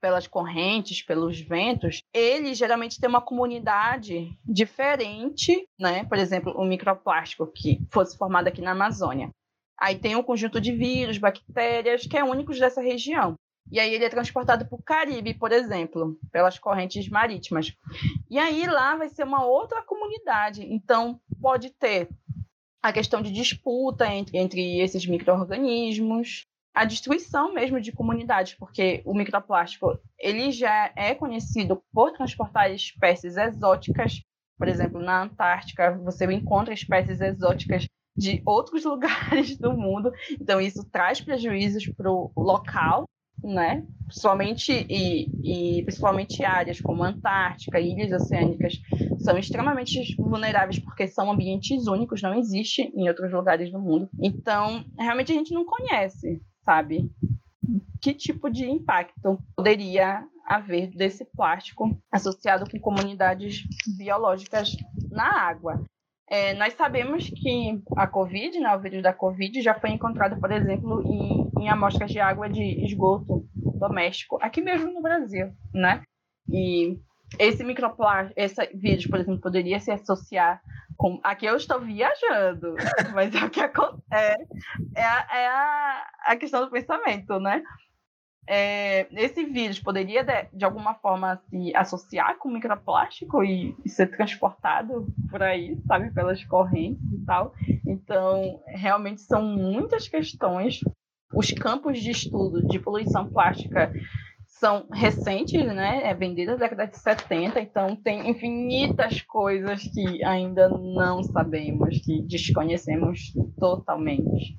pelas 0.00 0.26
correntes, 0.26 1.02
pelos 1.02 1.40
ventos, 1.40 2.02
ele 2.12 2.54
geralmente 2.54 3.00
tem 3.00 3.08
uma 3.08 3.20
comunidade 3.20 4.36
diferente, 4.44 5.64
né? 5.78 6.04
Por 6.04 6.18
exemplo, 6.18 6.52
o 6.56 6.64
microplástico 6.64 7.46
que 7.46 7.80
fosse 7.92 8.18
formado 8.18 8.48
aqui 8.48 8.60
na 8.60 8.72
Amazônia. 8.72 9.30
Aí 9.78 9.96
tem 9.96 10.16
um 10.16 10.22
conjunto 10.22 10.60
de 10.60 10.72
vírus, 10.72 11.18
bactérias 11.18 12.04
que 12.04 12.16
é 12.16 12.24
únicos 12.24 12.58
dessa 12.58 12.80
região. 12.80 13.36
E 13.70 13.78
aí 13.78 13.92
ele 13.92 14.04
é 14.04 14.08
transportado 14.08 14.66
para 14.66 14.76
o 14.76 14.82
Caribe, 14.82 15.34
por 15.34 15.52
exemplo, 15.52 16.18
pelas 16.32 16.58
correntes 16.58 17.08
marítimas. 17.08 17.72
E 18.30 18.38
aí 18.38 18.66
lá 18.66 18.96
vai 18.96 19.08
ser 19.08 19.24
uma 19.24 19.44
outra 19.44 19.82
comunidade. 19.82 20.66
Então 20.72 21.20
pode 21.40 21.70
ter 21.70 22.08
a 22.88 22.92
questão 22.92 23.20
de 23.20 23.30
disputa 23.30 24.06
entre, 24.06 24.38
entre 24.38 24.80
esses 24.80 25.06
micro-organismos, 25.06 26.42
a 26.74 26.84
destruição 26.84 27.52
mesmo 27.52 27.80
de 27.80 27.92
comunidades, 27.92 28.54
porque 28.54 29.02
o 29.04 29.14
microplástico 29.14 29.98
ele 30.18 30.52
já 30.52 30.92
é 30.94 31.14
conhecido 31.14 31.82
por 31.92 32.12
transportar 32.12 32.72
espécies 32.72 33.36
exóticas. 33.36 34.20
Por 34.56 34.68
exemplo, 34.68 35.00
na 35.00 35.22
Antártica, 35.22 35.96
você 35.98 36.24
encontra 36.32 36.74
espécies 36.74 37.20
exóticas 37.20 37.86
de 38.16 38.42
outros 38.44 38.84
lugares 38.86 39.56
do 39.56 39.72
mundo. 39.72 40.12
Então, 40.40 40.60
isso 40.60 40.84
traz 40.90 41.20
prejuízos 41.20 41.86
para 41.96 42.10
o 42.10 42.32
local, 42.36 43.04
né? 43.42 43.84
Principalmente, 44.06 44.86
e, 44.88 45.78
e 45.78 45.82
principalmente 45.82 46.42
áreas 46.44 46.80
como 46.80 47.04
Antártica, 47.04 47.78
ilhas 47.78 48.12
oceânicas, 48.12 48.74
são 49.18 49.36
extremamente 49.36 50.16
vulneráveis 50.16 50.78
porque 50.78 51.06
são 51.06 51.30
ambientes 51.30 51.86
únicos, 51.86 52.22
não 52.22 52.34
existe 52.34 52.82
em 52.94 53.08
outros 53.08 53.30
lugares 53.32 53.70
do 53.70 53.78
mundo. 53.78 54.08
Então, 54.20 54.84
realmente 54.98 55.32
a 55.32 55.34
gente 55.34 55.52
não 55.52 55.64
conhece 55.64 56.40
sabe? 56.68 57.10
Que 58.02 58.12
tipo 58.12 58.50
de 58.50 58.68
impacto 58.68 59.38
poderia 59.56 60.22
haver 60.46 60.88
desse 60.88 61.24
plástico 61.24 61.98
associado 62.12 62.70
com 62.70 62.78
comunidades 62.78 63.62
biológicas 63.96 64.76
na 65.10 65.48
água? 65.48 65.82
É, 66.30 66.52
nós 66.54 66.74
sabemos 66.74 67.30
que 67.30 67.82
a 67.96 68.06
Covid, 68.06 68.60
né, 68.60 68.76
o 68.76 68.80
vírus 68.80 69.02
da 69.02 69.14
Covid, 69.14 69.62
já 69.62 69.74
foi 69.74 69.90
encontrado, 69.90 70.38
por 70.38 70.52
exemplo, 70.52 71.02
em, 71.06 71.47
em 71.60 71.68
amostras 71.68 72.10
de 72.10 72.20
água 72.20 72.48
de 72.48 72.84
esgoto 72.84 73.46
doméstico, 73.54 74.38
aqui 74.40 74.60
mesmo 74.60 74.92
no 74.92 75.02
Brasil, 75.02 75.52
né? 75.72 76.02
E 76.48 76.98
esse 77.38 77.62
microplástico, 77.62 78.40
esse 78.40 78.66
vírus, 78.74 79.06
por 79.06 79.18
exemplo, 79.18 79.40
poderia 79.40 79.78
se 79.80 79.90
associar 79.90 80.62
com... 80.96 81.20
Aqui 81.22 81.46
eu 81.46 81.56
estou 81.56 81.80
viajando, 81.80 82.74
mas 83.14 83.34
é 83.34 83.44
o 83.44 83.50
que 83.50 83.60
acontece. 83.60 84.48
É, 84.94 85.04
a, 85.04 85.28
é 85.32 85.46
a, 85.46 86.06
a 86.26 86.36
questão 86.36 86.64
do 86.64 86.70
pensamento, 86.70 87.38
né? 87.38 87.62
É, 88.50 89.06
esse 89.12 89.44
vírus 89.44 89.78
poderia, 89.78 90.24
de, 90.24 90.48
de, 90.54 90.64
alguma 90.64 90.94
forma, 90.94 91.36
se 91.50 91.76
associar 91.76 92.38
com 92.38 92.48
microplástico 92.48 93.44
e, 93.44 93.76
e, 93.84 93.90
ser 93.90 94.06
transportado 94.06 95.06
por 95.30 95.42
aí, 95.42 95.76
sabe, 95.86 96.10
pelas 96.12 96.42
correntes 96.44 97.12
e 97.12 97.24
tal. 97.26 97.52
Então, 97.86 98.62
realmente 98.68 99.20
são 99.20 99.42
muitas 99.42 100.08
questões. 100.08 100.80
Os 101.34 101.50
campos 101.52 102.00
de 102.00 102.10
estudo 102.10 102.66
de 102.66 102.78
poluição 102.78 103.28
plástica 103.28 103.92
são 104.46 104.88
recentes, 104.92 105.64
né? 105.66 106.02
É 106.04 106.14
vendida 106.14 106.52
na 106.52 106.58
década 106.58 106.86
de 106.86 106.98
70, 106.98 107.60
então 107.60 107.94
tem 107.94 108.28
infinitas 108.28 109.22
coisas 109.22 109.82
que 109.82 110.24
ainda 110.24 110.68
não 110.68 111.22
sabemos, 111.22 111.98
que 111.98 112.22
desconhecemos 112.22 113.32
totalmente. 113.58 114.56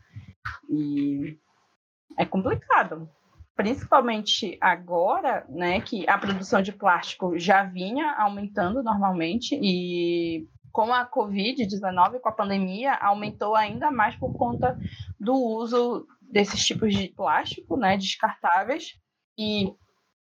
E 0.69 1.37
é 2.17 2.25
complicado. 2.25 3.09
Principalmente 3.55 4.57
agora, 4.61 5.45
né, 5.49 5.81
que 5.81 6.07
a 6.07 6.17
produção 6.17 6.61
de 6.61 6.71
plástico 6.71 7.37
já 7.37 7.63
vinha 7.63 8.13
aumentando 8.13 8.81
normalmente 8.81 9.59
e 9.61 10.47
com 10.71 10.93
a 10.93 11.05
Covid-19, 11.09 12.21
com 12.21 12.29
a 12.29 12.31
pandemia, 12.31 12.93
aumentou 12.95 13.55
ainda 13.55 13.91
mais 13.91 14.15
por 14.15 14.31
conta 14.37 14.79
do 15.19 15.33
uso 15.33 16.07
desses 16.31 16.65
tipos 16.65 16.93
de 16.93 17.09
plástico, 17.09 17.75
né, 17.77 17.97
descartáveis. 17.97 18.97
E 19.37 19.73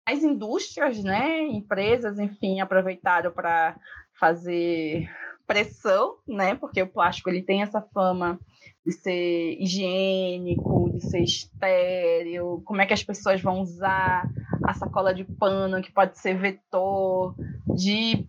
as 0.05 0.21
indústrias, 0.23 1.03
né, 1.03 1.41
empresas, 1.43 2.19
enfim, 2.19 2.59
aproveitaram 2.59 3.31
para 3.31 3.75
fazer 4.19 5.09
pressão, 5.47 6.17
né, 6.27 6.55
porque 6.55 6.81
o 6.81 6.87
plástico 6.87 7.29
ele 7.29 7.41
tem 7.41 7.61
essa 7.61 7.81
fama 7.81 8.39
de 8.85 8.91
ser 8.91 9.61
higiênico, 9.61 10.91
de 10.91 11.01
ser 11.01 11.21
estéreo, 11.21 12.61
como 12.65 12.81
é 12.81 12.85
que 12.85 12.93
as 12.93 13.03
pessoas 13.03 13.41
vão 13.41 13.61
usar 13.61 14.29
a 14.63 14.73
sacola 14.73 15.13
de 15.13 15.23
pano 15.23 15.81
que 15.81 15.91
pode 15.91 16.17
ser 16.19 16.37
vetor 16.37 17.35
de 17.75 18.27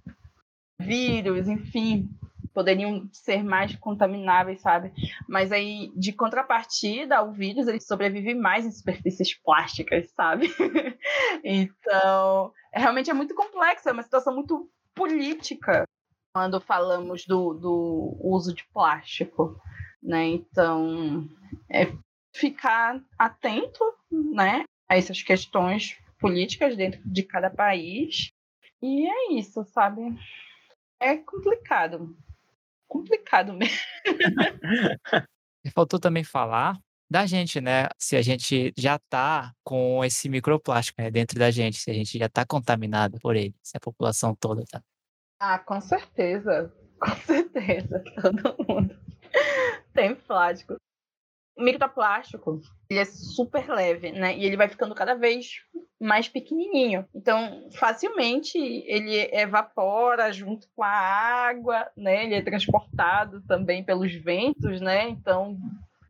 vírus, 0.78 1.48
enfim. 1.48 2.08
Poderiam 2.55 3.09
ser 3.12 3.42
mais 3.42 3.74
contamináveis, 3.76 4.61
sabe? 4.61 4.92
Mas 5.28 5.50
aí, 5.50 5.92
de 5.96 6.12
contrapartida, 6.12 7.22
o 7.22 7.32
vírus 7.32 7.66
ele 7.66 7.80
sobrevive 7.80 8.34
mais 8.34 8.64
em 8.64 8.70
superfícies 8.70 9.34
plásticas, 9.34 10.11
sabe? 10.12 10.48
então, 11.42 12.52
realmente 12.72 13.11
é 13.11 13.14
muito 13.14 13.34
complexo, 13.34 13.88
é 13.88 13.92
uma 13.92 14.05
situação 14.05 14.32
muito 14.32 14.70
política 14.94 15.84
quando 16.32 16.61
falamos 16.61 17.26
do, 17.26 17.55
do 17.55 18.16
uso 18.20 18.55
de 18.55 18.64
plástico, 18.72 19.61
né? 20.02 20.26
Então, 20.26 21.28
é 21.70 21.92
ficar 22.34 23.00
atento, 23.18 23.84
né, 24.11 24.64
a 24.88 24.96
essas 24.96 25.22
questões 25.22 25.96
políticas 26.18 26.76
dentro 26.76 27.00
de 27.05 27.22
cada 27.22 27.50
país. 27.50 28.30
E 28.82 29.07
é 29.07 29.32
isso, 29.32 29.64
sabe? 29.64 30.02
É 31.00 31.16
complicado. 31.16 32.16
Complicado 32.95 33.53
mesmo. 33.53 33.76
Faltou 35.74 35.99
também 35.99 36.22
falar 36.22 36.78
da 37.11 37.26
gente, 37.26 37.61
né? 37.61 37.88
Se 37.99 38.14
a 38.14 38.22
gente 38.22 38.72
já 38.78 39.01
tá 39.11 39.53
com 39.64 40.05
esse 40.05 40.28
microplástico 40.28 41.03
né, 41.03 41.11
dentro 41.11 41.36
da 41.36 41.51
gente, 41.51 41.76
se 41.76 41.90
a 41.90 41.95
gente 41.95 42.16
já 42.16 42.28
tá 42.28 42.47
contaminado 42.47 43.18
por 43.18 43.34
ele, 43.34 43.53
se 43.61 43.76
a 43.76 43.80
população 43.80 44.32
toda 44.36 44.62
tá. 44.70 44.80
Ah, 45.40 45.59
com 45.59 45.80
certeza. 45.80 46.72
Com 47.01 47.16
certeza. 47.16 48.05
Todo 48.22 48.57
mundo 48.68 48.97
tem 49.92 50.14
plástico. 50.14 50.76
Microplástico, 51.57 52.61
ele 52.90 53.00
é 53.00 53.05
super 53.05 53.68
leve, 53.68 54.12
né? 54.12 54.36
E 54.36 54.44
ele 54.44 54.57
vai 54.57 54.68
ficando 54.68 54.94
cada 54.94 55.14
vez 55.14 55.62
mais 56.00 56.28
pequenininho. 56.28 57.07
Então, 57.14 57.68
facilmente 57.72 58.59
ele 58.59 59.16
evapora 59.32 60.32
junto 60.32 60.68
com 60.74 60.82
a 60.82 60.88
água, 60.88 61.88
né? 61.96 62.24
Ele 62.24 62.34
é 62.34 62.42
transportado 62.42 63.40
também 63.42 63.84
pelos 63.84 64.12
ventos, 64.14 64.80
né? 64.80 65.09
Então, 65.09 65.57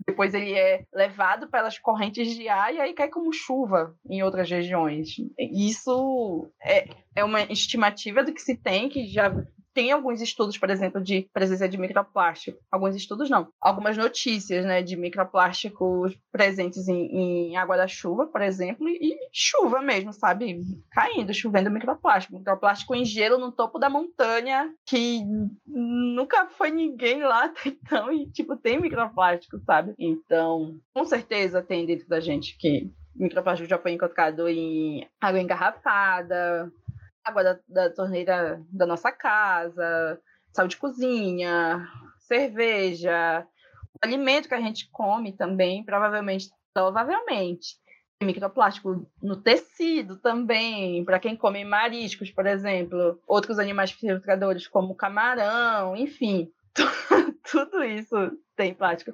depois 0.06 0.34
ele 0.34 0.52
é 0.52 0.84
levado 0.92 1.48
pelas 1.48 1.78
correntes 1.78 2.34
de 2.34 2.48
ar 2.48 2.74
e 2.74 2.80
aí 2.80 2.92
cai 2.92 3.08
como 3.08 3.32
chuva 3.32 3.94
em 4.08 4.22
outras 4.22 4.50
regiões. 4.50 5.16
Isso 5.38 6.50
é, 6.62 6.88
é 7.14 7.24
uma 7.24 7.42
estimativa 7.44 8.22
do 8.22 8.32
que 8.32 8.42
se 8.42 8.56
tem, 8.56 8.88
que 8.88 9.06
já 9.06 9.32
tem 9.74 9.90
alguns 9.90 10.20
estudos, 10.20 10.56
por 10.56 10.70
exemplo, 10.70 11.02
de 11.02 11.28
presença 11.32 11.68
de 11.68 11.76
microplástico. 11.76 12.58
Alguns 12.70 12.94
estudos 12.94 13.28
não. 13.28 13.48
Algumas 13.60 13.96
notícias, 13.96 14.64
né, 14.64 14.82
de 14.82 14.96
microplásticos 14.96 16.16
presentes 16.30 16.86
em, 16.88 17.50
em 17.50 17.56
água 17.56 17.76
da 17.76 17.88
chuva, 17.88 18.26
por 18.26 18.40
exemplo, 18.40 18.88
e 18.88 19.16
chuva 19.32 19.82
mesmo, 19.82 20.12
sabe? 20.12 20.60
Caindo, 20.90 21.34
chovendo 21.34 21.70
microplástico. 21.70 22.38
Microplástico 22.38 22.94
em 22.94 23.04
gelo 23.04 23.36
no 23.36 23.50
topo 23.50 23.78
da 23.78 23.90
montanha, 23.90 24.72
que 24.86 25.20
nunca 25.66 26.46
foi 26.46 26.70
ninguém 26.70 27.22
lá 27.22 27.46
até 27.64 27.68
então, 27.68 28.12
e, 28.12 28.30
tipo, 28.30 28.56
tem 28.56 28.80
microplástico, 28.80 29.58
sabe? 29.60 29.94
Então, 29.98 30.78
com 30.94 31.04
certeza 31.04 31.62
tem 31.62 31.84
dentro 31.84 32.08
da 32.08 32.20
gente 32.20 32.56
que 32.56 32.90
microplástico 33.14 33.68
já 33.68 33.78
foi 33.78 33.92
encontrado 33.92 34.48
em 34.48 35.06
água 35.20 35.40
engarrafada, 35.40 36.72
água 37.24 37.42
da, 37.42 37.58
da 37.68 37.90
torneira 37.90 38.62
da 38.70 38.86
nossa 38.86 39.10
casa, 39.10 40.20
sal 40.52 40.68
de 40.68 40.76
cozinha, 40.76 41.88
cerveja, 42.20 43.46
o 43.94 44.06
alimento 44.06 44.48
que 44.48 44.54
a 44.54 44.60
gente 44.60 44.88
come 44.90 45.32
também, 45.32 45.84
provavelmente, 45.84 46.50
provavelmente, 46.72 47.76
microplástico 48.22 49.06
no 49.22 49.36
tecido 49.36 50.16
também, 50.16 51.04
para 51.04 51.18
quem 51.18 51.36
come 51.36 51.64
mariscos, 51.64 52.30
por 52.30 52.46
exemplo, 52.46 53.20
outros 53.26 53.58
animais 53.58 53.92
filtradores 53.92 54.66
como 54.66 54.94
camarão, 54.94 55.96
enfim, 55.96 56.50
tudo 57.50 57.84
isso 57.84 58.14
tem 58.56 58.74
plástico. 58.74 59.12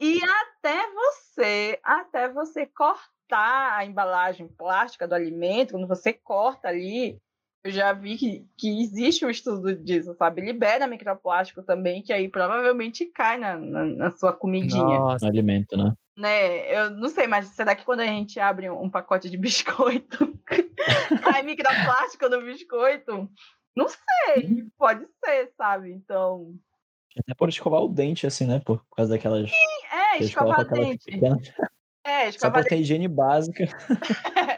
E 0.00 0.20
até 0.24 0.82
você, 0.92 1.80
até 1.82 2.28
você 2.28 2.66
cortar 2.66 3.76
a 3.76 3.84
embalagem 3.84 4.48
plástica 4.48 5.06
do 5.06 5.14
alimento, 5.14 5.72
quando 5.72 5.86
você 5.86 6.12
corta 6.12 6.68
ali, 6.68 7.20
eu 7.64 7.70
já 7.70 7.92
vi 7.92 8.16
que, 8.16 8.46
que 8.56 8.82
existe 8.82 9.24
um 9.24 9.30
estudo 9.30 9.74
disso, 9.76 10.14
sabe? 10.14 10.40
Libera 10.40 10.86
microplástico 10.86 11.62
também, 11.62 12.02
que 12.02 12.12
aí 12.12 12.28
provavelmente 12.28 13.06
cai 13.06 13.38
na, 13.38 13.56
na, 13.56 13.84
na 13.84 14.10
sua 14.10 14.32
comidinha. 14.32 14.98
Nossa. 14.98 15.24
No 15.24 15.30
alimento, 15.30 15.76
né? 15.76 15.94
Né, 16.16 16.76
eu 16.76 16.90
não 16.90 17.08
sei, 17.08 17.26
mas 17.26 17.46
será 17.48 17.74
que 17.74 17.84
quando 17.84 18.00
a 18.00 18.06
gente 18.06 18.38
abre 18.38 18.68
um 18.68 18.90
pacote 18.90 19.30
de 19.30 19.36
biscoito, 19.38 20.38
cai 21.24 21.42
microplástico 21.42 22.28
no 22.28 22.42
biscoito? 22.42 23.30
Não 23.74 23.86
sei, 23.88 24.66
pode 24.76 25.06
ser, 25.24 25.52
sabe? 25.56 25.92
Então. 25.92 26.54
Até 27.18 27.34
por 27.34 27.48
escovar 27.48 27.80
o 27.80 27.88
dente, 27.88 28.26
assim, 28.26 28.46
né? 28.46 28.60
Por 28.64 28.84
causa 28.94 29.12
daquelas. 29.12 29.48
Sim, 29.50 29.56
é, 29.90 30.18
escovar 30.18 30.60
o 30.60 30.64
dente. 30.64 31.10
É, 32.04 32.28
escovar 32.28 32.32
Só 32.32 32.50
porque 32.50 32.74
a 32.74 32.76
higiene 32.76 33.08
básica. 33.08 33.64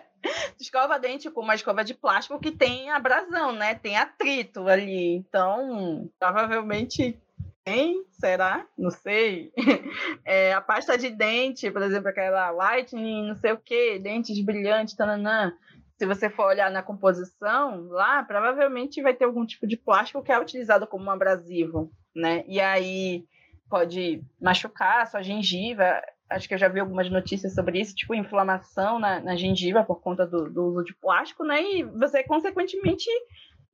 escova 0.64 0.98
dente 0.98 1.30
com 1.30 1.40
uma 1.40 1.54
escova 1.54 1.84
de 1.84 1.94
plástico 1.94 2.40
que 2.40 2.50
tem 2.50 2.90
abrasão, 2.90 3.52
né? 3.52 3.74
Tem 3.74 3.96
atrito 3.96 4.66
ali. 4.66 5.14
Então, 5.16 6.10
provavelmente 6.18 7.20
tem, 7.64 8.04
será? 8.12 8.66
Não 8.76 8.90
sei. 8.90 9.52
É, 10.26 10.54
a 10.54 10.60
pasta 10.60 10.96
de 10.96 11.10
dente, 11.10 11.70
por 11.70 11.82
exemplo, 11.82 12.08
aquela 12.08 12.50
Lightning, 12.50 13.28
não 13.28 13.36
sei 13.36 13.52
o 13.52 13.58
que, 13.58 13.98
dentes 13.98 14.42
brilhantes, 14.42 14.94
tananã. 14.94 15.52
Se 15.98 16.06
você 16.06 16.30
for 16.30 16.46
olhar 16.46 16.70
na 16.70 16.82
composição, 16.82 17.88
lá 17.88 18.22
provavelmente 18.22 19.02
vai 19.02 19.12
ter 19.12 19.26
algum 19.26 19.44
tipo 19.44 19.66
de 19.66 19.76
plástico 19.76 20.22
que 20.22 20.32
é 20.32 20.38
utilizado 20.38 20.86
como 20.86 21.04
um 21.04 21.10
abrasivo, 21.10 21.92
né? 22.16 22.42
E 22.48 22.58
aí 22.58 23.26
pode 23.68 24.22
machucar 24.40 25.02
a 25.02 25.06
sua 25.06 25.22
gengiva 25.22 26.00
acho 26.34 26.48
que 26.48 26.54
eu 26.54 26.58
já 26.58 26.68
vi 26.68 26.80
algumas 26.80 27.10
notícias 27.10 27.54
sobre 27.54 27.80
isso, 27.80 27.94
tipo 27.94 28.14
inflamação 28.14 28.98
na, 28.98 29.20
na 29.20 29.36
gengiva 29.36 29.84
por 29.84 30.00
conta 30.00 30.26
do, 30.26 30.50
do, 30.50 30.66
uso 30.66 30.84
de 30.84 30.94
plástico, 30.94 31.44
né? 31.44 31.62
E 31.62 31.82
você, 31.84 32.22
consequentemente, 32.22 33.08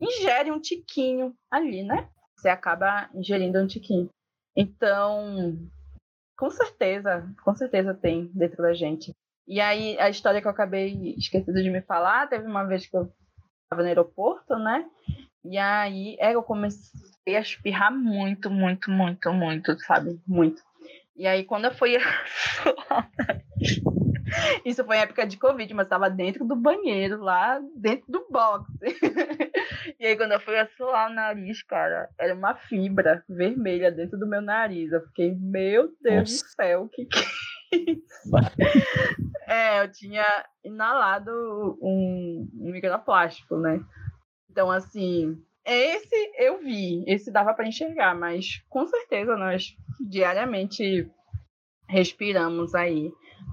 ingere 0.01 0.51
um 0.51 0.61
tiquinho 0.61 1.35
ali, 1.51 1.83
né? 1.83 2.09
Você 2.37 2.49
acaba 2.49 3.09
ingerindo 3.15 3.59
um 3.59 3.67
tiquinho. 3.67 4.09
Então, 4.57 5.57
com 6.39 6.51
certeza, 6.51 7.27
com 7.45 7.55
certeza 7.55 7.95
tem 7.95 8.31
dentro 8.35 8.63
da 8.63 8.73
gente. 8.73 9.13
E 9.47 9.61
aí, 9.61 9.99
a 9.99 10.09
história 10.09 10.41
que 10.41 10.47
eu 10.47 10.53
acabei 10.53 11.15
esquecendo 11.17 11.63
de 11.63 11.71
me 11.71 11.83
falar, 11.83 12.29
teve 12.29 12.47
uma 12.47 12.65
vez 12.65 12.87
que 12.87 12.97
eu 12.97 13.13
estava 13.65 13.83
no 13.83 13.89
aeroporto, 13.89 14.57
né? 14.57 14.89
E 15.45 15.57
aí, 15.59 16.17
é, 16.21 16.35
eu 16.35 16.43
comecei 16.43 17.37
a 17.37 17.41
espirrar 17.41 17.93
muito, 17.93 18.51
muito, 18.51 18.91
muito, 18.91 19.33
muito, 19.33 19.79
sabe? 19.81 20.21
Muito. 20.27 20.63
E 21.21 21.27
aí, 21.27 21.45
quando 21.45 21.67
eu 21.67 21.75
fui. 21.75 21.99
Isso 24.65 24.83
foi 24.87 24.97
época 24.97 25.27
de 25.27 25.37
Covid, 25.37 25.75
mas 25.75 25.85
estava 25.85 26.09
dentro 26.09 26.47
do 26.47 26.57
banheiro, 26.57 27.21
lá 27.21 27.61
dentro 27.77 28.11
do 28.11 28.27
box. 28.31 28.65
e 30.01 30.07
aí, 30.07 30.17
quando 30.17 30.33
eu 30.33 30.41
fui 30.41 30.59
assolar 30.59 31.11
o 31.11 31.15
nariz, 31.15 31.63
cara, 31.63 32.09
era 32.19 32.35
uma 32.35 32.55
fibra 32.55 33.23
vermelha 33.29 33.93
dentro 33.93 34.19
do 34.19 34.27
meu 34.27 34.41
nariz. 34.41 34.93
Eu 34.93 35.03
fiquei, 35.09 35.37
meu 35.39 35.93
Deus 36.01 36.31
Nossa. 36.31 36.43
do 36.43 36.49
céu, 36.57 36.89
que 36.89 37.05
que 37.05 37.19
é, 37.77 39.45
é, 39.77 39.85
eu 39.85 39.93
tinha 39.93 40.25
inalado 40.65 41.31
um, 41.83 42.49
um 42.55 42.73
microplástico, 42.73 43.59
né? 43.59 43.79
Então, 44.51 44.71
assim, 44.71 45.37
esse 45.65 46.33
eu 46.37 46.59
vi, 46.59 47.05
esse 47.07 47.31
dava 47.31 47.55
para 47.55 47.69
enxergar, 47.69 48.15
mas 48.15 48.63
com 48.69 48.87
certeza 48.87 49.37
nós 49.37 49.75
diariamente 50.09 51.11
respiramos 51.89 52.75
aí 52.75 53.13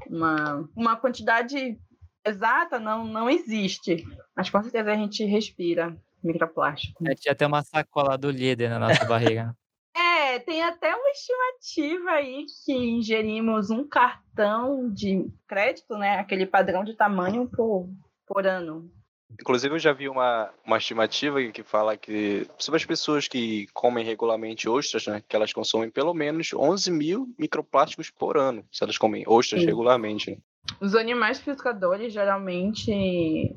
uma, 0.10 0.70
uma 0.76 0.96
quantidade 0.96 1.78
exata 2.26 2.80
não, 2.80 3.06
não 3.06 3.30
existe, 3.30 4.06
mas 4.36 4.50
com 4.50 4.62
certeza 4.62 4.92
a 4.92 4.96
gente 4.96 5.24
respira 5.26 5.98
microplástico. 6.24 7.06
A 7.06 7.10
gente 7.10 7.24
já 7.24 7.36
tem 7.36 7.48
uma 7.48 7.64
sacola 7.64 8.18
do 8.18 8.30
líder 8.30 8.70
na 8.70 8.80
nossa 8.80 9.06
barriga. 9.06 9.56
É, 10.00 10.38
tem 10.40 10.62
até 10.62 10.94
uma 10.94 11.10
estimativa 11.10 12.12
aí 12.12 12.46
que 12.64 12.72
ingerimos 12.72 13.72
um 13.72 13.88
cartão 13.88 14.92
de 14.94 15.26
crédito, 15.48 15.98
né? 15.98 16.20
Aquele 16.20 16.46
padrão 16.46 16.84
de 16.84 16.96
tamanho 16.96 17.50
por, 17.50 17.90
por 18.28 18.46
ano. 18.46 18.92
Inclusive, 19.40 19.76
eu 19.76 19.80
já 19.80 19.94
vi 19.94 20.08
uma, 20.08 20.50
uma 20.66 20.78
estimativa 20.78 21.42
que 21.52 21.64
fala 21.64 21.98
que 21.98 22.48
sobre 22.58 22.78
as 22.78 22.86
pessoas 22.86 23.28
que 23.28 23.68
comem 23.74 24.06
regularmente 24.06 24.70
ostras, 24.70 25.06
né, 25.06 25.22
que 25.28 25.36
elas 25.36 25.52
consomem 25.52 25.90
pelo 25.90 26.14
menos 26.14 26.54
11 26.54 26.92
mil 26.92 27.28
microplásticos 27.38 28.10
por 28.10 28.38
ano, 28.38 28.66
se 28.72 28.84
elas 28.84 28.98
comem 28.98 29.24
ostras 29.28 29.62
Sim. 29.62 29.68
regularmente. 29.68 30.32
Né? 30.32 30.38
Os 30.82 30.96
animais 30.96 31.40
filtradores 31.40 32.14
geralmente 32.14 33.54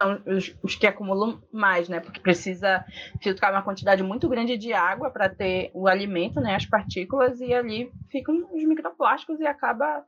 são 0.00 0.22
os, 0.26 0.54
os, 0.62 0.74
que 0.74 0.86
acumulam 0.86 1.42
mais, 1.52 1.88
né? 1.88 2.00
Porque 2.00 2.20
precisa 2.20 2.84
filtrar 3.22 3.52
uma 3.52 3.62
quantidade 3.62 4.02
muito 4.02 4.28
grande 4.28 4.56
de 4.56 4.72
água 4.72 5.10
para 5.10 5.28
ter 5.28 5.70
o 5.72 5.88
alimento, 5.88 6.40
né? 6.40 6.54
As 6.54 6.66
partículas, 6.66 7.40
e 7.40 7.52
ali 7.54 7.90
ficam 8.10 8.48
os 8.52 8.64
microplásticos 8.64 9.40
e 9.40 9.46
acaba 9.46 10.04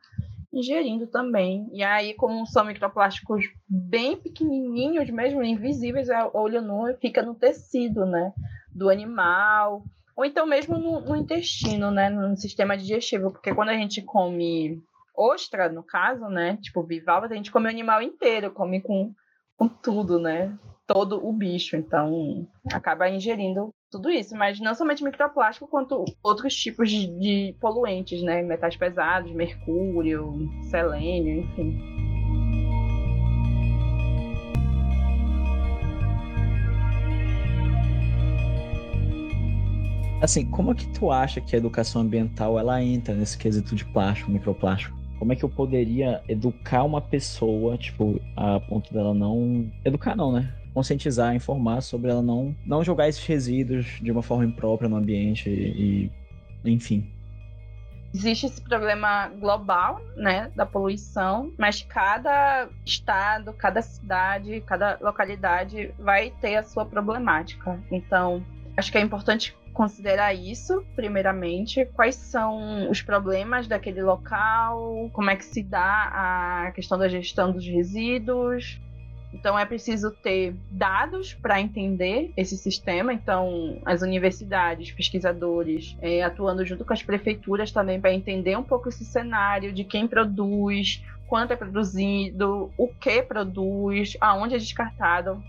ingerindo 0.53 1.07
também. 1.07 1.69
E 1.73 1.83
aí, 1.83 2.15
como 2.15 2.47
são 2.47 2.65
microplásticos 2.65 3.45
bem 3.69 4.17
pequenininhos 4.17 5.09
mesmo, 5.11 5.43
invisíveis 5.43 6.11
a 6.11 6.31
olho 6.33 6.63
nu, 6.63 6.95
fica 7.01 7.23
no 7.23 7.35
tecido, 7.35 8.07
né? 8.07 8.33
Do 8.73 8.89
animal. 8.89 9.85
Ou 10.17 10.25
então 10.25 10.47
mesmo 10.47 10.79
no, 10.79 11.01
no 11.01 11.17
intestino, 11.17 11.91
né? 11.91 12.09
No 12.09 12.37
sistema 12.37 12.77
digestivo, 12.77 13.31
porque 13.31 13.55
quando 13.55 13.71
a 13.71 13.77
gente 13.77 14.03
come 14.03 14.83
ostra, 15.15 15.69
no 15.69 15.83
caso, 15.83 16.27
né? 16.29 16.59
Tipo, 16.59 16.83
bivalva, 16.83 17.27
a 17.27 17.35
gente 17.35 17.51
come 17.51 17.67
o 17.67 17.71
animal 17.71 18.03
inteiro, 18.03 18.51
come 18.51 18.81
com, 18.81 19.13
com 19.57 19.69
tudo, 19.69 20.19
né? 20.19 20.57
Todo 20.87 21.27
o 21.27 21.33
bicho. 21.33 21.77
Então, 21.77 22.47
acaba 22.73 23.09
ingerindo 23.09 23.75
tudo 23.91 24.11
isso. 24.11 24.37
Mas 24.37 24.61
não 24.61 24.75
somente 24.75 25.03
microplástico, 25.03 25.67
quanto 25.69 26.05
outros 26.23 26.55
tipos 26.55 26.91
de, 26.91 27.07
de 27.19 27.57
poluentes, 27.61 28.23
né? 28.23 28.43
Metais 28.43 28.77
pesados, 28.77 29.33
mercúrio, 29.33 30.49
selênio, 30.71 31.41
enfim. 31.41 31.97
Assim, 40.23 40.51
como 40.51 40.73
é 40.73 40.75
que 40.75 40.89
tu 40.89 41.13
acha 41.13 41.41
que 41.41 41.55
a 41.55 41.59
educação 41.59 42.01
ambiental 42.01 42.59
ela 42.59 42.83
entra 42.83 43.15
nesse 43.15 43.37
quesito 43.37 43.77
de 43.77 43.85
plástico, 43.85 44.31
microplástico? 44.31 44.97
Como 45.19 45.33
é 45.33 45.37
que 45.37 45.45
eu 45.45 45.49
poderia 45.49 46.23
educar 46.29 46.85
uma 46.85 47.01
pessoa, 47.01 47.77
tipo, 47.77 48.21
a 48.35 48.59
ponto 48.61 48.93
dela 48.93 49.15
não. 49.15 49.71
Educar 49.85 50.17
não, 50.17 50.33
né? 50.33 50.53
Conscientizar, 50.77 51.35
informar 51.35 51.81
sobre 51.81 52.11
ela 52.11 52.21
não, 52.21 52.55
não 52.67 52.85
jogar 52.85 53.09
esses 53.09 53.25
resíduos 53.25 53.99
de 54.03 54.13
uma 54.13 54.23
forma 54.23 54.45
imprópria 54.45 54.91
no 54.91 54.97
ambiente 54.97 55.49
e. 55.49 56.13
enfim. 56.63 57.11
Existe 58.13 58.45
esse 58.45 58.61
problema 58.61 59.29
global, 59.29 60.03
né, 60.17 60.53
da 60.55 60.67
poluição, 60.67 61.51
mas 61.57 61.81
cada 61.81 62.69
estado, 62.85 63.55
cada 63.55 63.81
cidade, 63.81 64.61
cada 64.67 64.99
localidade 65.01 65.95
vai 65.99 66.31
ter 66.43 66.57
a 66.57 66.63
sua 66.63 66.85
problemática. 66.85 67.83
Então, 67.91 68.45
acho 68.77 68.93
que 68.93 68.99
é 68.99 69.01
importante 69.01 69.57
considerar 69.73 70.35
isso, 70.35 70.85
primeiramente, 70.95 71.87
quais 71.95 72.17
são 72.17 72.91
os 72.91 73.01
problemas 73.01 73.67
daquele 73.67 74.03
local, 74.03 75.09
como 75.15 75.31
é 75.31 75.37
que 75.37 75.45
se 75.45 75.63
dá 75.63 76.67
a 76.67 76.73
questão 76.73 76.99
da 76.99 77.09
gestão 77.09 77.51
dos 77.51 77.67
resíduos. 77.67 78.79
Então 79.37 79.59
é 79.59 79.67
preciso 79.67 80.11
ter 80.11 80.55
dados 80.71 81.35
para 81.35 81.61
entender 81.61 82.33
esse 82.37 82.57
sistema. 82.57 83.13
Então 83.13 83.79
as 83.85 84.01
universidades, 84.01 84.91
pesquisadores, 84.91 85.97
é, 86.01 86.23
atuando 86.23 86.65
junto 86.65 86.85
com 86.85 86.93
as 86.93 87.03
prefeituras 87.03 87.71
também 87.71 88.01
para 88.01 88.13
entender 88.13 88.57
um 88.57 88.63
pouco 88.63 88.89
esse 88.89 89.05
cenário 89.05 89.73
de 89.73 89.85
quem 89.85 90.09
produz, 90.09 91.05
quanto 91.29 91.53
é 91.53 91.57
produzido, 91.57 92.73
o 92.79 92.89
que 92.89 93.23
produz, 93.23 94.17
aonde 94.21 94.55
é 94.55 94.59
descartado 94.59 95.43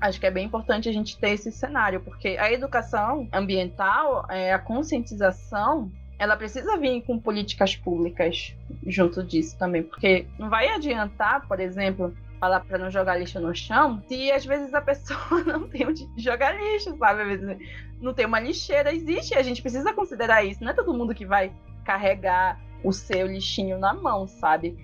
acho 0.00 0.20
que 0.20 0.26
é 0.26 0.30
bem 0.30 0.46
importante 0.46 0.88
a 0.88 0.92
gente 0.92 1.18
ter 1.18 1.30
esse 1.30 1.50
cenário, 1.50 2.00
porque 2.00 2.36
a 2.38 2.52
educação 2.52 3.26
ambiental, 3.32 4.24
é, 4.30 4.52
a 4.52 4.58
conscientização, 4.60 5.90
ela 6.16 6.36
precisa 6.36 6.76
vir 6.76 7.02
com 7.02 7.18
políticas 7.18 7.74
públicas 7.74 8.54
junto 8.86 9.24
disso 9.24 9.58
também, 9.58 9.82
porque 9.82 10.24
não 10.38 10.48
vai 10.48 10.68
adiantar, 10.68 11.48
por 11.48 11.58
exemplo, 11.58 12.14
falar 12.38 12.60
para 12.60 12.78
não 12.78 12.90
jogar 12.90 13.16
lixo 13.16 13.40
no 13.40 13.54
chão, 13.54 14.02
se 14.08 14.30
às 14.30 14.44
vezes 14.44 14.72
a 14.72 14.80
pessoa 14.80 15.42
não 15.46 15.68
tem 15.68 15.86
onde 15.86 16.08
jogar 16.16 16.52
lixo, 16.52 16.96
sabe? 16.96 17.22
Às 17.22 17.28
vezes 17.28 17.58
não 18.00 18.14
tem 18.14 18.26
uma 18.26 18.40
lixeira, 18.40 18.94
existe, 18.94 19.34
a 19.34 19.42
gente 19.42 19.60
precisa 19.60 19.92
considerar 19.92 20.44
isso. 20.44 20.62
Não 20.62 20.70
é 20.70 20.74
todo 20.74 20.94
mundo 20.94 21.14
que 21.14 21.26
vai 21.26 21.52
carregar 21.84 22.60
o 22.84 22.92
seu 22.92 23.26
lixinho 23.26 23.78
na 23.78 23.92
mão, 23.92 24.28
sabe? 24.28 24.76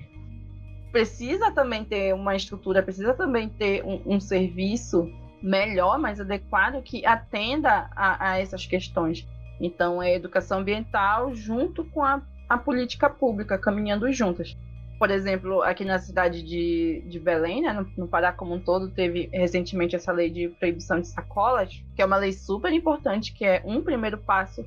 precisa 0.95 1.51
também 1.51 1.85
ter 1.85 2.15
uma 2.15 2.37
estrutura, 2.37 2.81
precisa 2.81 3.13
também 3.15 3.49
ter 3.49 3.85
um, 3.85 4.01
um 4.07 4.21
serviço 4.21 5.11
melhor, 5.43 5.99
mais 5.99 6.21
adequado, 6.21 6.81
que 6.85 7.05
atenda 7.05 7.91
a, 7.97 8.31
a, 8.31 8.39
essas 8.39 8.65
questões. 8.65 9.27
Então, 9.61 10.01
é 10.01 10.15
educação 10.15 10.61
ambiental 10.61 11.35
junto 11.35 11.85
com 11.87 12.05
a, 12.05 12.23
a 12.49 12.57
política 12.57 13.11
pública, 13.11 13.59
caminhando 13.59 14.11
juntas. 14.13 14.57
Por 14.99 15.11
exemplo, 15.11 15.63
aqui 15.63 15.85
na 15.85 15.99
cidade 15.99 16.43
de, 16.43 17.03
de 17.07 17.19
Belém, 17.19 17.63
né, 17.63 17.73
no, 17.73 17.87
no 17.97 18.09
Pará 18.09 18.33
como 18.33 18.55
um 18.55 18.61
todo, 18.61 18.91
teve 18.91 19.29
recentemente 19.33 19.97
essa 19.97 20.13
lei 20.13 20.31
de 20.31 20.49
proibição 20.49 21.01
de 21.01 21.09
sacolas, 21.09 21.83
que 21.95 22.03
é 22.03 22.05
uma 22.05 22.17
lei 22.17 22.33
super 22.33 22.73
importante, 22.73 23.33
que 23.33 23.45
é 23.45 23.63
um 23.65 23.83
primeiro 23.83 24.19
passo 24.19 24.65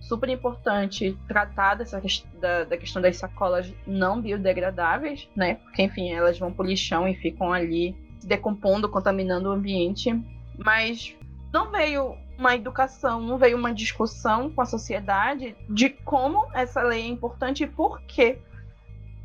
super 0.00 0.28
importante 0.28 1.16
tratar 1.28 1.74
dessa 1.74 2.02
da, 2.40 2.64
da 2.64 2.76
questão 2.76 3.02
das 3.02 3.16
sacolas 3.16 3.72
não 3.86 4.20
biodegradáveis, 4.20 5.28
né? 5.36 5.56
Porque, 5.56 5.82
enfim, 5.82 6.10
elas 6.10 6.38
vão 6.38 6.52
pro 6.52 6.64
lixão 6.64 7.06
e 7.06 7.14
ficam 7.14 7.52
ali 7.52 7.94
se 8.18 8.26
decompondo, 8.26 8.88
contaminando 8.88 9.48
o 9.48 9.52
ambiente. 9.52 10.18
Mas 10.58 11.16
não 11.52 11.70
veio 11.70 12.16
uma 12.38 12.54
educação, 12.54 13.20
não 13.20 13.36
veio 13.36 13.56
uma 13.56 13.72
discussão 13.72 14.50
com 14.50 14.62
a 14.62 14.66
sociedade 14.66 15.54
de 15.68 15.90
como 15.90 16.46
essa 16.54 16.82
lei 16.82 17.02
é 17.02 17.08
importante 17.08 17.64
e 17.64 17.66
por 17.66 18.00
quê. 18.02 18.38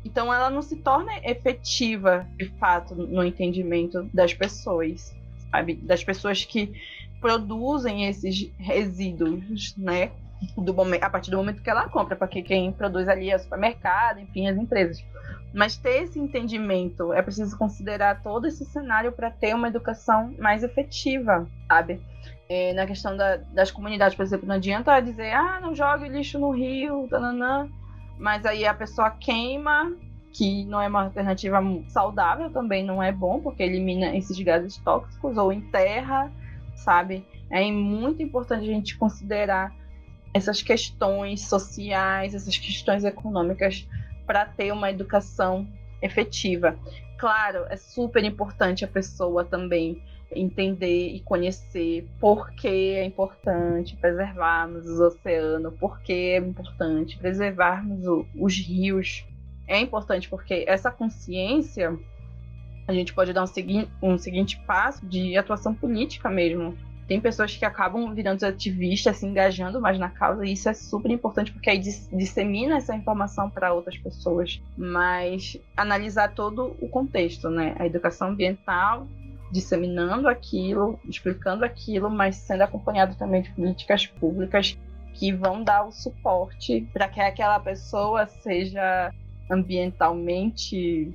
Então 0.06 0.32
ela 0.32 0.48
não 0.48 0.62
se 0.62 0.76
torna 0.76 1.18
efetiva, 1.24 2.24
de 2.36 2.48
fato, 2.60 2.94
no 2.94 3.24
entendimento 3.24 4.08
das 4.14 4.32
pessoas, 4.32 5.12
sabe? 5.50 5.74
Das 5.74 6.04
pessoas 6.04 6.44
que 6.44 6.72
produzem 7.20 8.06
esses 8.06 8.48
resíduos, 8.56 9.76
né? 9.76 10.12
momento, 10.56 11.02
a 11.02 11.10
partir 11.10 11.32
do 11.32 11.38
momento 11.38 11.60
que 11.60 11.68
ela 11.68 11.88
compra, 11.88 12.14
porque 12.14 12.40
quem 12.40 12.70
produz 12.70 13.08
ali 13.08 13.30
é 13.30 13.36
o 13.36 13.38
supermercado, 13.40 14.20
enfim, 14.20 14.46
as 14.46 14.56
empresas. 14.56 15.04
Mas 15.52 15.76
ter 15.76 16.04
esse 16.04 16.20
entendimento, 16.20 17.12
é 17.12 17.20
preciso 17.20 17.58
considerar 17.58 18.22
todo 18.22 18.46
esse 18.46 18.64
cenário 18.64 19.10
para 19.10 19.28
ter 19.28 19.56
uma 19.56 19.66
educação 19.66 20.32
mais 20.38 20.62
efetiva, 20.62 21.48
sabe? 21.66 22.00
É, 22.48 22.72
na 22.74 22.86
questão 22.86 23.16
da, 23.16 23.38
das 23.38 23.72
comunidades, 23.72 24.14
por 24.14 24.22
exemplo, 24.22 24.46
não 24.46 24.54
adianta 24.54 25.00
dizer, 25.00 25.32
ah, 25.32 25.58
não 25.60 25.74
jogue 25.74 26.08
lixo 26.08 26.38
no 26.38 26.52
rio, 26.52 27.08
tananã, 27.10 27.68
mas 28.18 28.44
aí 28.46 28.66
a 28.66 28.74
pessoa 28.74 29.10
queima, 29.10 29.94
que 30.32 30.64
não 30.64 30.80
é 30.80 30.88
uma 30.88 31.04
alternativa 31.04 31.58
saudável, 31.88 32.50
também 32.50 32.84
não 32.84 33.02
é 33.02 33.12
bom, 33.12 33.40
porque 33.40 33.62
elimina 33.62 34.16
esses 34.16 34.38
gases 34.40 34.76
tóxicos, 34.78 35.36
ou 35.36 35.52
enterra, 35.52 36.30
sabe? 36.74 37.24
É 37.50 37.70
muito 37.70 38.22
importante 38.22 38.64
a 38.64 38.72
gente 38.72 38.96
considerar 38.96 39.74
essas 40.34 40.60
questões 40.60 41.48
sociais, 41.48 42.34
essas 42.34 42.56
questões 42.58 43.04
econômicas 43.04 43.88
para 44.26 44.44
ter 44.44 44.72
uma 44.72 44.90
educação 44.90 45.66
efetiva. 46.02 46.78
Claro, 47.18 47.64
é 47.70 47.76
super 47.76 48.22
importante 48.24 48.84
a 48.84 48.88
pessoa 48.88 49.44
também 49.44 50.02
entender 50.30 51.08
e 51.08 51.20
conhecer 51.20 52.08
por 52.20 52.50
que 52.52 52.94
é 52.94 53.04
importante 53.04 53.96
preservarmos 53.96 54.86
os 54.86 55.00
oceanos, 55.00 55.74
por 55.78 56.00
que 56.00 56.12
é 56.12 56.38
importante 56.38 57.18
preservarmos 57.18 58.06
o, 58.06 58.26
os 58.34 58.56
rios. 58.56 59.24
É 59.66 59.80
importante 59.80 60.28
porque 60.28 60.64
essa 60.66 60.90
consciência 60.90 61.98
a 62.86 62.92
gente 62.92 63.12
pode 63.12 63.32
dar 63.32 63.42
um, 63.42 63.46
segui 63.46 63.88
um 64.00 64.16
seguinte 64.16 64.60
passo 64.66 65.04
de 65.06 65.36
atuação 65.36 65.74
política 65.74 66.30
mesmo, 66.30 66.76
tem 67.06 67.20
pessoas 67.20 67.56
que 67.56 67.64
acabam 67.64 68.12
virando 68.12 68.44
ativistas, 68.44 69.18
se 69.18 69.26
engajando 69.26 69.80
mais 69.80 69.98
na 69.98 70.08
causa, 70.08 70.44
e 70.44 70.52
isso 70.52 70.68
é 70.68 70.74
super 70.74 71.10
importante 71.10 71.52
porque 71.52 71.70
aí 71.70 71.78
dissemina 71.78 72.76
essa 72.76 72.96
informação 72.96 73.48
para 73.48 73.72
outras 73.72 73.96
pessoas. 73.96 74.60
Mas 74.76 75.56
analisar 75.76 76.34
todo 76.34 76.76
o 76.80 76.88
contexto, 76.88 77.48
né? 77.48 77.76
A 77.78 77.86
educação 77.86 78.30
ambiental 78.30 79.06
disseminando 79.50 80.28
aquilo, 80.28 80.98
explicando 81.08 81.64
aquilo, 81.64 82.10
mas 82.10 82.36
sendo 82.36 82.62
acompanhado 82.62 83.14
também 83.16 83.42
de 83.42 83.50
políticas 83.50 84.06
públicas 84.06 84.76
que 85.14 85.32
vão 85.32 85.62
dar 85.62 85.84
o 85.84 85.92
suporte 85.92 86.88
para 86.92 87.08
que 87.08 87.20
aquela 87.20 87.58
pessoa 87.58 88.26
seja 88.26 89.12
ambientalmente 89.50 91.14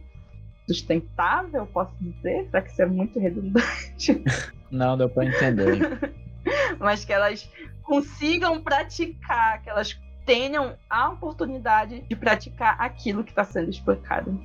sustentável, 0.67 1.67
posso 1.67 1.93
dizer, 1.99 2.47
para 2.49 2.61
que 2.61 2.71
seja 2.71 2.87
muito 2.87 3.19
redundante. 3.19 4.23
Não, 4.71 4.97
deu 4.97 5.09
para 5.09 5.25
entender. 5.25 6.13
Mas 6.79 7.03
que 7.03 7.11
elas 7.11 7.49
consigam 7.83 8.61
praticar, 8.61 9.61
que 9.61 9.69
elas 9.69 9.99
tenham 10.25 10.75
a 10.89 11.09
oportunidade 11.09 12.01
de 12.07 12.15
praticar 12.15 12.75
aquilo 12.79 13.23
que 13.23 13.31
está 13.31 13.43
sendo 13.43 13.69
explicado 13.69 14.41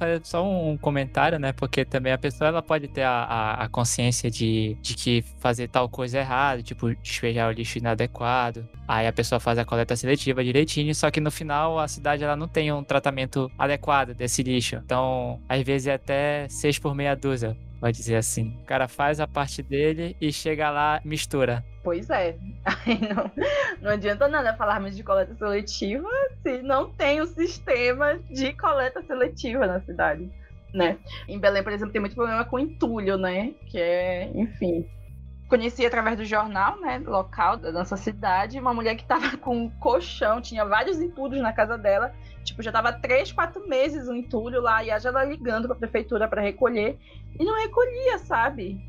fazer 0.00 0.20
só 0.24 0.42
um 0.42 0.78
comentário, 0.78 1.38
né? 1.38 1.52
Porque 1.52 1.84
também 1.84 2.12
a 2.12 2.18
pessoa 2.18 2.48
ela 2.48 2.62
pode 2.62 2.88
ter 2.88 3.02
a, 3.02 3.10
a, 3.10 3.64
a, 3.64 3.68
consciência 3.68 4.30
de, 4.30 4.76
de 4.80 4.94
que 4.94 5.22
fazer 5.38 5.68
tal 5.68 5.88
coisa 5.88 6.18
é 6.18 6.20
errado, 6.22 6.62
tipo, 6.62 6.94
despejar 6.94 7.50
o 7.50 7.52
lixo 7.52 7.78
inadequado. 7.78 8.66
Aí 8.88 9.06
a 9.06 9.12
pessoa 9.12 9.38
faz 9.38 9.58
a 9.58 9.64
coleta 9.64 9.94
seletiva 9.94 10.42
direitinho, 10.42 10.94
só 10.94 11.10
que 11.10 11.20
no 11.20 11.30
final 11.30 11.78
a 11.78 11.86
cidade 11.86 12.24
ela 12.24 12.34
não 12.34 12.48
tem 12.48 12.72
um 12.72 12.82
tratamento 12.82 13.50
adequado 13.58 14.14
desse 14.14 14.42
lixo. 14.42 14.76
Então, 14.76 15.38
às 15.48 15.62
vezes 15.62 15.86
é 15.86 15.94
até 15.94 16.48
seis 16.48 16.78
por 16.78 16.94
meia 16.94 17.14
dúzia 17.14 17.56
pode 17.80 17.96
dizer 17.96 18.16
assim. 18.16 18.56
O 18.62 18.66
cara 18.66 18.86
faz 18.86 19.18
a 19.18 19.26
parte 19.26 19.62
dele 19.62 20.16
e 20.20 20.32
chega 20.32 20.70
lá, 20.70 21.00
mistura. 21.04 21.64
Pois 21.82 22.10
é. 22.10 22.36
Aí 22.64 23.00
não, 23.00 23.30
não 23.80 23.90
adianta 23.92 24.28
nada 24.28 24.54
falarmos 24.54 24.94
de 24.94 25.02
coleta 25.02 25.34
seletiva 25.34 26.08
se 26.42 26.62
não 26.62 26.90
tem 26.90 27.20
o 27.20 27.24
um 27.24 27.26
sistema 27.26 28.18
de 28.30 28.52
coleta 28.52 29.02
seletiva 29.02 29.66
na 29.66 29.80
cidade. 29.80 30.30
Né? 30.72 30.98
Em 31.26 31.38
Belém, 31.38 31.64
por 31.64 31.72
exemplo, 31.72 31.92
tem 31.92 32.00
muito 32.00 32.14
problema 32.14 32.44
com 32.44 32.56
entulho, 32.56 33.18
né? 33.18 33.52
Que 33.66 33.78
é, 33.78 34.30
enfim, 34.32 34.86
conheci 35.50 35.84
através 35.84 36.16
do 36.16 36.24
jornal, 36.24 36.80
né, 36.80 37.02
local 37.04 37.56
da 37.56 37.72
nossa 37.72 37.96
cidade, 37.96 38.58
uma 38.58 38.72
mulher 38.72 38.94
que 38.94 39.02
estava 39.02 39.36
com 39.36 39.64
um 39.64 39.68
colchão, 39.68 40.40
tinha 40.40 40.64
vários 40.64 41.00
entulhos 41.00 41.42
na 41.42 41.52
casa 41.52 41.76
dela, 41.76 42.14
tipo, 42.44 42.62
já 42.62 42.70
tava 42.70 42.92
três, 42.92 43.32
quatro 43.32 43.68
meses 43.68 44.06
o 44.06 44.14
entulho 44.14 44.62
lá, 44.62 44.82
e 44.84 44.92
a 44.92 44.98
já 44.98 45.10
ligando 45.24 45.66
para 45.66 45.76
a 45.76 45.80
prefeitura 45.80 46.28
para 46.28 46.40
recolher, 46.40 46.96
e 47.38 47.44
não 47.44 47.60
recolhia, 47.60 48.18
sabe? 48.18 48.80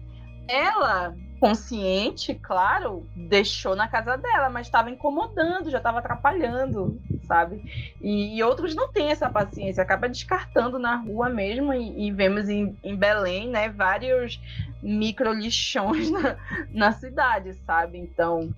Ela 0.47 1.15
consciente, 1.41 2.35
claro, 2.35 3.03
deixou 3.15 3.75
na 3.75 3.87
casa 3.87 4.15
dela, 4.15 4.47
mas 4.47 4.67
estava 4.67 4.91
incomodando, 4.91 5.71
já 5.71 5.79
estava 5.79 5.97
atrapalhando, 5.97 7.01
sabe? 7.23 7.63
E, 7.99 8.37
e, 8.37 8.43
outros 8.43 8.75
não 8.75 8.91
têm 8.91 9.09
essa 9.09 9.27
paciência, 9.27 9.81
acaba 9.81 10.07
descartando 10.07 10.77
na 10.77 10.95
rua 10.97 11.29
mesmo 11.29 11.73
e, 11.73 12.05
e 12.05 12.11
vemos 12.11 12.47
em, 12.47 12.77
em, 12.83 12.95
Belém, 12.95 13.49
né, 13.49 13.69
vários 13.69 14.39
micro 14.83 15.33
lixões 15.33 16.11
na, 16.13 16.37
na 16.71 16.91
cidade, 16.91 17.55
sabe? 17.65 17.97
Então, 17.97 18.53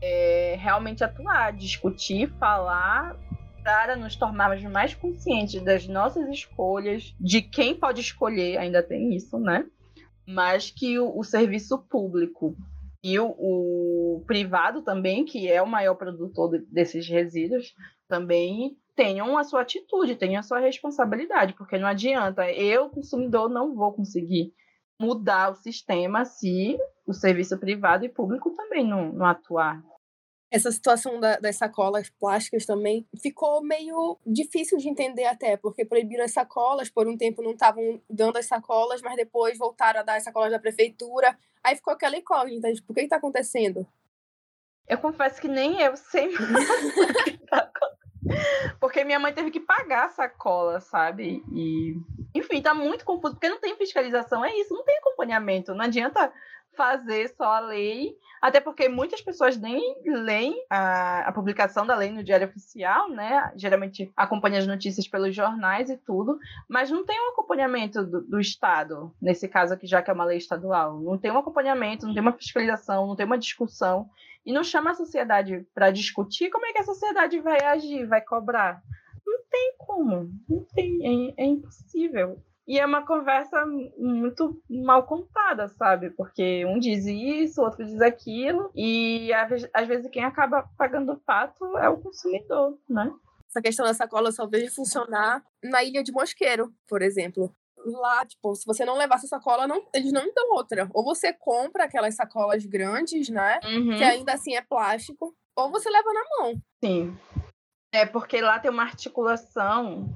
é, 0.00 0.56
realmente 0.60 1.02
atuar, 1.02 1.52
discutir, 1.52 2.32
falar 2.38 3.16
para 3.64 3.96
nos 3.96 4.14
tornarmos 4.14 4.62
mais 4.62 4.94
conscientes 4.94 5.60
das 5.60 5.88
nossas 5.88 6.28
escolhas, 6.28 7.12
de 7.18 7.42
quem 7.42 7.74
pode 7.74 8.00
escolher, 8.00 8.58
ainda 8.58 8.80
tem 8.80 9.12
isso, 9.12 9.40
né? 9.40 9.66
Mas 10.26 10.70
que 10.70 10.98
o, 10.98 11.18
o 11.18 11.24
serviço 11.24 11.78
público. 11.78 12.56
E 13.04 13.18
o, 13.18 13.34
o, 13.36 14.24
privado 14.26 14.82
também, 14.82 15.24
que 15.24 15.50
é 15.50 15.60
o 15.60 15.66
maior 15.66 15.96
produtor 15.96 16.62
desses 16.70 17.08
resíduos, 17.08 17.74
também 18.06 18.76
tenham 18.94 19.36
a 19.36 19.42
sua 19.42 19.62
atitude, 19.62 20.14
tenham 20.14 20.38
a 20.38 20.42
sua 20.42 20.60
responsabilidade, 20.60 21.54
porque 21.54 21.78
não 21.78 21.88
adianta, 21.88 22.48
eu, 22.52 22.90
consumidor, 22.90 23.48
não 23.48 23.74
vou 23.74 23.92
conseguir 23.92 24.52
mudar 25.00 25.50
o 25.50 25.56
sistema 25.56 26.24
se 26.24 26.78
o 27.04 27.12
serviço 27.12 27.58
privado 27.58 28.04
e 28.04 28.08
público 28.08 28.50
também 28.50 28.86
não, 28.86 29.12
não 29.12 29.26
atuar 29.26 29.82
essa 30.52 30.70
situação 30.70 31.18
da, 31.18 31.38
das 31.38 31.56
sacolas 31.56 32.10
plásticas 32.10 32.66
também 32.66 33.08
ficou 33.22 33.62
meio 33.62 34.18
difícil 34.26 34.76
de 34.76 34.86
entender 34.86 35.24
até, 35.24 35.56
porque 35.56 35.82
proibiram 35.82 36.24
as 36.24 36.32
sacolas, 36.32 36.90
por 36.90 37.08
um 37.08 37.16
tempo 37.16 37.42
não 37.42 37.52
estavam 37.52 38.02
dando 38.08 38.36
as 38.36 38.44
sacolas, 38.44 39.00
mas 39.00 39.16
depois 39.16 39.56
voltaram 39.56 40.00
a 40.00 40.02
dar 40.02 40.16
as 40.16 40.24
sacolas 40.24 40.50
da 40.50 40.58
prefeitura. 40.58 41.38
Aí 41.64 41.74
ficou 41.74 41.94
aquela 41.94 42.18
incógnita, 42.18 42.70
de 42.70 42.82
por 42.82 42.92
que 42.92 43.00
está 43.00 43.16
acontecendo? 43.16 43.86
Eu 44.86 44.98
confesso 44.98 45.40
que 45.40 45.48
nem 45.48 45.80
eu 45.80 45.96
sei 45.96 46.28
Porque 48.78 49.04
minha 49.04 49.18
mãe 49.18 49.32
teve 49.32 49.50
que 49.50 49.60
pagar 49.60 50.06
a 50.06 50.10
sacola, 50.10 50.80
sabe? 50.80 51.42
E, 51.50 51.96
enfim, 52.34 52.60
tá 52.60 52.74
muito 52.74 53.06
confuso, 53.06 53.34
porque 53.34 53.48
não 53.48 53.58
tem 53.58 53.76
fiscalização, 53.76 54.44
é 54.44 54.54
isso, 54.54 54.74
não 54.74 54.84
tem 54.84 54.98
acompanhamento. 54.98 55.74
Não 55.74 55.84
adianta 55.84 56.30
fazer 56.76 57.28
só 57.36 57.44
a 57.44 57.60
lei, 57.60 58.16
até 58.40 58.60
porque 58.60 58.88
muitas 58.88 59.20
pessoas 59.20 59.56
nem 59.56 59.80
leem 60.04 60.54
a, 60.68 61.28
a, 61.28 61.32
publicação 61.32 61.86
da 61.86 61.94
lei 61.94 62.10
no 62.10 62.24
Diário 62.24 62.48
Oficial, 62.48 63.08
né? 63.08 63.52
Geralmente 63.56 64.10
acompanham 64.16 64.58
as 64.58 64.66
notícias 64.66 65.06
pelos 65.06 65.34
jornais 65.34 65.90
e 65.90 65.96
tudo, 65.96 66.38
mas 66.68 66.90
não 66.90 67.04
tem 67.04 67.20
um 67.20 67.30
acompanhamento 67.30 68.04
do, 68.04 68.22
do 68.22 68.40
Estado, 68.40 69.14
nesse 69.20 69.48
caso 69.48 69.74
aqui, 69.74 69.86
já 69.86 70.02
que 70.02 70.10
é 70.10 70.14
uma 70.14 70.24
lei 70.24 70.38
estadual. 70.38 71.00
Não 71.00 71.18
tem 71.18 71.30
um 71.30 71.38
acompanhamento, 71.38 72.06
não 72.06 72.14
tem 72.14 72.22
uma 72.22 72.32
fiscalização, 72.32 73.06
não 73.06 73.16
tem 73.16 73.26
uma 73.26 73.38
discussão, 73.38 74.08
e 74.44 74.52
não 74.52 74.64
chama 74.64 74.90
a 74.90 74.94
sociedade 74.94 75.64
para 75.74 75.90
discutir 75.90 76.50
como 76.50 76.66
é 76.66 76.72
que 76.72 76.80
a 76.80 76.84
sociedade 76.84 77.38
vai 77.40 77.62
agir, 77.62 78.06
vai 78.06 78.20
cobrar. 78.20 78.82
Não 79.24 79.38
tem 79.48 79.74
como, 79.78 80.30
não 80.48 80.64
tem, 80.74 81.36
é, 81.36 81.42
é 81.42 81.46
impossível. 81.46 82.42
E 82.66 82.78
é 82.78 82.86
uma 82.86 83.04
conversa 83.04 83.66
muito 83.98 84.62
mal 84.70 85.04
contada, 85.04 85.68
sabe? 85.68 86.10
Porque 86.10 86.64
um 86.64 86.78
diz 86.78 87.06
isso, 87.06 87.60
o 87.60 87.64
outro 87.64 87.84
diz 87.84 88.00
aquilo, 88.00 88.70
e 88.74 89.32
às 89.32 89.88
vezes 89.88 90.10
quem 90.10 90.24
acaba 90.24 90.68
pagando 90.78 91.12
o 91.12 91.20
pato 91.20 91.76
é 91.78 91.88
o 91.88 92.00
consumidor, 92.00 92.78
né? 92.88 93.12
Essa 93.48 93.60
questão 93.60 93.84
da 93.84 93.92
sacola 93.92 94.30
só 94.32 94.46
vejo 94.46 94.74
funcionar 94.74 95.42
na 95.62 95.82
ilha 95.82 96.02
de 96.02 96.12
Mosqueiro, 96.12 96.72
por 96.88 97.02
exemplo. 97.02 97.54
Lá, 97.84 98.24
tipo, 98.24 98.54
se 98.54 98.64
você 98.64 98.84
não 98.84 98.96
levar 98.96 99.16
essa 99.16 99.26
sacola, 99.26 99.66
não, 99.66 99.84
eles 99.92 100.12
não 100.12 100.32
dão 100.32 100.52
outra. 100.52 100.88
Ou 100.94 101.04
você 101.04 101.32
compra 101.32 101.84
aquelas 101.84 102.14
sacolas 102.14 102.64
grandes, 102.64 103.28
né? 103.28 103.58
Uhum. 103.64 103.96
Que 103.96 104.04
ainda 104.04 104.34
assim 104.34 104.54
é 104.54 104.62
plástico, 104.62 105.34
ou 105.56 105.70
você 105.70 105.90
leva 105.90 106.12
na 106.12 106.22
mão. 106.38 106.62
Sim. 106.82 107.18
É 107.92 108.06
porque 108.06 108.40
lá 108.40 108.58
tem 108.58 108.70
uma 108.70 108.84
articulação 108.84 110.08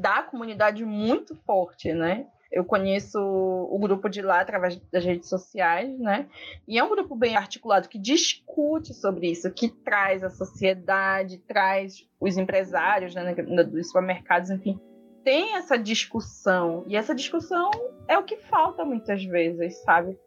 da 0.00 0.22
comunidade 0.22 0.84
muito 0.84 1.34
forte, 1.34 1.92
né? 1.92 2.26
Eu 2.50 2.66
conheço 2.66 3.18
o 3.18 3.78
grupo 3.78 4.10
de 4.10 4.20
lá 4.20 4.40
através 4.40 4.76
das 4.92 5.02
redes 5.02 5.26
sociais, 5.26 5.98
né? 5.98 6.28
E 6.68 6.78
é 6.78 6.84
um 6.84 6.90
grupo 6.90 7.16
bem 7.16 7.34
articulado 7.34 7.88
que 7.88 7.98
discute 7.98 8.92
sobre 8.92 9.30
isso, 9.30 9.50
que 9.50 9.70
traz 9.70 10.22
a 10.22 10.28
sociedade, 10.28 11.38
traz 11.38 12.06
os 12.20 12.36
empresários 12.36 13.14
né, 13.14 13.34
dos 13.34 13.86
supermercados, 13.86 14.50
enfim. 14.50 14.78
Tem 15.24 15.56
essa 15.56 15.78
discussão. 15.78 16.84
E 16.86 16.94
essa 16.94 17.14
discussão 17.14 17.70
é 18.06 18.18
o 18.18 18.24
que 18.24 18.36
falta 18.36 18.84
muitas 18.84 19.24
vezes, 19.24 19.82
sabe? 19.82 20.18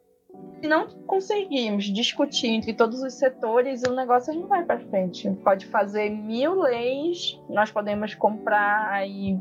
Se 0.60 0.68
não 0.68 0.88
conseguirmos 1.06 1.84
discutir 1.84 2.48
entre 2.48 2.72
todos 2.72 3.02
os 3.02 3.14
setores, 3.14 3.82
o 3.82 3.94
negócio 3.94 4.32
não 4.34 4.46
vai 4.46 4.64
para 4.64 4.80
frente. 4.80 5.30
Pode 5.44 5.66
fazer 5.66 6.10
mil 6.10 6.54
leis, 6.54 7.38
nós 7.48 7.70
podemos 7.70 8.14
comprar 8.14 8.88
aí 8.90 9.38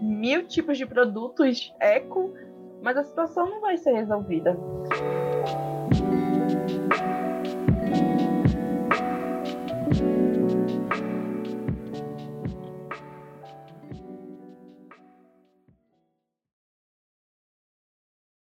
mil 0.00 0.46
tipos 0.46 0.78
de 0.78 0.86
produtos 0.86 1.74
eco, 1.80 2.32
mas 2.82 2.96
a 2.96 3.02
situação 3.02 3.48
não 3.48 3.60
vai 3.60 3.76
ser 3.76 3.92
resolvida. 3.92 4.56